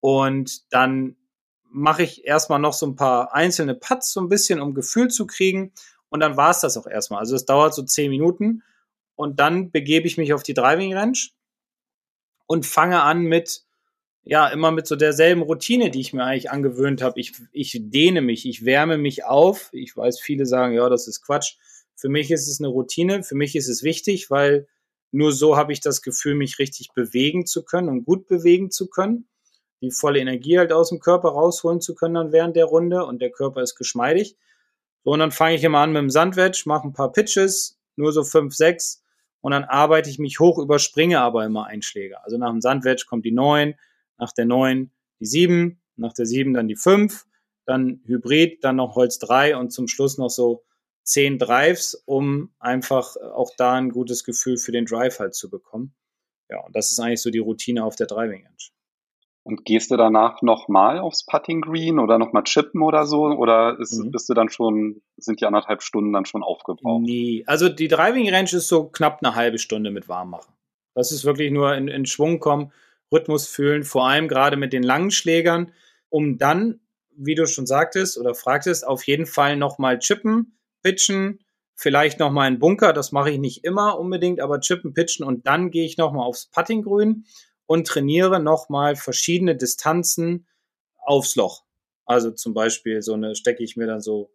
Und 0.00 0.72
dann 0.72 1.16
mache 1.68 2.02
ich 2.02 2.24
erstmal 2.24 2.58
noch 2.58 2.72
so 2.72 2.86
ein 2.86 2.96
paar 2.96 3.34
einzelne 3.34 3.74
Putts, 3.74 4.12
so 4.12 4.20
ein 4.20 4.28
bisschen, 4.28 4.60
um 4.60 4.74
Gefühl 4.74 5.08
zu 5.08 5.26
kriegen 5.26 5.72
und 6.08 6.20
dann 6.20 6.36
war 6.36 6.50
es 6.50 6.60
das 6.60 6.76
auch 6.76 6.86
erstmal. 6.86 7.20
Also 7.20 7.34
es 7.34 7.44
dauert 7.44 7.74
so 7.74 7.82
zehn 7.82 8.10
Minuten 8.10 8.62
und 9.14 9.40
dann 9.40 9.70
begebe 9.70 10.06
ich 10.06 10.16
mich 10.16 10.32
auf 10.32 10.42
die 10.42 10.54
Driving 10.54 10.94
Range 10.94 11.18
und 12.46 12.66
fange 12.66 13.02
an 13.02 13.22
mit, 13.22 13.62
ja, 14.22 14.48
immer 14.48 14.70
mit 14.70 14.86
so 14.86 14.96
derselben 14.96 15.42
Routine, 15.42 15.90
die 15.90 16.00
ich 16.00 16.12
mir 16.12 16.24
eigentlich 16.24 16.50
angewöhnt 16.50 17.02
habe. 17.02 17.20
Ich, 17.20 17.32
ich 17.52 17.78
dehne 17.80 18.22
mich, 18.22 18.46
ich 18.46 18.64
wärme 18.64 18.98
mich 18.98 19.24
auf. 19.24 19.70
Ich 19.72 19.96
weiß, 19.96 20.20
viele 20.20 20.46
sagen, 20.46 20.74
ja, 20.74 20.88
das 20.88 21.06
ist 21.08 21.22
Quatsch. 21.22 21.56
Für 21.94 22.08
mich 22.08 22.30
ist 22.30 22.48
es 22.48 22.60
eine 22.60 22.68
Routine, 22.68 23.22
für 23.22 23.36
mich 23.36 23.56
ist 23.56 23.68
es 23.68 23.82
wichtig, 23.82 24.30
weil 24.30 24.66
nur 25.12 25.32
so 25.32 25.56
habe 25.56 25.72
ich 25.72 25.80
das 25.80 26.02
Gefühl, 26.02 26.34
mich 26.34 26.58
richtig 26.58 26.92
bewegen 26.94 27.46
zu 27.46 27.64
können 27.64 27.88
und 27.88 28.04
gut 28.04 28.26
bewegen 28.26 28.70
zu 28.70 28.88
können. 28.88 29.28
Die 29.80 29.90
volle 29.90 30.18
Energie 30.18 30.58
halt 30.58 30.72
aus 30.72 30.90
dem 30.90 31.00
Körper 31.00 31.28
rausholen 31.28 31.80
zu 31.80 31.94
können 31.94 32.14
dann 32.14 32.32
während 32.32 32.56
der 32.56 32.64
Runde 32.66 33.04
und 33.04 33.20
der 33.20 33.30
Körper 33.30 33.62
ist 33.62 33.76
geschmeidig. 33.76 34.36
So, 35.04 35.12
und 35.12 35.20
dann 35.20 35.30
fange 35.30 35.54
ich 35.54 35.64
immer 35.64 35.78
an 35.78 35.92
mit 35.92 36.00
dem 36.00 36.10
Sandwedge, 36.10 36.64
mache 36.66 36.88
ein 36.88 36.92
paar 36.92 37.12
Pitches, 37.12 37.78
nur 37.94 38.12
so 38.12 38.24
fünf, 38.24 38.54
sechs, 38.54 39.02
und 39.40 39.52
dann 39.52 39.64
arbeite 39.64 40.10
ich 40.10 40.18
mich 40.18 40.40
hoch, 40.40 40.58
überspringe 40.58 41.20
aber 41.20 41.44
immer 41.44 41.66
Einschläge. 41.66 42.22
Also 42.24 42.38
nach 42.38 42.50
dem 42.50 42.60
Sandwedge 42.60 43.04
kommt 43.06 43.24
die 43.24 43.32
neun, 43.32 43.74
nach 44.18 44.32
der 44.32 44.44
neun 44.44 44.90
die 45.20 45.26
sieben, 45.26 45.80
nach 45.96 46.12
der 46.12 46.26
sieben 46.26 46.54
dann 46.54 46.68
die 46.68 46.76
fünf, 46.76 47.26
dann 47.64 48.00
Hybrid, 48.04 48.62
dann 48.62 48.76
noch 48.76 48.96
Holz 48.96 49.18
drei 49.18 49.56
und 49.56 49.70
zum 49.70 49.88
Schluss 49.88 50.18
noch 50.18 50.30
so 50.30 50.64
zehn 51.02 51.38
Drives, 51.38 51.94
um 52.06 52.52
einfach 52.58 53.16
auch 53.16 53.50
da 53.56 53.74
ein 53.74 53.90
gutes 53.90 54.24
Gefühl 54.24 54.56
für 54.56 54.72
den 54.72 54.86
Drive 54.86 55.18
halt 55.18 55.34
zu 55.34 55.48
bekommen. 55.48 55.94
Ja, 56.48 56.60
und 56.60 56.74
das 56.74 56.90
ist 56.90 56.98
eigentlich 56.98 57.22
so 57.22 57.30
die 57.30 57.38
Routine 57.38 57.84
auf 57.84 57.96
der 57.96 58.06
Driving 58.06 58.44
Range. 58.44 58.56
Und 59.46 59.64
gehst 59.64 59.92
du 59.92 59.96
danach 59.96 60.42
nochmal 60.42 60.98
aufs 60.98 61.24
Putting 61.24 61.60
Green 61.60 62.00
oder 62.00 62.18
nochmal 62.18 62.42
chippen 62.42 62.82
oder 62.82 63.06
so? 63.06 63.26
Oder 63.26 63.78
ist, 63.78 63.96
mhm. 63.96 64.10
bist 64.10 64.28
du 64.28 64.34
dann 64.34 64.48
schon, 64.48 65.02
sind 65.18 65.40
die 65.40 65.46
anderthalb 65.46 65.84
Stunden 65.84 66.12
dann 66.12 66.24
schon 66.24 66.42
aufgebraucht? 66.42 67.02
Nee, 67.02 67.44
also 67.46 67.68
die 67.68 67.86
Driving 67.86 68.28
Range 68.28 68.50
ist 68.52 68.66
so 68.66 68.88
knapp 68.88 69.20
eine 69.22 69.36
halbe 69.36 69.58
Stunde 69.58 69.92
mit 69.92 70.08
warm 70.08 70.30
machen. 70.30 70.52
Das 70.96 71.12
ist 71.12 71.24
wirklich 71.24 71.52
nur 71.52 71.76
in, 71.76 71.86
in 71.86 72.06
Schwung 72.06 72.40
kommen, 72.40 72.72
Rhythmus 73.12 73.46
fühlen, 73.46 73.84
vor 73.84 74.08
allem 74.08 74.26
gerade 74.26 74.56
mit 74.56 74.72
den 74.72 74.82
langen 74.82 75.12
Schlägern, 75.12 75.70
um 76.08 76.38
dann, 76.38 76.80
wie 77.14 77.36
du 77.36 77.46
schon 77.46 77.66
sagtest 77.66 78.18
oder 78.18 78.34
fragtest, 78.34 78.84
auf 78.84 79.06
jeden 79.06 79.26
Fall 79.26 79.56
nochmal 79.56 80.00
chippen, 80.00 80.58
pitchen, 80.82 81.38
vielleicht 81.76 82.18
nochmal 82.18 82.48
einen 82.48 82.58
Bunker, 82.58 82.92
das 82.92 83.12
mache 83.12 83.30
ich 83.30 83.38
nicht 83.38 83.62
immer 83.62 83.96
unbedingt, 83.96 84.40
aber 84.40 84.58
chippen, 84.58 84.92
pitchen 84.92 85.24
und 85.24 85.46
dann 85.46 85.70
gehe 85.70 85.86
ich 85.86 85.98
nochmal 85.98 86.26
aufs 86.26 86.50
Putting 86.50 86.82
Grün 86.82 87.26
und 87.66 87.86
trainiere 87.86 88.40
nochmal 88.40 88.96
verschiedene 88.96 89.56
Distanzen 89.56 90.46
aufs 90.98 91.36
Loch. 91.36 91.64
Also 92.04 92.30
zum 92.30 92.54
Beispiel 92.54 93.02
so 93.02 93.14
eine 93.14 93.34
stecke 93.34 93.62
ich 93.62 93.76
mir 93.76 93.86
dann 93.86 94.00
so 94.00 94.30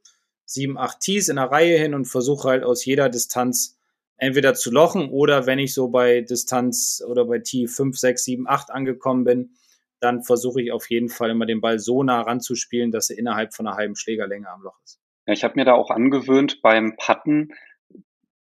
sieben, 0.45 0.77
acht 0.77 0.99
Tees 0.99 1.29
in 1.29 1.37
der 1.37 1.45
Reihe 1.45 1.77
hin 1.77 1.93
und 1.93 2.05
versuche 2.05 2.49
halt 2.49 2.63
aus 2.63 2.83
jeder 2.83 3.09
Distanz 3.09 3.77
entweder 4.17 4.53
zu 4.53 4.69
lochen 4.69 5.09
oder 5.09 5.47
wenn 5.47 5.57
ich 5.57 5.73
so 5.73 5.87
bei 5.87 6.21
Distanz 6.21 7.03
oder 7.07 7.25
bei 7.25 7.39
Tee 7.39 7.67
5, 7.67 7.97
6, 7.97 8.23
7, 8.23 8.47
8 8.47 8.69
angekommen 8.69 9.23
bin, 9.23 9.55
dann 9.99 10.23
versuche 10.23 10.61
ich 10.61 10.71
auf 10.71 10.89
jeden 10.89 11.09
Fall 11.09 11.29
immer 11.29 11.45
den 11.45 11.61
Ball 11.61 11.79
so 11.79 12.03
nah 12.03 12.21
ranzuspielen, 12.21 12.91
dass 12.91 13.09
er 13.09 13.17
innerhalb 13.17 13.53
von 13.53 13.67
einer 13.67 13.77
halben 13.77 13.95
Schlägerlänge 13.95 14.49
am 14.49 14.61
Loch 14.63 14.77
ist. 14.83 14.99
Ja, 15.25 15.33
ich 15.33 15.43
habe 15.43 15.55
mir 15.55 15.65
da 15.65 15.73
auch 15.73 15.89
angewöhnt 15.89 16.61
beim 16.61 16.95
Putten, 16.97 17.53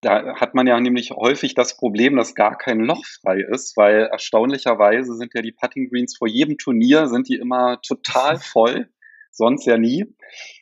da 0.05 0.35
hat 0.35 0.53
man 0.53 0.67
ja 0.67 0.79
nämlich 0.79 1.09
häufig 1.09 1.55
das 1.55 1.77
Problem, 1.77 2.15
dass 2.15 2.35
gar 2.35 2.59
kein 2.59 2.79
Loch 2.79 3.03
frei 3.21 3.39
ist, 3.39 3.75
weil 3.75 4.07
erstaunlicherweise 4.11 5.15
sind 5.15 5.33
ja 5.33 5.41
die 5.41 5.51
Putting 5.51 5.89
Greens 5.89 6.15
vor 6.15 6.27
jedem 6.27 6.59
Turnier 6.59 7.07
sind 7.07 7.27
die 7.27 7.37
immer 7.37 7.81
total 7.81 8.37
voll, 8.39 8.87
sonst 9.31 9.65
ja 9.65 9.79
nie. 9.79 10.05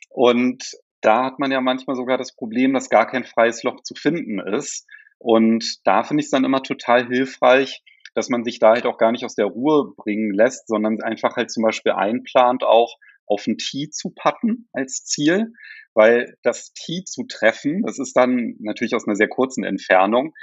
Und 0.08 0.64
da 1.02 1.24
hat 1.24 1.38
man 1.40 1.52
ja 1.52 1.60
manchmal 1.60 1.94
sogar 1.94 2.16
das 2.16 2.34
Problem, 2.34 2.72
dass 2.72 2.88
gar 2.88 3.06
kein 3.06 3.24
freies 3.24 3.62
Loch 3.64 3.82
zu 3.82 3.94
finden 3.94 4.38
ist. 4.38 4.86
Und 5.18 5.86
da 5.86 6.04
finde 6.04 6.22
ich 6.22 6.28
es 6.28 6.30
dann 6.30 6.44
immer 6.44 6.62
total 6.62 7.06
hilfreich, 7.06 7.82
dass 8.14 8.30
man 8.30 8.44
sich 8.44 8.60
da 8.60 8.70
halt 8.70 8.86
auch 8.86 8.96
gar 8.96 9.12
nicht 9.12 9.26
aus 9.26 9.34
der 9.34 9.46
Ruhe 9.46 9.92
bringen 9.94 10.32
lässt, 10.32 10.68
sondern 10.68 11.02
einfach 11.02 11.36
halt 11.36 11.50
zum 11.50 11.64
Beispiel 11.64 11.92
einplant, 11.92 12.64
auch 12.64 12.96
auf 13.26 13.46
ein 13.46 13.58
Tee 13.58 13.90
zu 13.90 14.10
putten 14.10 14.68
als 14.72 15.04
Ziel 15.04 15.52
weil 15.94 16.36
das 16.42 16.72
Tee 16.72 17.04
zu 17.04 17.24
treffen, 17.24 17.82
das 17.82 17.98
ist 17.98 18.16
dann 18.16 18.56
natürlich 18.58 18.94
aus 18.94 19.06
einer 19.06 19.16
sehr 19.16 19.28
kurzen 19.28 19.64
Entfernung. 19.64 20.34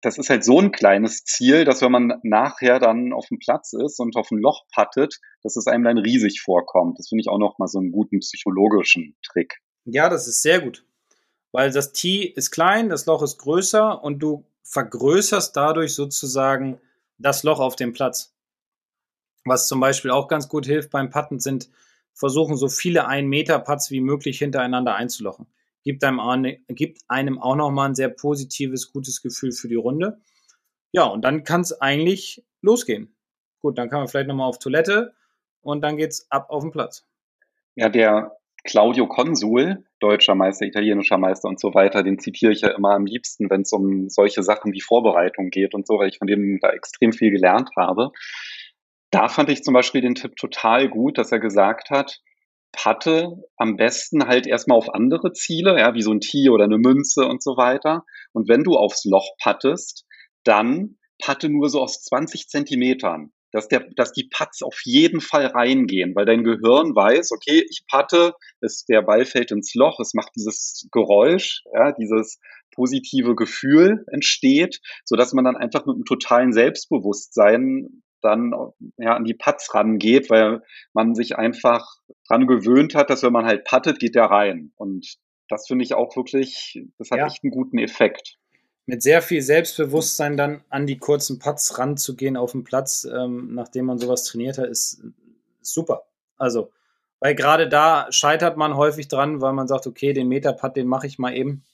Das 0.00 0.16
ist 0.16 0.30
halt 0.30 0.44
so 0.44 0.60
ein 0.60 0.70
kleines 0.70 1.24
Ziel, 1.24 1.64
dass 1.64 1.82
wenn 1.82 1.90
man 1.90 2.20
nachher 2.22 2.78
dann 2.78 3.12
auf 3.12 3.26
dem 3.26 3.38
Platz 3.38 3.72
ist 3.72 3.98
und 3.98 4.14
auf 4.16 4.30
ein 4.30 4.38
Loch 4.38 4.64
pattet, 4.72 5.18
dass 5.42 5.56
es 5.56 5.66
einem 5.66 5.84
dann 5.84 5.98
riesig 5.98 6.40
vorkommt. 6.40 6.98
Das 6.98 7.08
finde 7.08 7.22
ich 7.22 7.28
auch 7.28 7.38
noch 7.38 7.58
mal 7.58 7.66
so 7.66 7.78
einen 7.78 7.90
guten 7.90 8.20
psychologischen 8.20 9.16
Trick. 9.24 9.58
Ja, 9.86 10.08
das 10.08 10.28
ist 10.28 10.42
sehr 10.42 10.60
gut, 10.60 10.84
weil 11.50 11.72
das 11.72 11.92
Tee 11.92 12.22
ist 12.24 12.52
klein, 12.52 12.90
das 12.90 13.06
Loch 13.06 13.22
ist 13.22 13.38
größer 13.38 14.04
und 14.04 14.20
du 14.20 14.44
vergrößerst 14.62 15.56
dadurch 15.56 15.94
sozusagen 15.94 16.78
das 17.16 17.42
Loch 17.42 17.58
auf 17.58 17.74
dem 17.74 17.92
Platz. 17.92 18.34
Was 19.44 19.66
zum 19.66 19.80
Beispiel 19.80 20.10
auch 20.10 20.28
ganz 20.28 20.48
gut 20.48 20.66
hilft 20.66 20.90
beim 20.90 21.10
Patten 21.10 21.40
sind 21.40 21.70
versuchen, 22.18 22.56
so 22.56 22.68
viele 22.68 23.06
Ein-Meter-Putts 23.06 23.90
wie 23.90 24.00
möglich 24.00 24.38
hintereinander 24.38 24.94
einzulochen. 24.94 25.46
Gibt 25.84 26.04
einem, 26.04 26.20
auch, 26.20 26.36
ne, 26.36 26.60
gibt 26.68 27.02
einem 27.08 27.38
auch 27.38 27.56
nochmal 27.56 27.88
ein 27.88 27.94
sehr 27.94 28.08
positives, 28.08 28.92
gutes 28.92 29.22
Gefühl 29.22 29.52
für 29.52 29.68
die 29.68 29.76
Runde. 29.76 30.20
Ja, 30.92 31.04
und 31.04 31.22
dann 31.22 31.44
kann 31.44 31.60
es 31.60 31.80
eigentlich 31.80 32.44
losgehen. 32.60 33.14
Gut, 33.60 33.78
dann 33.78 33.88
kann 33.88 34.00
man 34.00 34.08
vielleicht 34.08 34.28
nochmal 34.28 34.48
auf 34.48 34.58
Toilette 34.58 35.14
und 35.60 35.82
dann 35.82 35.96
geht's 35.96 36.26
ab 36.30 36.50
auf 36.50 36.62
den 36.62 36.72
Platz. 36.72 37.06
Ja, 37.76 37.88
der 37.88 38.36
Claudio 38.64 39.06
Consul, 39.06 39.84
deutscher 40.00 40.34
Meister, 40.34 40.66
italienischer 40.66 41.18
Meister 41.18 41.48
und 41.48 41.60
so 41.60 41.74
weiter, 41.74 42.02
den 42.02 42.18
zitiere 42.18 42.52
ich 42.52 42.62
ja 42.62 42.70
immer 42.70 42.94
am 42.94 43.06
liebsten, 43.06 43.48
wenn 43.50 43.62
es 43.62 43.72
um 43.72 44.08
solche 44.08 44.42
Sachen 44.42 44.72
wie 44.72 44.80
Vorbereitung 44.80 45.50
geht 45.50 45.74
und 45.74 45.86
so, 45.86 45.98
weil 45.98 46.08
ich 46.08 46.18
von 46.18 46.26
dem 46.26 46.58
da 46.60 46.70
extrem 46.70 47.12
viel 47.12 47.30
gelernt 47.30 47.70
habe. 47.76 48.10
Da 49.10 49.28
fand 49.28 49.50
ich 49.50 49.62
zum 49.62 49.74
Beispiel 49.74 50.00
den 50.02 50.14
Tipp 50.14 50.36
total 50.36 50.88
gut, 50.88 51.18
dass 51.18 51.32
er 51.32 51.40
gesagt 51.40 51.90
hat, 51.90 52.20
patte 52.72 53.36
am 53.56 53.76
besten 53.76 54.26
halt 54.26 54.46
erstmal 54.46 54.76
auf 54.78 54.92
andere 54.94 55.32
Ziele, 55.32 55.78
ja, 55.78 55.94
wie 55.94 56.02
so 56.02 56.12
ein 56.12 56.20
Tee 56.20 56.50
oder 56.50 56.64
eine 56.64 56.78
Münze 56.78 57.26
und 57.26 57.42
so 57.42 57.56
weiter. 57.56 58.04
Und 58.32 58.48
wenn 58.48 58.64
du 58.64 58.76
aufs 58.76 59.04
Loch 59.04 59.30
pattest, 59.42 60.04
dann 60.44 60.98
patte 61.18 61.48
nur 61.48 61.68
so 61.68 61.80
aus 61.80 62.02
20 62.04 62.48
Zentimetern. 62.48 63.32
dass, 63.50 63.68
der, 63.68 63.88
dass 63.96 64.12
die 64.12 64.28
Putts 64.30 64.62
auf 64.62 64.78
jeden 64.84 65.20
Fall 65.22 65.46
reingehen, 65.46 66.14
weil 66.14 66.26
dein 66.26 66.44
Gehirn 66.44 66.94
weiß, 66.94 67.32
okay, 67.32 67.64
ich 67.70 67.84
patte, 67.90 68.34
es, 68.60 68.84
der 68.84 69.02
Ball 69.02 69.24
fällt 69.24 69.50
ins 69.52 69.74
Loch, 69.74 69.98
es 70.00 70.12
macht 70.14 70.32
dieses 70.36 70.86
Geräusch, 70.92 71.62
ja, 71.72 71.92
dieses 71.92 72.40
positive 72.74 73.34
Gefühl 73.34 74.04
entsteht, 74.12 74.80
so 75.04 75.16
dass 75.16 75.32
man 75.32 75.44
dann 75.46 75.56
einfach 75.56 75.86
mit 75.86 75.94
einem 75.94 76.04
totalen 76.04 76.52
Selbstbewusstsein 76.52 78.02
dann 78.22 78.54
ja, 78.96 79.14
an 79.14 79.24
die 79.24 79.34
Putts 79.34 79.74
rangeht, 79.74 80.30
weil 80.30 80.62
man 80.92 81.14
sich 81.14 81.36
einfach 81.36 81.86
dran 82.26 82.46
gewöhnt 82.46 82.94
hat, 82.94 83.10
dass 83.10 83.22
wenn 83.22 83.32
man 83.32 83.46
halt 83.46 83.64
puttet, 83.64 83.98
geht 83.98 84.14
der 84.14 84.26
rein. 84.26 84.72
Und 84.76 85.16
das 85.48 85.66
finde 85.66 85.84
ich 85.84 85.94
auch 85.94 86.16
wirklich, 86.16 86.82
das 86.98 87.10
hat 87.10 87.18
ja. 87.18 87.26
echt 87.26 87.44
einen 87.44 87.52
guten 87.52 87.78
Effekt 87.78 88.38
mit 88.88 89.02
sehr 89.02 89.20
viel 89.20 89.42
Selbstbewusstsein 89.42 90.38
dann 90.38 90.64
an 90.70 90.86
die 90.86 90.96
kurzen 90.96 91.38
Putts 91.38 91.78
ranzugehen 91.78 92.38
auf 92.38 92.52
dem 92.52 92.64
Platz, 92.64 93.04
ähm, 93.04 93.54
nachdem 93.54 93.84
man 93.84 93.98
sowas 93.98 94.24
trainiert 94.24 94.56
hat, 94.56 94.66
ist, 94.66 95.02
super. 95.60 96.06
Also, 96.38 96.70
weil 97.20 97.34
gerade 97.34 97.68
da 97.68 98.06
scheitert 98.10 98.56
man 98.56 98.76
häufig 98.76 99.08
dran, 99.08 99.42
weil 99.42 99.52
man 99.52 99.68
sagt, 99.68 99.86
okay, 99.86 100.14
den 100.14 100.28
Meter-Putt, 100.28 100.74
den 100.74 100.86
mache 100.86 101.06
ich 101.06 101.18
mal 101.18 101.36
eben. 101.36 101.64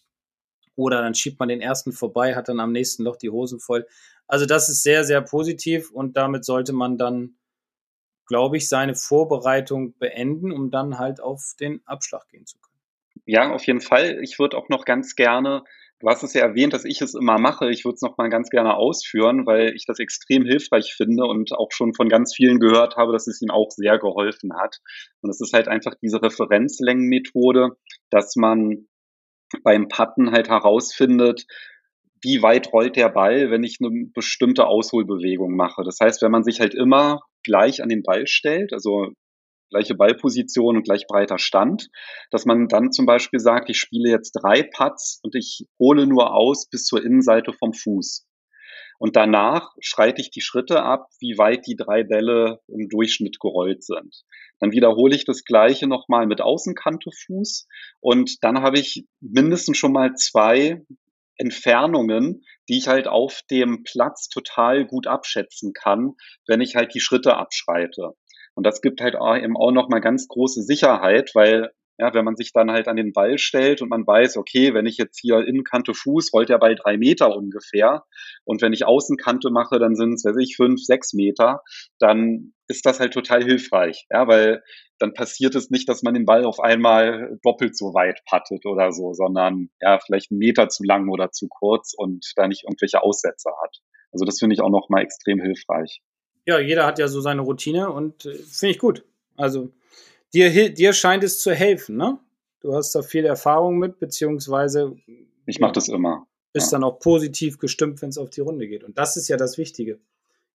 Oder 0.75 1.03
dann 1.03 1.15
schiebt 1.15 1.39
man 1.39 1.49
den 1.49 1.61
ersten 1.61 1.93
vorbei, 1.93 2.35
hat 2.35 2.49
dann 2.49 2.59
am 2.59 2.73
nächsten 2.73 3.05
Loch 3.05 3.17
die 3.17 3.31
Hosen 3.31 3.61
voll. 3.61 3.87
Also 4.27 4.47
das 4.47 4.68
ist 4.68 4.83
sehr, 4.83 5.05
sehr 5.05 5.20
positiv 5.20 5.91
und 5.91 6.16
damit 6.16 6.45
sollte 6.45 6.72
man 6.72 6.99
dann, 6.99 7.37
glaube 8.27 8.57
ich, 8.57 8.68
seine 8.68 8.95
Vorbereitung 8.95 9.97
beenden, 9.99 10.53
um 10.53 10.70
dann 10.70 10.99
halt 10.99 11.20
auf 11.20 11.55
den 11.61 11.83
Abschlag 11.87 12.27
gehen 12.29 12.47
zu 12.47 12.59
können. 12.59 12.81
Ja, 13.27 13.53
auf 13.53 13.66
jeden 13.66 13.81
Fall. 13.81 14.18
Ich 14.22 14.39
würde 14.39 14.57
auch 14.57 14.68
noch 14.68 14.85
ganz 14.85 15.14
gerne 15.14 15.64
Du 16.05 16.11
hast 16.11 16.22
es 16.22 16.35
ja 16.35 16.43
erwähnt, 16.43 16.75
dass 16.75 16.85
ich 16.85 17.01
es 17.01 17.14
immer 17.14 17.39
mache. 17.39 17.70
Ich 17.70 17.87
würde 17.87 17.95
es 17.95 18.03
noch 18.03 18.18
mal 18.18 18.29
ganz 18.29 18.51
gerne 18.51 18.77
ausführen, 18.77 19.47
weil 19.47 19.75
ich 19.75 19.87
das 19.87 19.99
extrem 20.01 20.45
hilfreich 20.45 20.95
finde 20.95 21.25
und 21.25 21.53
auch 21.53 21.70
schon 21.72 21.95
von 21.95 22.11
ganz 22.11 22.35
vielen 22.35 22.61
gehört 22.61 22.97
habe, 22.97 23.14
dass 23.14 23.27
es 23.27 23.41
ihnen 23.41 23.51
auch 23.51 23.70
sehr 23.70 23.99
geholfen 23.99 24.55
hat. 24.55 24.81
Und 25.22 25.31
es 25.31 25.41
ist 25.41 25.55
halt 25.55 25.66
einfach 25.66 25.95
diese 26.03 26.20
Referenzlängenmethode, 26.20 27.77
dass 28.11 28.37
man 28.37 28.87
beim 29.62 29.89
Patten 29.89 30.33
halt 30.33 30.51
herausfindet, 30.51 31.47
wie 32.25 32.43
weit 32.43 32.72
rollt 32.72 32.97
der 32.97 33.11
Ball, 33.11 33.51
wenn 33.51 33.62
ich 33.62 33.79
eine 33.81 34.07
bestimmte 34.12 34.66
Ausholbewegung 34.66 35.55
mache. 35.55 35.85
Das 35.85 35.99
heißt, 36.03 36.22
wenn 36.22 36.33
man 36.33 36.43
sich 36.43 36.61
halt 36.61 36.75
immer 36.75 37.20
gleich 37.45 37.83
an 37.83 37.89
den 37.89 38.03
Ball 38.03 38.27
stellt, 38.27 38.72
also 38.72 39.12
gleiche 39.70 39.95
Ballposition 39.95 40.77
und 40.77 40.85
gleich 40.85 41.07
breiter 41.07 41.39
Stand, 41.39 41.89
dass 42.31 42.47
man 42.47 42.68
dann 42.68 42.93
zum 42.93 43.07
Beispiel 43.07 43.41
sagt, 43.41 43.70
ich 43.70 43.79
spiele 43.79 44.11
jetzt 44.11 44.33
drei 44.33 44.62
Putts 44.62 45.20
und 45.22 45.35
ich 45.35 45.66
hole 45.79 46.07
nur 46.07 46.35
aus 46.35 46.68
bis 46.68 46.85
zur 46.85 47.05
Innenseite 47.05 47.53
vom 47.53 47.72
Fuß. 47.72 48.27
Und 48.99 49.16
danach 49.16 49.75
schreite 49.81 50.20
ich 50.20 50.31
die 50.31 50.41
Schritte 50.41 50.83
ab, 50.83 51.09
wie 51.18 51.37
weit 51.37 51.66
die 51.66 51.77
drei 51.77 52.05
Bälle 52.05 52.61
im 52.68 52.89
Durchschnitt 52.89 53.41
gerollt 53.41 53.83
sind. 53.83 54.22
Dann 54.61 54.70
wiederhole 54.70 55.16
ich 55.16 55.25
das 55.25 55.45
gleiche 55.45 55.89
nochmal 55.89 56.27
mit 56.27 56.41
Außenkante 56.41 57.11
Fuß 57.11 57.66
und 58.01 58.43
dann 58.45 58.62
habe 58.62 58.79
ich 58.79 59.07
mindestens 59.20 59.77
schon 59.77 59.93
mal 59.93 60.14
zwei 60.14 60.81
Entfernungen, 61.37 62.45
die 62.68 62.78
ich 62.78 62.89
halt 62.89 63.09
auf 63.09 63.41
dem 63.51 63.82
Platz 63.85 64.28
total 64.28 64.87
gut 64.87 65.07
abschätzen 65.07 65.72
kann, 65.72 66.14
wenn 66.47 66.61
ich 66.61 66.76
halt 66.76 66.95
die 66.95 67.01
Schritte 67.01 67.37
abschreite. 67.37 68.12
Und 68.55 68.64
das 68.64 68.80
gibt 68.80 69.01
halt 69.01 69.14
eben 69.14 69.57
auch 69.57 69.72
nochmal 69.72 70.01
ganz 70.01 70.28
große 70.28 70.62
Sicherheit, 70.62 71.30
weil 71.35 71.72
ja, 71.99 72.13
wenn 72.15 72.25
man 72.25 72.37
sich 72.37 72.53
dann 72.53 72.71
halt 72.71 72.89
an 72.89 72.97
den 72.97 73.13
Ball 73.13 73.39
stellt 73.39 73.83
und 73.83 73.89
man 73.89 74.07
weiß, 74.07 74.37
okay, 74.37 74.75
wenn 74.75 74.87
ich 74.87 74.97
jetzt 74.97 75.19
hier 75.21 75.39
Innenkante 75.39 75.95
Fuß, 75.95 76.33
rollt 76.33 76.49
der 76.49 76.59
Ball 76.59 76.75
drei 76.75 76.97
Meter 76.97 77.37
ungefähr. 77.37 78.05
Und 78.45 78.63
wenn 78.63 78.73
ich 78.73 78.85
Außenkante 78.85 79.51
mache, 79.51 79.79
dann 79.79 79.95
sind 79.95 80.15
es, 80.15 80.25
weiß 80.25 80.37
ich, 80.39 80.57
fünf, 80.57 80.81
sechs 80.83 81.13
Meter. 81.13 81.63
Dann 81.99 82.53
ist 82.69 82.87
das 82.87 83.01
halt 83.01 83.13
total 83.13 83.45
hilfreich. 83.45 84.07
Ja, 84.11 84.27
weil 84.27 84.63
dann 84.99 85.15
passiert 85.15 85.55
es 85.55 85.71
nicht, 85.71 85.89
dass 85.89 86.03
man 86.03 86.15
den 86.15 86.25
Ball 86.25 86.45
auf 86.45 86.61
einmal 86.61 87.39
doppelt 87.43 87.77
so 87.77 87.95
weit 87.95 88.21
pattet 88.27 88.65
oder 88.67 88.93
so, 88.93 89.13
sondern 89.13 89.71
ja, 89.81 89.99
vielleicht 89.99 90.31
einen 90.31 90.39
Meter 90.39 90.69
zu 90.69 90.85
lang 90.85 91.09
oder 91.09 91.31
zu 91.31 91.49
kurz 91.49 91.95
und 91.97 92.33
da 92.37 92.49
nicht 92.49 92.65
irgendwelche 92.65 93.03
Aussätze 93.03 93.51
hat. 93.63 93.79
Also 94.13 94.25
das 94.25 94.39
finde 94.39 94.55
ich 94.55 94.61
auch 94.61 94.71
nochmal 94.71 95.03
extrem 95.03 95.41
hilfreich 95.41 96.01
ja, 96.47 96.59
jeder 96.59 96.87
hat 96.87 96.99
ja 96.99 97.09
so 97.09 97.21
seine 97.21 97.43
Routine 97.43 97.91
und 97.91 98.27
äh, 98.27 98.35
finde 98.35 98.73
ich 98.73 98.79
gut. 98.79 99.05
Also 99.37 99.73
dir, 100.35 100.72
dir 100.72 100.93
scheint 100.93 101.24
es 101.24 101.41
zu 101.41 101.53
helfen, 101.53 101.97
ne? 101.97 102.18
Du 102.61 102.74
hast 102.74 102.95
da 102.95 103.03
viel 103.03 103.24
Erfahrung 103.24 103.78
mit, 103.78 103.99
beziehungsweise 103.99 104.97
ich 105.47 105.61
mache 105.61 105.72
das 105.72 105.89
immer. 105.89 106.26
Bist 106.53 106.72
ja. 106.72 106.78
dann 106.78 106.85
auch 106.85 106.99
positiv 106.99 107.59
gestimmt, 107.59 108.01
wenn 108.01 108.09
es 108.09 108.18
auf 108.18 108.30
die 108.30 108.41
Runde 108.41 108.66
geht. 108.66 108.85
Und 108.85 108.97
das 108.97 109.16
ist 109.16 109.28
ja 109.28 109.37
das 109.37 109.59
Wichtige. 109.59 109.99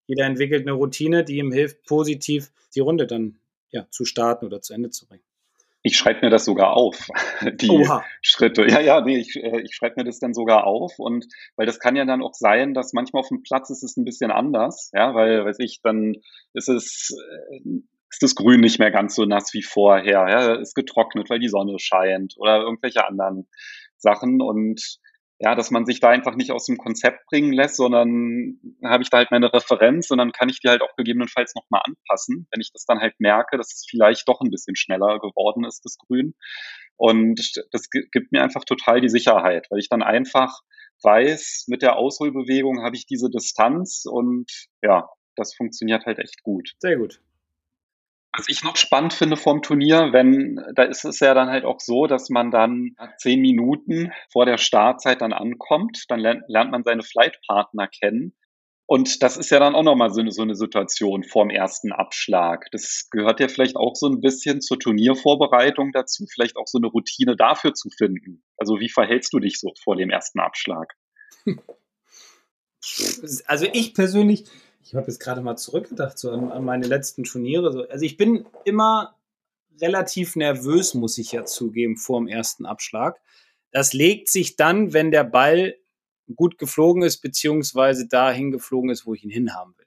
Jeder 0.07 0.25
entwickelt 0.25 0.63
eine 0.63 0.71
Routine, 0.71 1.23
die 1.23 1.37
ihm 1.37 1.51
hilft, 1.51 1.83
positiv 1.85 2.51
die 2.73 2.79
Runde 2.79 3.05
dann 3.05 3.37
ja, 3.69 3.85
zu 3.91 4.05
starten 4.05 4.45
oder 4.45 4.61
zu 4.61 4.73
Ende 4.73 4.89
zu 4.89 5.07
bringen. 5.07 5.23
Ich 5.81 5.97
schreibe 5.97 6.25
mir 6.25 6.29
das 6.29 6.45
sogar 6.45 6.75
auf, 6.75 7.07
die 7.53 7.69
Oha. 7.69 8.03
Schritte. 8.21 8.67
Ja, 8.67 8.79
ja, 8.81 9.01
nee, 9.01 9.17
ich, 9.17 9.35
äh, 9.35 9.61
ich 9.61 9.75
schreibe 9.75 9.95
mir 9.97 10.03
das 10.03 10.19
dann 10.19 10.33
sogar 10.33 10.65
auf 10.65 10.99
und 10.99 11.27
weil 11.55 11.65
das 11.65 11.79
kann 11.79 11.95
ja 11.95 12.05
dann 12.05 12.21
auch 12.21 12.33
sein, 12.33 12.73
dass 12.73 12.91
manchmal 12.91 13.21
auf 13.21 13.29
dem 13.29 13.43
Platz 13.43 13.69
ist 13.69 13.83
es 13.83 13.95
ein 13.95 14.03
bisschen 14.03 14.31
anders, 14.31 14.91
ja, 14.93 15.13
weil, 15.13 15.45
weiß 15.45 15.59
ich, 15.59 15.81
dann 15.81 16.15
ist 16.53 16.69
es, 16.69 17.15
äh, 17.51 17.61
ist 18.09 18.23
das 18.23 18.35
Grün 18.35 18.61
nicht 18.61 18.79
mehr 18.79 18.91
ganz 18.91 19.15
so 19.15 19.25
nass 19.25 19.53
wie 19.53 19.61
vorher, 19.61 20.27
ja, 20.29 20.55
ist 20.55 20.75
getrocknet, 20.75 21.29
weil 21.29 21.39
die 21.39 21.49
Sonne 21.49 21.77
scheint 21.79 22.35
oder 22.37 22.61
irgendwelche 22.61 23.05
anderen 23.07 23.47
Sachen 23.97 24.41
und 24.41 24.99
ja, 25.41 25.55
dass 25.55 25.71
man 25.71 25.85
sich 25.85 26.01
da 26.01 26.09
einfach 26.09 26.35
nicht 26.35 26.51
aus 26.51 26.65
dem 26.65 26.77
Konzept 26.77 27.25
bringen 27.27 27.53
lässt, 27.53 27.77
sondern 27.77 28.59
habe 28.83 29.03
ich 29.03 29.09
da 29.09 29.17
halt 29.17 29.31
meine 29.31 29.53
Referenz 29.53 30.11
und 30.11 30.17
dann 30.17 30.33
kann 30.33 30.49
ich 30.49 30.59
die 30.59 30.67
halt 30.67 30.81
auch 30.81 30.93
gegebenenfalls 30.97 31.55
nochmal 31.55 31.81
anpassen, 31.85 32.47
wenn 32.51 32.59
ich 32.59 32.71
das 32.73 32.83
dann 32.85 32.99
halt 32.99 33.13
merke, 33.19 33.57
dass 33.57 33.73
es 33.73 33.85
vielleicht 33.89 34.27
doch 34.27 34.41
ein 34.41 34.51
bisschen 34.51 34.75
schneller 34.75 35.17
geworden 35.19 35.63
ist, 35.63 35.85
das 35.85 35.97
Grün. 35.97 36.35
Und 36.97 37.63
das 37.71 37.89
gibt 37.89 38.33
mir 38.33 38.43
einfach 38.43 38.65
total 38.65 38.99
die 38.99 39.07
Sicherheit, 39.07 39.67
weil 39.69 39.79
ich 39.79 39.87
dann 39.87 40.03
einfach 40.03 40.59
weiß, 41.03 41.67
mit 41.67 41.81
der 41.81 41.95
Ausholbewegung 41.95 42.83
habe 42.83 42.97
ich 42.97 43.05
diese 43.05 43.29
Distanz 43.29 44.03
und 44.05 44.51
ja, 44.81 45.07
das 45.37 45.55
funktioniert 45.55 46.05
halt 46.05 46.19
echt 46.19 46.43
gut. 46.43 46.73
Sehr 46.79 46.97
gut. 46.97 47.21
Was 48.35 48.47
ich 48.47 48.63
noch 48.63 48.75
spannend 48.77 49.13
finde 49.13 49.37
vom 49.37 49.61
Turnier, 49.61 50.09
wenn, 50.11 50.61
da 50.75 50.83
ist 50.83 51.03
es 51.03 51.19
ja 51.19 51.33
dann 51.33 51.49
halt 51.49 51.65
auch 51.65 51.79
so, 51.79 52.05
dass 52.05 52.29
man 52.29 52.51
dann 52.51 52.95
zehn 53.17 53.41
Minuten 53.41 54.11
vor 54.31 54.45
der 54.45 54.57
Startzeit 54.57 55.21
dann 55.21 55.33
ankommt, 55.33 56.05
dann 56.09 56.19
lernt, 56.19 56.71
man 56.71 56.83
seine 56.83 57.03
Flightpartner 57.03 57.87
kennen. 57.87 58.35
Und 58.85 59.21
das 59.21 59.37
ist 59.37 59.51
ja 59.51 59.59
dann 59.59 59.75
auch 59.75 59.83
nochmal 59.83 60.11
so 60.11 60.27
so 60.29 60.41
eine 60.41 60.55
Situation 60.55 61.23
vorm 61.23 61.51
ersten 61.51 61.91
Abschlag. 61.91 62.69
Das 62.71 63.09
gehört 63.11 63.39
ja 63.39 63.47
vielleicht 63.47 63.75
auch 63.75 63.95
so 63.95 64.07
ein 64.07 64.19
bisschen 64.19 64.61
zur 64.61 64.79
Turniervorbereitung 64.79 65.91
dazu, 65.91 66.25
vielleicht 66.31 66.55
auch 66.57 66.65
so 66.65 66.79
eine 66.79 66.87
Routine 66.87 67.35
dafür 67.35 67.75
zu 67.75 67.89
finden. 67.89 68.43
Also 68.57 68.79
wie 68.79 68.89
verhältst 68.89 69.31
du 69.31 69.39
dich 69.39 69.59
so 69.59 69.73
vor 69.83 69.95
dem 69.95 70.09
ersten 70.09 70.39
Abschlag? 70.39 70.95
Also 73.45 73.67
ich 73.73 73.93
persönlich, 73.93 74.45
ich 74.81 74.95
habe 74.95 75.07
jetzt 75.07 75.19
gerade 75.19 75.41
mal 75.41 75.57
zurückgedacht 75.57 76.17
so 76.17 76.31
an, 76.31 76.51
an 76.51 76.63
meine 76.63 76.87
letzten 76.87 77.23
Turniere. 77.23 77.71
So. 77.71 77.87
Also 77.87 78.05
ich 78.05 78.17
bin 78.17 78.45
immer 78.65 79.15
relativ 79.81 80.35
nervös, 80.35 80.93
muss 80.93 81.17
ich 81.17 81.31
ja 81.31 81.45
zugeben, 81.45 81.97
vor 81.97 82.19
dem 82.19 82.27
ersten 82.27 82.65
Abschlag. 82.65 83.19
Das 83.71 83.93
legt 83.93 84.29
sich 84.29 84.55
dann, 84.55 84.93
wenn 84.93 85.11
der 85.11 85.23
Ball 85.23 85.75
gut 86.35 86.57
geflogen 86.57 87.03
ist, 87.03 87.21
beziehungsweise 87.21 88.07
dahin 88.07 88.51
geflogen 88.51 88.89
ist, 88.89 89.05
wo 89.05 89.13
ich 89.13 89.23
ihn 89.23 89.29
hinhaben 89.29 89.73
will. 89.77 89.85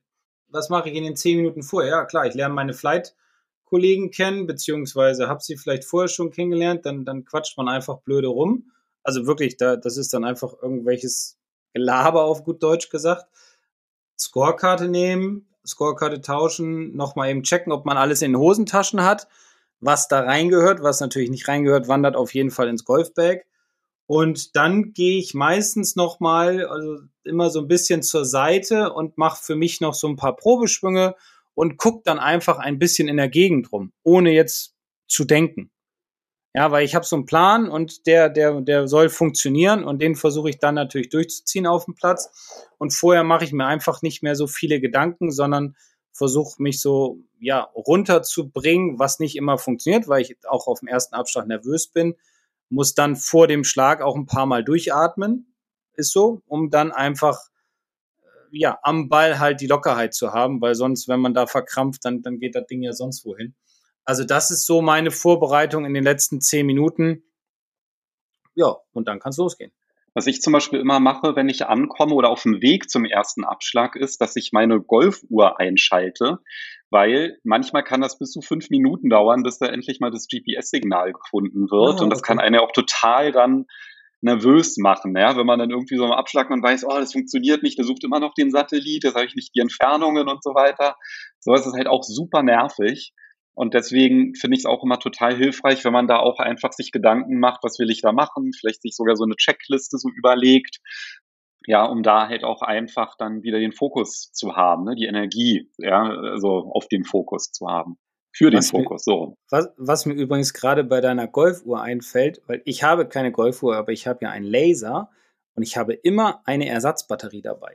Was 0.48 0.68
mache 0.68 0.90
ich 0.90 0.96
in 0.96 1.04
den 1.04 1.16
zehn 1.16 1.36
Minuten 1.36 1.62
vorher? 1.62 1.90
Ja, 1.90 2.04
klar, 2.04 2.26
ich 2.26 2.34
lerne 2.34 2.54
meine 2.54 2.74
Flight-Kollegen 2.74 4.10
kennen, 4.10 4.46
beziehungsweise 4.46 5.28
habe 5.28 5.42
sie 5.42 5.56
vielleicht 5.56 5.84
vorher 5.84 6.08
schon 6.08 6.30
kennengelernt, 6.30 6.84
dann, 6.84 7.04
dann 7.04 7.24
quatscht 7.24 7.56
man 7.56 7.68
einfach 7.68 8.00
blöde 8.00 8.28
rum. 8.28 8.70
Also 9.02 9.26
wirklich, 9.26 9.56
da, 9.56 9.76
das 9.76 9.96
ist 9.96 10.12
dann 10.12 10.24
einfach 10.24 10.54
irgendwelches 10.62 11.38
Gelaber 11.72 12.24
auf 12.24 12.44
gut 12.44 12.62
Deutsch 12.62 12.90
gesagt. 12.90 13.26
Scorekarte 14.32 14.88
nehmen, 14.88 15.46
Scorekarte 15.66 16.22
tauschen, 16.22 16.96
nochmal 16.96 17.28
eben 17.28 17.42
checken, 17.42 17.70
ob 17.70 17.84
man 17.84 17.98
alles 17.98 18.22
in 18.22 18.32
den 18.32 18.40
Hosentaschen 18.40 19.02
hat. 19.02 19.28
Was 19.80 20.08
da 20.08 20.20
reingehört, 20.20 20.82
was 20.82 21.00
natürlich 21.00 21.28
nicht 21.28 21.48
reingehört, 21.48 21.86
wandert 21.86 22.16
auf 22.16 22.32
jeden 22.32 22.50
Fall 22.50 22.68
ins 22.68 22.86
Golfbag. 22.86 23.44
Und 24.06 24.56
dann 24.56 24.94
gehe 24.94 25.18
ich 25.18 25.34
meistens 25.34 25.96
nochmal, 25.96 26.64
also 26.64 27.00
immer 27.24 27.50
so 27.50 27.60
ein 27.60 27.68
bisschen 27.68 28.02
zur 28.02 28.24
Seite 28.24 28.94
und 28.94 29.18
mache 29.18 29.42
für 29.42 29.54
mich 29.54 29.82
noch 29.82 29.92
so 29.92 30.08
ein 30.08 30.16
paar 30.16 30.34
Probeschwünge 30.34 31.14
und 31.54 31.76
gucke 31.76 32.00
dann 32.04 32.18
einfach 32.18 32.58
ein 32.58 32.78
bisschen 32.78 33.08
in 33.08 33.18
der 33.18 33.28
Gegend 33.28 33.70
rum, 33.70 33.92
ohne 34.02 34.30
jetzt 34.30 34.74
zu 35.08 35.26
denken. 35.26 35.70
Ja, 36.54 36.70
weil 36.70 36.84
ich 36.84 36.94
habe 36.94 37.06
so 37.06 37.16
einen 37.16 37.24
Plan 37.24 37.68
und 37.68 38.06
der, 38.06 38.28
der, 38.28 38.60
der 38.60 38.86
soll 38.86 39.08
funktionieren 39.08 39.84
und 39.84 40.00
den 40.02 40.16
versuche 40.16 40.50
ich 40.50 40.58
dann 40.58 40.74
natürlich 40.74 41.08
durchzuziehen 41.08 41.66
auf 41.66 41.86
dem 41.86 41.94
Platz. 41.94 42.68
Und 42.76 42.92
vorher 42.92 43.24
mache 43.24 43.44
ich 43.44 43.52
mir 43.52 43.66
einfach 43.66 44.02
nicht 44.02 44.22
mehr 44.22 44.36
so 44.36 44.46
viele 44.46 44.78
Gedanken, 44.78 45.30
sondern 45.30 45.76
versuche 46.12 46.62
mich 46.62 46.80
so 46.80 47.20
ja 47.40 47.62
runterzubringen, 47.74 48.98
was 48.98 49.18
nicht 49.18 49.36
immer 49.36 49.56
funktioniert, 49.56 50.08
weil 50.08 50.20
ich 50.20 50.36
auch 50.46 50.66
auf 50.66 50.80
dem 50.80 50.88
ersten 50.88 51.14
Abschlag 51.14 51.46
nervös 51.46 51.88
bin. 51.88 52.16
Muss 52.68 52.94
dann 52.94 53.16
vor 53.16 53.46
dem 53.46 53.64
Schlag 53.64 54.02
auch 54.02 54.14
ein 54.14 54.26
paar 54.26 54.46
Mal 54.46 54.62
durchatmen, 54.62 55.54
ist 55.94 56.12
so, 56.12 56.42
um 56.46 56.70
dann 56.70 56.92
einfach 56.92 57.38
ja, 58.50 58.78
am 58.82 59.08
Ball 59.08 59.38
halt 59.38 59.62
die 59.62 59.66
Lockerheit 59.66 60.12
zu 60.12 60.32
haben, 60.32 60.60
weil 60.60 60.74
sonst, 60.74 61.08
wenn 61.08 61.20
man 61.20 61.32
da 61.32 61.46
verkrampft, 61.46 62.04
dann, 62.04 62.20
dann 62.20 62.38
geht 62.38 62.54
das 62.54 62.66
Ding 62.66 62.82
ja 62.82 62.92
sonst 62.92 63.24
wohin. 63.24 63.54
Also 64.04 64.24
das 64.24 64.50
ist 64.50 64.66
so 64.66 64.82
meine 64.82 65.10
Vorbereitung 65.10 65.84
in 65.84 65.94
den 65.94 66.04
letzten 66.04 66.40
zehn 66.40 66.66
Minuten. 66.66 67.22
Ja, 68.54 68.76
und 68.92 69.08
dann 69.08 69.20
kann 69.20 69.30
es 69.30 69.38
losgehen. 69.38 69.72
Was 70.14 70.26
ich 70.26 70.42
zum 70.42 70.52
Beispiel 70.52 70.78
immer 70.78 71.00
mache, 71.00 71.36
wenn 71.36 71.48
ich 71.48 71.66
ankomme 71.66 72.14
oder 72.14 72.28
auf 72.28 72.42
dem 72.42 72.60
Weg 72.60 72.90
zum 72.90 73.06
ersten 73.06 73.44
Abschlag 73.44 73.96
ist, 73.96 74.20
dass 74.20 74.36
ich 74.36 74.52
meine 74.52 74.80
Golfuhr 74.80 75.58
einschalte, 75.58 76.38
weil 76.90 77.38
manchmal 77.44 77.82
kann 77.82 78.02
das 78.02 78.18
bis 78.18 78.30
zu 78.32 78.42
fünf 78.42 78.68
Minuten 78.68 79.08
dauern, 79.08 79.42
bis 79.42 79.58
da 79.58 79.66
endlich 79.66 80.00
mal 80.00 80.10
das 80.10 80.28
GPS-Signal 80.28 81.14
gefunden 81.14 81.70
wird. 81.70 82.00
Oh, 82.00 82.04
und 82.04 82.10
das 82.10 82.18
okay. 82.18 82.26
kann 82.26 82.40
einen 82.40 82.56
ja 82.56 82.60
auch 82.60 82.72
total 82.72 83.32
dann 83.32 83.64
nervös 84.20 84.76
machen, 84.76 85.16
ja, 85.16 85.36
wenn 85.36 85.46
man 85.46 85.58
dann 85.58 85.70
irgendwie 85.70 85.96
so 85.96 86.04
am 86.04 86.12
Abschlag 86.12 86.48
man 86.48 86.62
weiß, 86.62 86.84
oh, 86.84 86.98
das 87.00 87.12
funktioniert 87.12 87.64
nicht, 87.64 87.76
der 87.76 87.84
sucht 87.84 88.04
immer 88.04 88.20
noch 88.20 88.34
den 88.34 88.52
Satellit, 88.52 89.02
jetzt 89.02 89.16
habe 89.16 89.26
ich 89.26 89.34
nicht 89.34 89.52
die 89.54 89.60
Entfernungen 89.60 90.28
und 90.28 90.44
so 90.44 90.50
weiter. 90.54 90.96
So 91.40 91.54
ist 91.54 91.66
es 91.66 91.72
halt 91.72 91.88
auch 91.88 92.04
super 92.04 92.42
nervig. 92.44 93.12
Und 93.54 93.74
deswegen 93.74 94.34
finde 94.34 94.56
ich 94.56 94.62
es 94.62 94.66
auch 94.66 94.82
immer 94.82 94.98
total 94.98 95.36
hilfreich, 95.36 95.84
wenn 95.84 95.92
man 95.92 96.06
da 96.06 96.18
auch 96.18 96.38
einfach 96.38 96.72
sich 96.72 96.90
Gedanken 96.90 97.38
macht, 97.38 97.62
was 97.62 97.78
will 97.78 97.90
ich 97.90 98.00
da 98.00 98.12
machen, 98.12 98.52
vielleicht 98.58 98.82
sich 98.82 98.96
sogar 98.96 99.16
so 99.16 99.24
eine 99.24 99.36
Checkliste 99.36 99.98
so 99.98 100.08
überlegt, 100.08 100.78
ja, 101.66 101.84
um 101.84 102.02
da 102.02 102.28
halt 102.28 102.44
auch 102.44 102.62
einfach 102.62 103.16
dann 103.16 103.42
wieder 103.42 103.58
den 103.58 103.72
Fokus 103.72 104.32
zu 104.32 104.56
haben, 104.56 104.84
ne, 104.84 104.94
die 104.94 105.04
Energie, 105.04 105.70
ja, 105.78 106.02
also 106.02 106.70
auf 106.72 106.88
den 106.88 107.04
Fokus 107.04 107.52
zu 107.52 107.68
haben. 107.68 107.98
Für 108.34 108.50
den 108.50 108.60
was 108.60 108.70
Fokus, 108.70 109.06
mir, 109.06 109.12
so. 109.12 109.36
Was, 109.50 109.68
was 109.76 110.06
mir 110.06 110.14
übrigens 110.14 110.54
gerade 110.54 110.84
bei 110.84 111.02
deiner 111.02 111.28
Golfuhr 111.28 111.82
einfällt, 111.82 112.40
weil 112.46 112.62
ich 112.64 112.82
habe 112.82 113.06
keine 113.06 113.30
Golfuhr, 113.30 113.76
aber 113.76 113.92
ich 113.92 114.06
habe 114.06 114.20
ja 114.22 114.30
einen 114.30 114.46
Laser 114.46 115.10
und 115.54 115.62
ich 115.62 115.76
habe 115.76 115.92
immer 115.92 116.40
eine 116.46 116.66
Ersatzbatterie 116.66 117.42
dabei. 117.42 117.74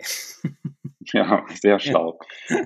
Ja, 1.14 1.46
sehr 1.62 1.80
schlau. 1.80 2.20
Ja. 2.50 2.66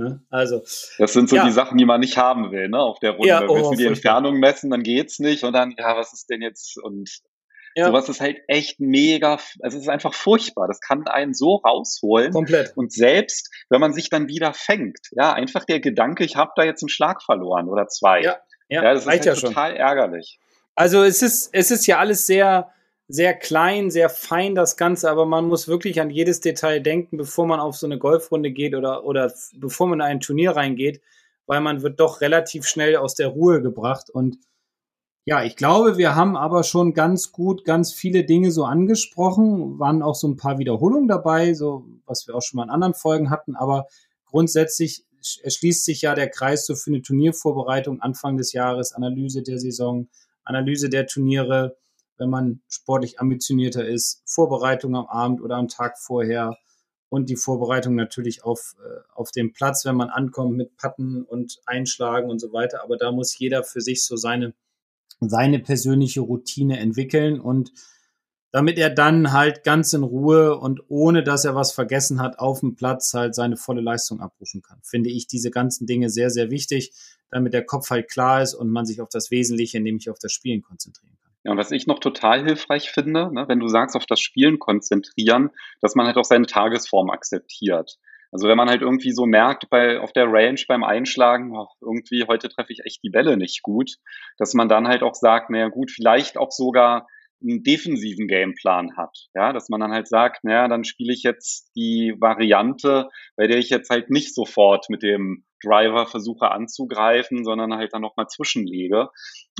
Ne? 0.00 0.22
Also, 0.30 0.62
das 0.98 1.12
sind 1.12 1.28
so 1.28 1.36
ja. 1.36 1.44
die 1.44 1.52
Sachen, 1.52 1.76
die 1.76 1.84
man 1.84 2.00
nicht 2.00 2.16
haben 2.16 2.50
will, 2.50 2.68
ne, 2.68 2.78
auf 2.78 2.98
der 3.00 3.12
Runde. 3.12 3.28
Ja, 3.28 3.46
oh, 3.46 3.54
Willst 3.54 3.72
du 3.72 3.76
die 3.76 3.86
Entfernung 3.86 4.38
messen, 4.38 4.70
dann 4.70 4.82
geht's 4.82 5.18
nicht 5.18 5.44
und 5.44 5.52
dann, 5.52 5.74
ja, 5.76 5.96
was 5.96 6.14
ist 6.14 6.30
denn 6.30 6.40
jetzt 6.40 6.78
und 6.82 7.20
ja. 7.74 7.86
sowas 7.86 8.08
ist 8.08 8.20
halt 8.20 8.38
echt 8.48 8.80
mega, 8.80 9.38
also 9.60 9.76
es 9.76 9.82
ist 9.82 9.88
einfach 9.88 10.14
furchtbar. 10.14 10.66
Das 10.66 10.80
kann 10.80 11.06
einen 11.06 11.34
so 11.34 11.56
rausholen. 11.56 12.32
Komplett. 12.32 12.72
Und 12.76 12.92
selbst, 12.92 13.50
wenn 13.68 13.80
man 13.80 13.92
sich 13.92 14.08
dann 14.08 14.28
wieder 14.28 14.54
fängt, 14.54 14.98
ja, 15.12 15.32
einfach 15.32 15.64
der 15.64 15.80
Gedanke, 15.80 16.24
ich 16.24 16.36
habe 16.36 16.52
da 16.56 16.64
jetzt 16.64 16.82
einen 16.82 16.88
Schlag 16.88 17.22
verloren 17.22 17.68
oder 17.68 17.86
zwei. 17.86 18.22
Ja, 18.22 18.38
ja, 18.68 18.82
ja 18.82 18.94
das 18.94 19.02
ist 19.02 19.08
halt 19.08 19.24
ja 19.24 19.34
total 19.34 19.70
schon. 19.70 19.80
ärgerlich. 19.80 20.40
Also 20.74 21.02
es 21.02 21.22
ist, 21.22 21.50
es 21.52 21.70
ist 21.70 21.86
ja 21.86 21.98
alles 21.98 22.26
sehr, 22.26 22.72
sehr 23.10 23.34
klein, 23.34 23.90
sehr 23.90 24.08
fein 24.08 24.54
das 24.54 24.76
Ganze, 24.76 25.10
aber 25.10 25.26
man 25.26 25.46
muss 25.46 25.66
wirklich 25.66 26.00
an 26.00 26.10
jedes 26.10 26.40
Detail 26.40 26.80
denken, 26.80 27.16
bevor 27.16 27.46
man 27.46 27.58
auf 27.58 27.76
so 27.76 27.86
eine 27.86 27.98
Golfrunde 27.98 28.52
geht 28.52 28.74
oder, 28.74 29.04
oder 29.04 29.32
bevor 29.54 29.88
man 29.88 30.00
in 30.00 30.06
ein 30.06 30.20
Turnier 30.20 30.52
reingeht, 30.52 31.00
weil 31.46 31.60
man 31.60 31.82
wird 31.82 31.98
doch 31.98 32.20
relativ 32.20 32.66
schnell 32.66 32.96
aus 32.96 33.16
der 33.16 33.28
Ruhe 33.28 33.62
gebracht. 33.62 34.10
Und 34.10 34.38
ja, 35.24 35.42
ich 35.42 35.56
glaube, 35.56 35.98
wir 35.98 36.14
haben 36.14 36.36
aber 36.36 36.62
schon 36.62 36.94
ganz 36.94 37.32
gut 37.32 37.64
ganz 37.64 37.92
viele 37.92 38.24
Dinge 38.24 38.52
so 38.52 38.64
angesprochen, 38.64 39.78
waren 39.78 40.02
auch 40.02 40.14
so 40.14 40.28
ein 40.28 40.36
paar 40.36 40.58
Wiederholungen 40.58 41.08
dabei, 41.08 41.54
so 41.54 41.84
was 42.06 42.28
wir 42.28 42.36
auch 42.36 42.42
schon 42.42 42.58
mal 42.58 42.64
in 42.64 42.70
anderen 42.70 42.94
Folgen 42.94 43.30
hatten, 43.30 43.56
aber 43.56 43.86
grundsätzlich 44.24 45.04
erschließt 45.42 45.84
sich 45.84 46.02
ja 46.02 46.14
der 46.14 46.30
Kreis 46.30 46.64
so 46.64 46.74
für 46.74 46.90
eine 46.90 47.02
Turniervorbereitung 47.02 48.00
Anfang 48.00 48.36
des 48.36 48.52
Jahres, 48.52 48.92
Analyse 48.92 49.42
der 49.42 49.58
Saison, 49.58 50.08
Analyse 50.44 50.88
der 50.88 51.06
Turniere, 51.06 51.76
wenn 52.20 52.30
man 52.30 52.60
sportlich 52.68 53.18
ambitionierter 53.18 53.84
ist, 53.84 54.22
Vorbereitung 54.26 54.94
am 54.94 55.06
Abend 55.06 55.40
oder 55.40 55.56
am 55.56 55.68
Tag 55.68 55.98
vorher 55.98 56.56
und 57.08 57.28
die 57.28 57.36
Vorbereitung 57.36 57.94
natürlich 57.96 58.44
auf, 58.44 58.76
äh, 58.78 59.00
auf 59.14 59.32
dem 59.32 59.52
Platz, 59.52 59.84
wenn 59.84 59.96
man 59.96 60.10
ankommt 60.10 60.56
mit 60.56 60.76
Patten 60.76 61.24
und 61.24 61.60
Einschlagen 61.66 62.30
und 62.30 62.38
so 62.38 62.52
weiter. 62.52 62.84
Aber 62.84 62.96
da 62.96 63.10
muss 63.10 63.36
jeder 63.36 63.64
für 63.64 63.80
sich 63.80 64.04
so 64.04 64.16
seine, 64.16 64.54
seine 65.20 65.58
persönliche 65.58 66.20
Routine 66.20 66.78
entwickeln 66.78 67.40
und 67.40 67.72
damit 68.52 68.78
er 68.78 68.90
dann 68.90 69.32
halt 69.32 69.64
ganz 69.64 69.92
in 69.92 70.02
Ruhe 70.02 70.58
und 70.58 70.82
ohne 70.88 71.22
dass 71.22 71.44
er 71.44 71.54
was 71.54 71.72
vergessen 71.72 72.20
hat, 72.20 72.38
auf 72.38 72.60
dem 72.60 72.74
Platz 72.74 73.14
halt 73.14 73.34
seine 73.34 73.56
volle 73.56 73.80
Leistung 73.80 74.20
abrufen 74.20 74.60
kann. 74.60 74.80
Finde 74.82 75.08
ich 75.08 75.26
diese 75.26 75.50
ganzen 75.50 75.86
Dinge 75.86 76.10
sehr, 76.10 76.30
sehr 76.30 76.50
wichtig, 76.50 76.92
damit 77.30 77.54
der 77.54 77.64
Kopf 77.64 77.90
halt 77.90 78.10
klar 78.10 78.42
ist 78.42 78.54
und 78.54 78.68
man 78.68 78.86
sich 78.86 79.00
auf 79.00 79.08
das 79.08 79.30
Wesentliche, 79.30 79.80
nämlich 79.80 80.10
auf 80.10 80.18
das 80.18 80.32
Spielen 80.32 80.62
konzentrieren. 80.62 81.16
Ja, 81.44 81.52
und 81.52 81.58
was 81.58 81.70
ich 81.70 81.86
noch 81.86 82.00
total 82.00 82.44
hilfreich 82.44 82.90
finde, 82.90 83.32
ne, 83.32 83.46
wenn 83.48 83.60
du 83.60 83.68
sagst, 83.68 83.96
auf 83.96 84.06
das 84.06 84.20
Spielen 84.20 84.58
konzentrieren, 84.58 85.50
dass 85.80 85.94
man 85.94 86.06
halt 86.06 86.16
auch 86.16 86.24
seine 86.24 86.46
Tagesform 86.46 87.10
akzeptiert. 87.10 87.96
Also 88.32 88.46
wenn 88.46 88.56
man 88.56 88.68
halt 88.68 88.82
irgendwie 88.82 89.10
so 89.10 89.26
merkt 89.26 89.70
bei 89.70 89.98
auf 89.98 90.12
der 90.12 90.26
Range 90.26 90.60
beim 90.68 90.84
Einschlagen, 90.84 91.56
oh, 91.56 91.66
irgendwie 91.80 92.24
heute 92.28 92.48
treffe 92.48 92.72
ich 92.72 92.84
echt 92.84 93.02
die 93.02 93.10
Bälle 93.10 93.36
nicht 93.36 93.62
gut, 93.62 93.96
dass 94.38 94.54
man 94.54 94.68
dann 94.68 94.86
halt 94.86 95.02
auch 95.02 95.14
sagt, 95.14 95.50
naja 95.50 95.68
gut, 95.68 95.90
vielleicht 95.90 96.36
auch 96.36 96.50
sogar 96.50 97.06
einen 97.42 97.62
defensiven 97.62 98.28
Gameplan 98.28 98.96
hat. 98.96 99.16
Ja, 99.34 99.52
dass 99.52 99.68
man 99.68 99.80
dann 99.80 99.92
halt 99.92 100.08
sagt, 100.08 100.44
naja, 100.44 100.68
dann 100.68 100.84
spiele 100.84 101.12
ich 101.12 101.22
jetzt 101.22 101.70
die 101.74 102.14
Variante, 102.20 103.08
bei 103.36 103.46
der 103.46 103.58
ich 103.58 103.70
jetzt 103.70 103.90
halt 103.90 104.10
nicht 104.10 104.34
sofort 104.34 104.86
mit 104.90 105.02
dem 105.02 105.44
Driver 105.62 106.06
versuche 106.06 106.50
anzugreifen, 106.50 107.44
sondern 107.44 107.74
halt 107.74 107.92
dann 107.92 108.02
nochmal 108.02 108.28
zwischenlege 108.28 109.08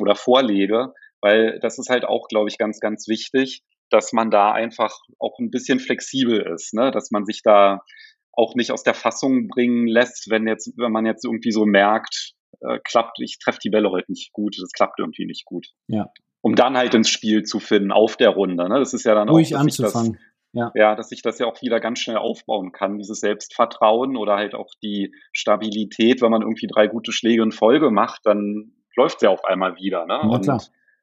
oder 0.01 0.15
vorlege, 0.15 0.93
weil 1.21 1.59
das 1.61 1.79
ist 1.79 1.91
halt 1.91 2.05
auch, 2.05 2.29
glaube 2.29 2.49
ich, 2.49 2.59
ganz, 2.59 2.81
ganz 2.81 3.09
wichtig, 3.09 3.63
dass 3.91 4.13
man 4.13 4.31
da 4.31 4.53
einfach 4.53 4.95
auch 5.19 5.39
ein 5.39 5.51
bisschen 5.51 5.81
flexibel 5.81 6.41
ist, 6.41 6.75
ne? 6.75 6.91
dass 6.91 7.11
man 7.11 7.25
sich 7.25 7.43
da 7.43 7.83
auch 8.33 8.55
nicht 8.55 8.71
aus 8.71 8.83
der 8.83 8.95
Fassung 8.95 9.49
bringen 9.49 9.87
lässt, 9.87 10.31
wenn 10.31 10.47
jetzt, 10.47 10.73
wenn 10.77 10.93
man 10.93 11.05
jetzt 11.05 11.25
irgendwie 11.25 11.51
so 11.51 11.67
merkt, 11.67 12.35
äh, 12.61 12.79
klappt, 12.85 13.19
ich 13.21 13.39
treffe 13.39 13.59
die 13.63 13.71
Bälle 13.71 13.91
heute 13.91 14.11
nicht 14.13 14.33
gut, 14.33 14.57
das 14.61 14.73
klappt 14.73 14.99
irgendwie 14.99 15.27
nicht 15.27 15.45
gut. 15.45 15.69
Ja. 15.89 16.11
Um 16.41 16.55
dann 16.55 16.77
halt 16.77 16.95
ins 16.95 17.11
Spiel 17.11 17.43
zu 17.43 17.61
finden 17.61 17.93
auf 17.93 18.17
der 18.17 18.31
Runde. 18.31 18.69
Ne? 18.69 18.79
Das 18.79 18.95
ist 18.95 19.05
ja 19.05 19.15
dann 19.15 19.29
Ruhig 19.29 19.55
auch, 19.55 19.61
anzufangen. 19.61 20.19
Ja. 20.53 20.73
ja, 20.75 20.97
dass 20.97 21.13
ich 21.13 21.23
das 21.23 21.39
ja 21.39 21.47
auch 21.47 21.63
wieder 21.63 21.79
ganz 21.79 22.01
schnell 22.01 22.17
aufbauen 22.17 22.73
kann, 22.73 22.99
dieses 22.99 23.21
Selbstvertrauen 23.21 24.17
oder 24.17 24.35
halt 24.35 24.55
auch 24.55 24.73
die 24.83 25.15
Stabilität, 25.33 26.23
wenn 26.23 26.31
man 26.33 26.43
irgendwie 26.43 26.67
drei 26.67 26.89
gute 26.89 27.13
Schläge 27.13 27.43
in 27.43 27.53
Folge 27.53 27.91
macht, 27.93 28.23
dann 28.25 28.73
läuft 28.97 29.17
es 29.17 29.23
ja 29.23 29.31
auf 29.31 29.45
einmal 29.45 29.77
wieder. 29.77 30.07
Ne? 30.07 30.15
Ja, 30.15 30.29
und 30.29 30.43
klar. 30.43 30.61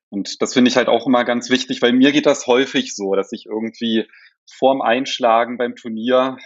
Und 0.10 0.41
das 0.41 0.53
finde 0.53 0.70
ich 0.70 0.78
halt 0.78 0.88
auch 0.88 1.05
immer 1.08 1.26
ganz 1.26 1.49
wichtig, 1.49 1.82
weil 1.82 1.93
mir 1.93 2.12
geht 2.12 2.26
das 2.26 2.47
häufig 2.47 2.95
so, 2.95 3.14
dass 3.14 3.32
ich 3.32 3.45
irgendwie 3.45 4.08
vorm 4.49 4.82
Einschlagen 4.82 5.58
beim 5.58 5.76
Turnier, 5.76 6.38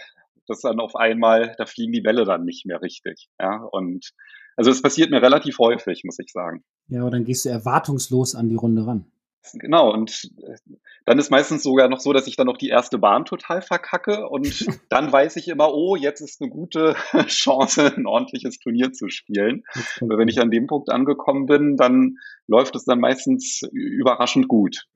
dass 0.46 0.60
dann 0.60 0.80
auf 0.80 0.96
einmal, 0.96 1.54
da 1.58 1.66
fliegen 1.66 1.92
die 1.92 2.00
Bälle 2.00 2.24
dann 2.24 2.44
nicht 2.44 2.66
mehr 2.66 2.82
richtig. 2.82 3.28
Ja, 3.40 3.62
und 3.70 4.10
also 4.56 4.70
es 4.70 4.82
passiert 4.82 5.10
mir 5.10 5.22
relativ 5.22 5.58
häufig, 5.58 6.02
muss 6.04 6.18
ich 6.18 6.30
sagen. 6.32 6.64
Ja, 6.88 7.02
aber 7.02 7.10
dann 7.10 7.24
gehst 7.24 7.44
du 7.44 7.48
erwartungslos 7.48 8.34
an 8.34 8.48
die 8.48 8.56
Runde 8.56 8.86
ran. 8.86 9.06
Genau, 9.54 9.92
und 9.92 10.30
äh, 10.46 10.56
dann 11.04 11.18
ist 11.18 11.30
meistens 11.30 11.62
sogar 11.62 11.88
noch 11.88 12.00
so, 12.00 12.12
dass 12.12 12.26
ich 12.26 12.36
dann 12.36 12.46
noch 12.46 12.56
die 12.56 12.68
erste 12.68 12.98
Bahn 12.98 13.24
total 13.24 13.60
verkacke 13.60 14.28
und 14.28 14.46
dann 14.88 15.12
weiß 15.12 15.36
ich 15.36 15.48
immer, 15.48 15.74
oh, 15.74 15.96
jetzt 15.96 16.20
ist 16.20 16.40
eine 16.40 16.50
gute 16.50 16.94
Chance, 17.26 17.92
ein 17.96 18.06
ordentliches 18.06 18.58
Turnier 18.58 18.92
zu 18.92 19.08
spielen. 19.08 19.64
Aber 20.00 20.18
wenn 20.18 20.28
ich 20.28 20.40
an 20.40 20.50
dem 20.50 20.66
Punkt 20.66 20.90
angekommen 20.90 21.46
bin, 21.46 21.76
dann 21.76 22.18
läuft 22.46 22.76
es 22.76 22.84
dann 22.84 23.00
meistens 23.00 23.62
überraschend 23.72 24.48
gut. 24.48 24.86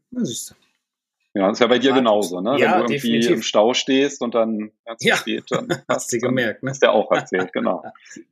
Ja, 1.35 1.49
das 1.49 1.55
ist 1.55 1.61
ja 1.61 1.67
bei 1.67 1.79
dir 1.79 1.93
genauso, 1.93 2.41
ne? 2.41 2.59
Ja, 2.59 2.79
Wenn 2.79 2.87
du 2.87 2.93
irgendwie 2.95 2.95
definitiv. 2.95 3.31
im 3.31 3.43
Stau 3.43 3.75
stehst 3.75 4.23
und 4.23 4.35
dann 4.35 4.71
ja, 5.01 5.17
spät, 5.17 5.45
dann 5.51 5.69
hast 5.89 6.11
du 6.11 6.19
gemerkt, 6.19 6.63
ne? 6.63 6.71
Hast 6.71 6.83
du 6.83 6.87
ja 6.87 6.93
auch 6.93 7.11
erzählt, 7.13 7.53
genau. 7.53 7.85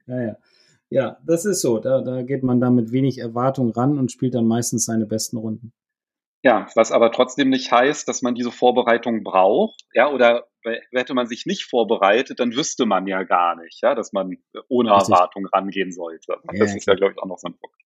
ja, 0.06 0.22
ja. 0.22 0.36
Ja, 0.90 1.18
das 1.26 1.44
ist 1.44 1.60
so. 1.60 1.80
Da, 1.80 2.02
da 2.02 2.22
geht 2.22 2.44
man 2.44 2.60
da 2.60 2.70
mit 2.70 2.92
wenig 2.92 3.18
Erwartung 3.18 3.72
ran 3.72 3.98
und 3.98 4.12
spielt 4.12 4.34
dann 4.34 4.46
meistens 4.46 4.84
seine 4.84 5.06
besten 5.06 5.36
Runden. 5.36 5.72
Ja, 6.44 6.66
was 6.74 6.92
aber 6.92 7.10
trotzdem 7.10 7.48
nicht 7.48 7.72
heißt, 7.72 8.06
dass 8.06 8.20
man 8.20 8.34
diese 8.34 8.52
Vorbereitung 8.52 9.24
braucht, 9.24 9.80
ja, 9.94 10.10
oder 10.10 10.46
hätte 10.92 11.14
man 11.14 11.26
sich 11.26 11.46
nicht 11.46 11.64
vorbereitet, 11.64 12.38
dann 12.38 12.54
wüsste 12.54 12.84
man 12.84 13.06
ja 13.06 13.22
gar 13.22 13.56
nicht, 13.56 13.80
ja, 13.82 13.94
dass 13.94 14.12
man 14.12 14.36
ohne 14.68 14.90
Erwartung 14.90 15.46
rangehen 15.46 15.90
sollte. 15.90 16.36
Das 16.44 16.70
ja, 16.70 16.76
ist 16.76 16.86
ja, 16.86 16.94
glaube 16.94 17.14
ich, 17.14 17.18
auch 17.22 17.26
noch 17.26 17.38
so 17.38 17.48
ein 17.48 17.56
Punkt. 17.58 17.76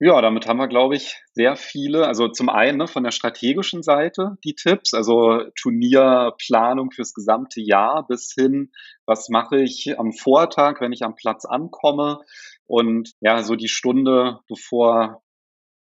Ja, 0.00 0.20
damit 0.20 0.46
haben 0.46 0.58
wir, 0.58 0.68
glaube 0.68 0.96
ich, 0.96 1.22
sehr 1.32 1.56
viele, 1.56 2.06
also 2.06 2.28
zum 2.28 2.50
einen 2.50 2.76
ne, 2.76 2.86
von 2.86 3.04
der 3.04 3.10
strategischen 3.10 3.82
Seite 3.82 4.36
die 4.44 4.54
Tipps, 4.54 4.92
also 4.92 5.44
Turnierplanung 5.58 6.90
fürs 6.90 7.14
gesamte 7.14 7.62
Jahr 7.62 8.06
bis 8.06 8.34
hin, 8.34 8.72
was 9.06 9.30
mache 9.30 9.62
ich 9.62 9.98
am 9.98 10.12
Vortag, 10.12 10.82
wenn 10.82 10.92
ich 10.92 11.04
am 11.04 11.14
Platz 11.14 11.46
ankomme 11.46 12.18
und 12.66 13.12
ja, 13.20 13.42
so 13.42 13.54
die 13.54 13.68
Stunde, 13.68 14.40
bevor 14.46 15.23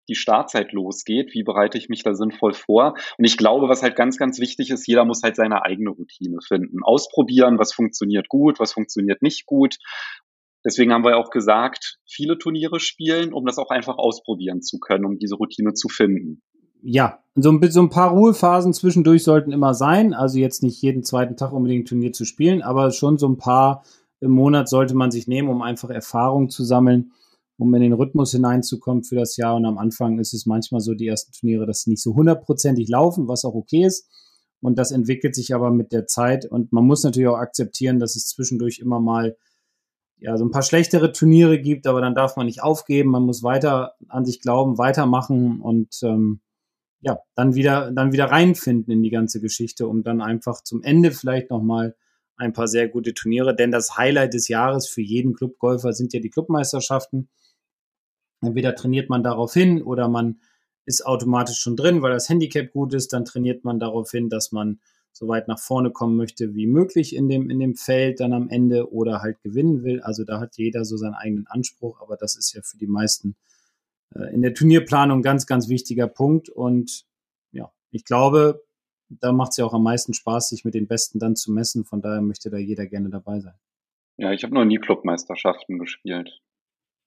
die 0.08 0.14
Startzeit 0.14 0.72
losgeht, 0.72 1.34
wie 1.34 1.42
bereite 1.42 1.78
ich 1.78 1.88
mich 1.88 2.02
da 2.02 2.14
sinnvoll 2.14 2.54
vor? 2.54 2.94
Und 3.18 3.24
ich 3.24 3.36
glaube, 3.36 3.68
was 3.68 3.82
halt 3.82 3.96
ganz, 3.96 4.16
ganz 4.16 4.40
wichtig 4.40 4.70
ist, 4.70 4.86
jeder 4.86 5.04
muss 5.04 5.22
halt 5.22 5.36
seine 5.36 5.64
eigene 5.64 5.90
Routine 5.90 6.38
finden. 6.46 6.82
Ausprobieren, 6.82 7.58
was 7.58 7.72
funktioniert 7.72 8.28
gut, 8.28 8.58
was 8.58 8.72
funktioniert 8.72 9.22
nicht 9.22 9.46
gut. 9.46 9.76
Deswegen 10.64 10.92
haben 10.92 11.04
wir 11.04 11.16
auch 11.16 11.30
gesagt, 11.30 11.98
viele 12.04 12.36
Turniere 12.36 12.80
spielen, 12.80 13.32
um 13.32 13.46
das 13.46 13.58
auch 13.58 13.70
einfach 13.70 13.96
ausprobieren 13.96 14.62
zu 14.62 14.78
können, 14.78 15.04
um 15.04 15.18
diese 15.18 15.36
Routine 15.36 15.74
zu 15.74 15.88
finden. 15.88 16.42
ja, 16.82 17.20
so, 17.34 17.58
so 17.68 17.80
ein 17.80 17.90
paar 17.90 18.10
Ruhephasen 18.10 18.72
zwischendurch 18.72 19.22
sollten 19.22 19.52
immer 19.52 19.74
sein. 19.74 20.14
Also 20.14 20.38
jetzt 20.38 20.62
nicht 20.62 20.82
jeden 20.82 21.04
zweiten 21.04 21.36
Tag 21.36 21.52
unbedingt 21.52 21.84
ein 21.84 21.86
Turnier 21.88 22.12
zu 22.12 22.24
spielen, 22.24 22.62
aber 22.62 22.90
schon 22.90 23.18
so 23.18 23.28
ein 23.28 23.36
paar 23.36 23.84
im 24.20 24.32
Monat 24.32 24.68
sollte 24.68 24.94
man 24.94 25.10
sich 25.10 25.28
nehmen, 25.28 25.48
um 25.48 25.62
einfach 25.62 25.90
Erfahrung 25.90 26.50
zu 26.50 26.64
sammeln, 26.64 27.12
um 27.58 27.74
in 27.74 27.82
den 27.82 27.92
Rhythmus 27.92 28.30
hineinzukommen 28.30 29.04
für 29.04 29.16
das 29.16 29.36
Jahr. 29.36 29.56
Und 29.56 29.66
am 29.66 29.78
Anfang 29.78 30.18
ist 30.18 30.32
es 30.32 30.46
manchmal 30.46 30.80
so, 30.80 30.94
die 30.94 31.08
ersten 31.08 31.32
Turniere, 31.32 31.66
dass 31.66 31.82
sie 31.82 31.90
nicht 31.90 32.02
so 32.02 32.14
hundertprozentig 32.14 32.88
laufen, 32.88 33.28
was 33.28 33.44
auch 33.44 33.54
okay 33.54 33.84
ist. 33.84 34.08
Und 34.60 34.78
das 34.78 34.90
entwickelt 34.90 35.34
sich 35.34 35.54
aber 35.54 35.70
mit 35.70 35.92
der 35.92 36.06
Zeit. 36.06 36.46
Und 36.46 36.72
man 36.72 36.84
muss 36.84 37.04
natürlich 37.04 37.28
auch 37.28 37.38
akzeptieren, 37.38 37.98
dass 37.98 38.16
es 38.16 38.28
zwischendurch 38.28 38.78
immer 38.78 39.00
mal 39.00 39.36
ja, 40.20 40.36
so 40.36 40.44
ein 40.44 40.50
paar 40.50 40.62
schlechtere 40.62 41.12
Turniere 41.12 41.60
gibt, 41.60 41.86
aber 41.86 42.00
dann 42.00 42.14
darf 42.14 42.36
man 42.36 42.46
nicht 42.46 42.62
aufgeben. 42.62 43.10
Man 43.10 43.22
muss 43.22 43.42
weiter 43.42 43.94
an 44.08 44.24
sich 44.24 44.40
glauben, 44.40 44.78
weitermachen 44.78 45.60
und 45.60 46.00
ähm, 46.02 46.40
ja, 47.00 47.20
dann 47.36 47.54
wieder, 47.54 47.92
dann 47.92 48.12
wieder 48.12 48.26
reinfinden 48.26 48.92
in 48.92 49.02
die 49.02 49.10
ganze 49.10 49.40
Geschichte, 49.40 49.86
um 49.86 50.02
dann 50.02 50.20
einfach 50.20 50.62
zum 50.64 50.82
Ende 50.82 51.12
vielleicht 51.12 51.50
nochmal 51.50 51.94
ein 52.36 52.52
paar 52.52 52.66
sehr 52.66 52.88
gute 52.88 53.14
Turniere. 53.14 53.54
Denn 53.54 53.70
das 53.70 53.96
Highlight 53.96 54.34
des 54.34 54.48
Jahres 54.48 54.88
für 54.88 55.02
jeden 55.02 55.34
Clubgolfer 55.34 55.92
sind 55.92 56.12
ja 56.12 56.20
die 56.20 56.30
Clubmeisterschaften. 56.30 57.28
Entweder 58.40 58.74
trainiert 58.74 59.10
man 59.10 59.22
darauf 59.22 59.52
hin 59.52 59.82
oder 59.82 60.08
man 60.08 60.40
ist 60.84 61.04
automatisch 61.04 61.58
schon 61.58 61.76
drin, 61.76 62.02
weil 62.02 62.12
das 62.12 62.28
Handicap 62.28 62.72
gut 62.72 62.94
ist. 62.94 63.12
Dann 63.12 63.24
trainiert 63.24 63.64
man 63.64 63.78
darauf 63.78 64.10
hin, 64.10 64.28
dass 64.28 64.52
man 64.52 64.80
so 65.12 65.28
weit 65.28 65.48
nach 65.48 65.58
vorne 65.58 65.90
kommen 65.90 66.16
möchte 66.16 66.54
wie 66.54 66.66
möglich 66.66 67.14
in 67.14 67.28
dem, 67.28 67.50
in 67.50 67.58
dem 67.58 67.74
Feld 67.74 68.20
dann 68.20 68.32
am 68.32 68.48
Ende 68.48 68.92
oder 68.92 69.20
halt 69.20 69.42
gewinnen 69.42 69.82
will. 69.82 70.00
Also 70.00 70.24
da 70.24 70.40
hat 70.40 70.56
jeder 70.56 70.84
so 70.84 70.96
seinen 70.96 71.14
eigenen 71.14 71.46
Anspruch, 71.46 72.00
aber 72.00 72.16
das 72.16 72.36
ist 72.36 72.54
ja 72.54 72.62
für 72.62 72.78
die 72.78 72.86
meisten 72.86 73.36
äh, 74.14 74.32
in 74.32 74.42
der 74.42 74.54
Turnierplanung 74.54 75.22
ganz, 75.22 75.46
ganz 75.46 75.68
wichtiger 75.68 76.06
Punkt. 76.06 76.48
Und 76.48 77.04
ja, 77.52 77.72
ich 77.90 78.04
glaube, 78.04 78.64
da 79.08 79.32
macht 79.32 79.50
es 79.50 79.56
ja 79.56 79.64
auch 79.64 79.74
am 79.74 79.82
meisten 79.82 80.14
Spaß, 80.14 80.50
sich 80.50 80.64
mit 80.64 80.74
den 80.74 80.86
Besten 80.86 81.18
dann 81.18 81.36
zu 81.36 81.52
messen. 81.52 81.84
Von 81.84 82.00
daher 82.00 82.22
möchte 82.22 82.50
da 82.50 82.58
jeder 82.58 82.86
gerne 82.86 83.10
dabei 83.10 83.40
sein. 83.40 83.54
Ja, 84.16 84.32
ich 84.32 84.42
habe 84.42 84.54
noch 84.54 84.64
nie 84.64 84.78
Clubmeisterschaften 84.78 85.78
gespielt. 85.78 86.40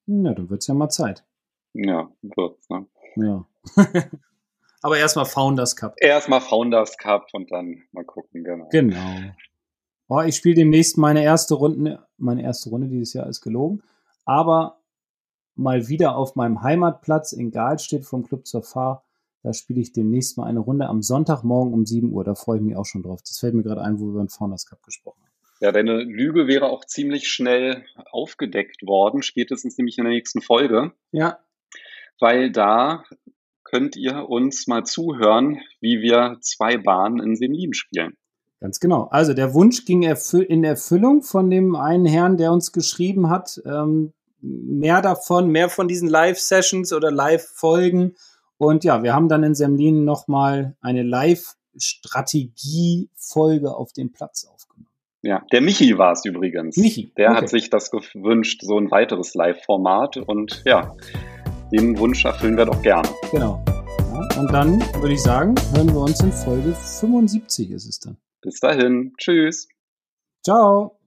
Ja, 0.06 0.34
dann 0.34 0.50
wird 0.50 0.62
es 0.62 0.68
ja 0.68 0.74
mal 0.74 0.90
Zeit. 0.90 1.26
Ja, 1.74 2.12
wird's, 2.22 2.70
ne? 2.70 2.86
Ja. 3.16 3.46
Aber 4.82 4.98
erstmal 4.98 5.26
Founders 5.26 5.76
Cup. 5.76 5.96
Erstmal 5.98 6.42
Founders 6.42 6.98
Cup 6.98 7.28
und 7.34 7.52
dann 7.52 7.84
mal 7.92 8.04
gucken, 8.04 8.44
genau. 8.44 8.68
Genau. 8.72 9.34
Oh, 10.08 10.22
ich 10.22 10.36
spiele 10.36 10.56
demnächst 10.56 10.98
meine 10.98 11.24
erste 11.24 11.54
Runde. 11.54 12.06
Meine 12.18 12.44
erste 12.44 12.70
Runde 12.70 12.88
dieses 12.88 13.14
Jahr 13.14 13.28
ist 13.28 13.42
gelogen. 13.42 13.84
Aber 14.26 14.82
mal 15.56 15.88
wieder 15.88 16.18
auf 16.18 16.36
meinem 16.36 16.64
Heimatplatz 16.64 17.32
in 17.32 17.52
Galstedt 17.52 18.06
vom 18.06 18.24
Club 18.24 18.48
zur 18.48 18.64
Fahr. 18.64 19.06
Da 19.44 19.54
spiele 19.54 19.82
ich 19.82 19.94
demnächst 19.94 20.38
mal 20.38 20.46
eine 20.46 20.60
Runde 20.60 20.88
am 20.88 21.02
Sonntagmorgen 21.02 21.74
um 21.74 21.86
7 21.86 22.12
Uhr. 22.12 22.24
Da 22.24 22.36
freue 22.36 22.58
ich 22.58 22.64
mich 22.64 22.76
auch 22.76 22.86
schon 22.86 23.04
drauf. 23.04 23.22
Das 23.22 23.40
fällt 23.40 23.54
mir 23.54 23.64
gerade 23.64 23.82
ein, 23.82 24.00
wo 24.00 24.06
wir 24.06 24.12
über 24.12 24.24
den 24.24 24.30
Founders 24.30 24.66
Cup 24.66 24.84
gesprochen 24.84 25.22
haben. 25.24 25.31
Ja, 25.62 25.72
deine 25.72 26.04
Lüge 26.04 26.48
wäre 26.48 26.66
auch 26.66 26.84
ziemlich 26.86 27.28
schnell 27.28 27.86
aufgedeckt 28.10 28.82
worden, 28.82 29.22
spätestens 29.22 29.78
nämlich 29.78 30.00
in 30.00 30.06
der 30.06 30.14
nächsten 30.14 30.42
Folge. 30.42 30.94
Ja. 31.12 31.38
Weil 32.20 32.52
da 32.52 33.04
könnt 33.64 33.96
ihr 33.96 34.28
uns 34.28 34.66
mal 34.66 34.84
zuhören, 34.84 35.62
wie 35.80 36.02
wir 36.02 36.38
zwei 36.42 36.78
Bahnen 36.78 37.20
in 37.20 37.36
Semlin 37.36 37.76
spielen. 37.76 38.18
Ganz 38.60 38.80
genau. 38.80 39.04
Also 39.12 39.36
der 39.36 39.54
Wunsch 39.54 39.86
ging 39.86 40.02
in 40.02 40.64
Erfüllung 40.64 41.22
von 41.22 41.52
dem 41.52 41.76
einen 41.76 42.08
Herrn, 42.08 42.38
der 42.38 42.52
uns 42.52 42.72
geschrieben 42.72 43.30
hat. 43.30 43.62
Ähm, 43.64 44.14
mehr 44.42 45.04
davon, 45.04 45.52
mehr 45.52 45.70
von 45.70 45.88
diesen 45.88 46.10
Live-Sessions 46.10 46.92
oder 46.92 47.12
Live-Folgen. 47.12 48.16
Und 48.58 48.84
ja, 48.84 49.04
wir 49.04 49.14
haben 49.14 49.30
dann 49.30 49.44
in 49.44 49.54
Semlin 49.54 50.06
nochmal 50.06 50.76
eine 50.82 51.04
Live-Strategie-Folge 51.04 53.76
auf 53.76 53.94
dem 53.94 54.12
Platz 54.12 54.46
aufgenommen. 54.46 54.91
Ja, 55.24 55.44
der 55.52 55.62
Michi 55.62 55.98
war 55.98 56.14
es 56.14 56.26
übrigens. 56.26 56.78
Michi. 56.78 57.14
Der 57.16 57.32
okay. 57.32 57.38
hat 57.38 57.50
sich 57.50 57.70
das 57.70 57.92
gewünscht, 57.92 58.62
so 58.64 58.78
ein 58.78 58.90
weiteres 58.90 59.36
Live-Format. 59.36 60.18
Und 60.18 60.64
ja, 60.66 60.96
den 61.72 61.98
Wunsch 62.00 62.26
erfüllen 62.26 62.58
wir 62.58 62.66
doch 62.66 62.82
gerne. 62.82 63.08
Genau. 63.32 63.64
Ja, 63.98 64.40
und 64.40 64.52
dann 64.52 64.80
würde 64.96 65.14
ich 65.14 65.22
sagen, 65.22 65.56
hören 65.76 65.94
wir 65.94 66.02
uns 66.02 66.20
in 66.22 66.32
Folge 66.32 66.74
75 66.74 67.70
ist 67.70 67.88
es 67.88 68.00
dann. 68.00 68.18
Bis 68.42 68.60
dahin. 68.60 69.14
Tschüss. 69.18 69.68
Ciao. 70.44 71.01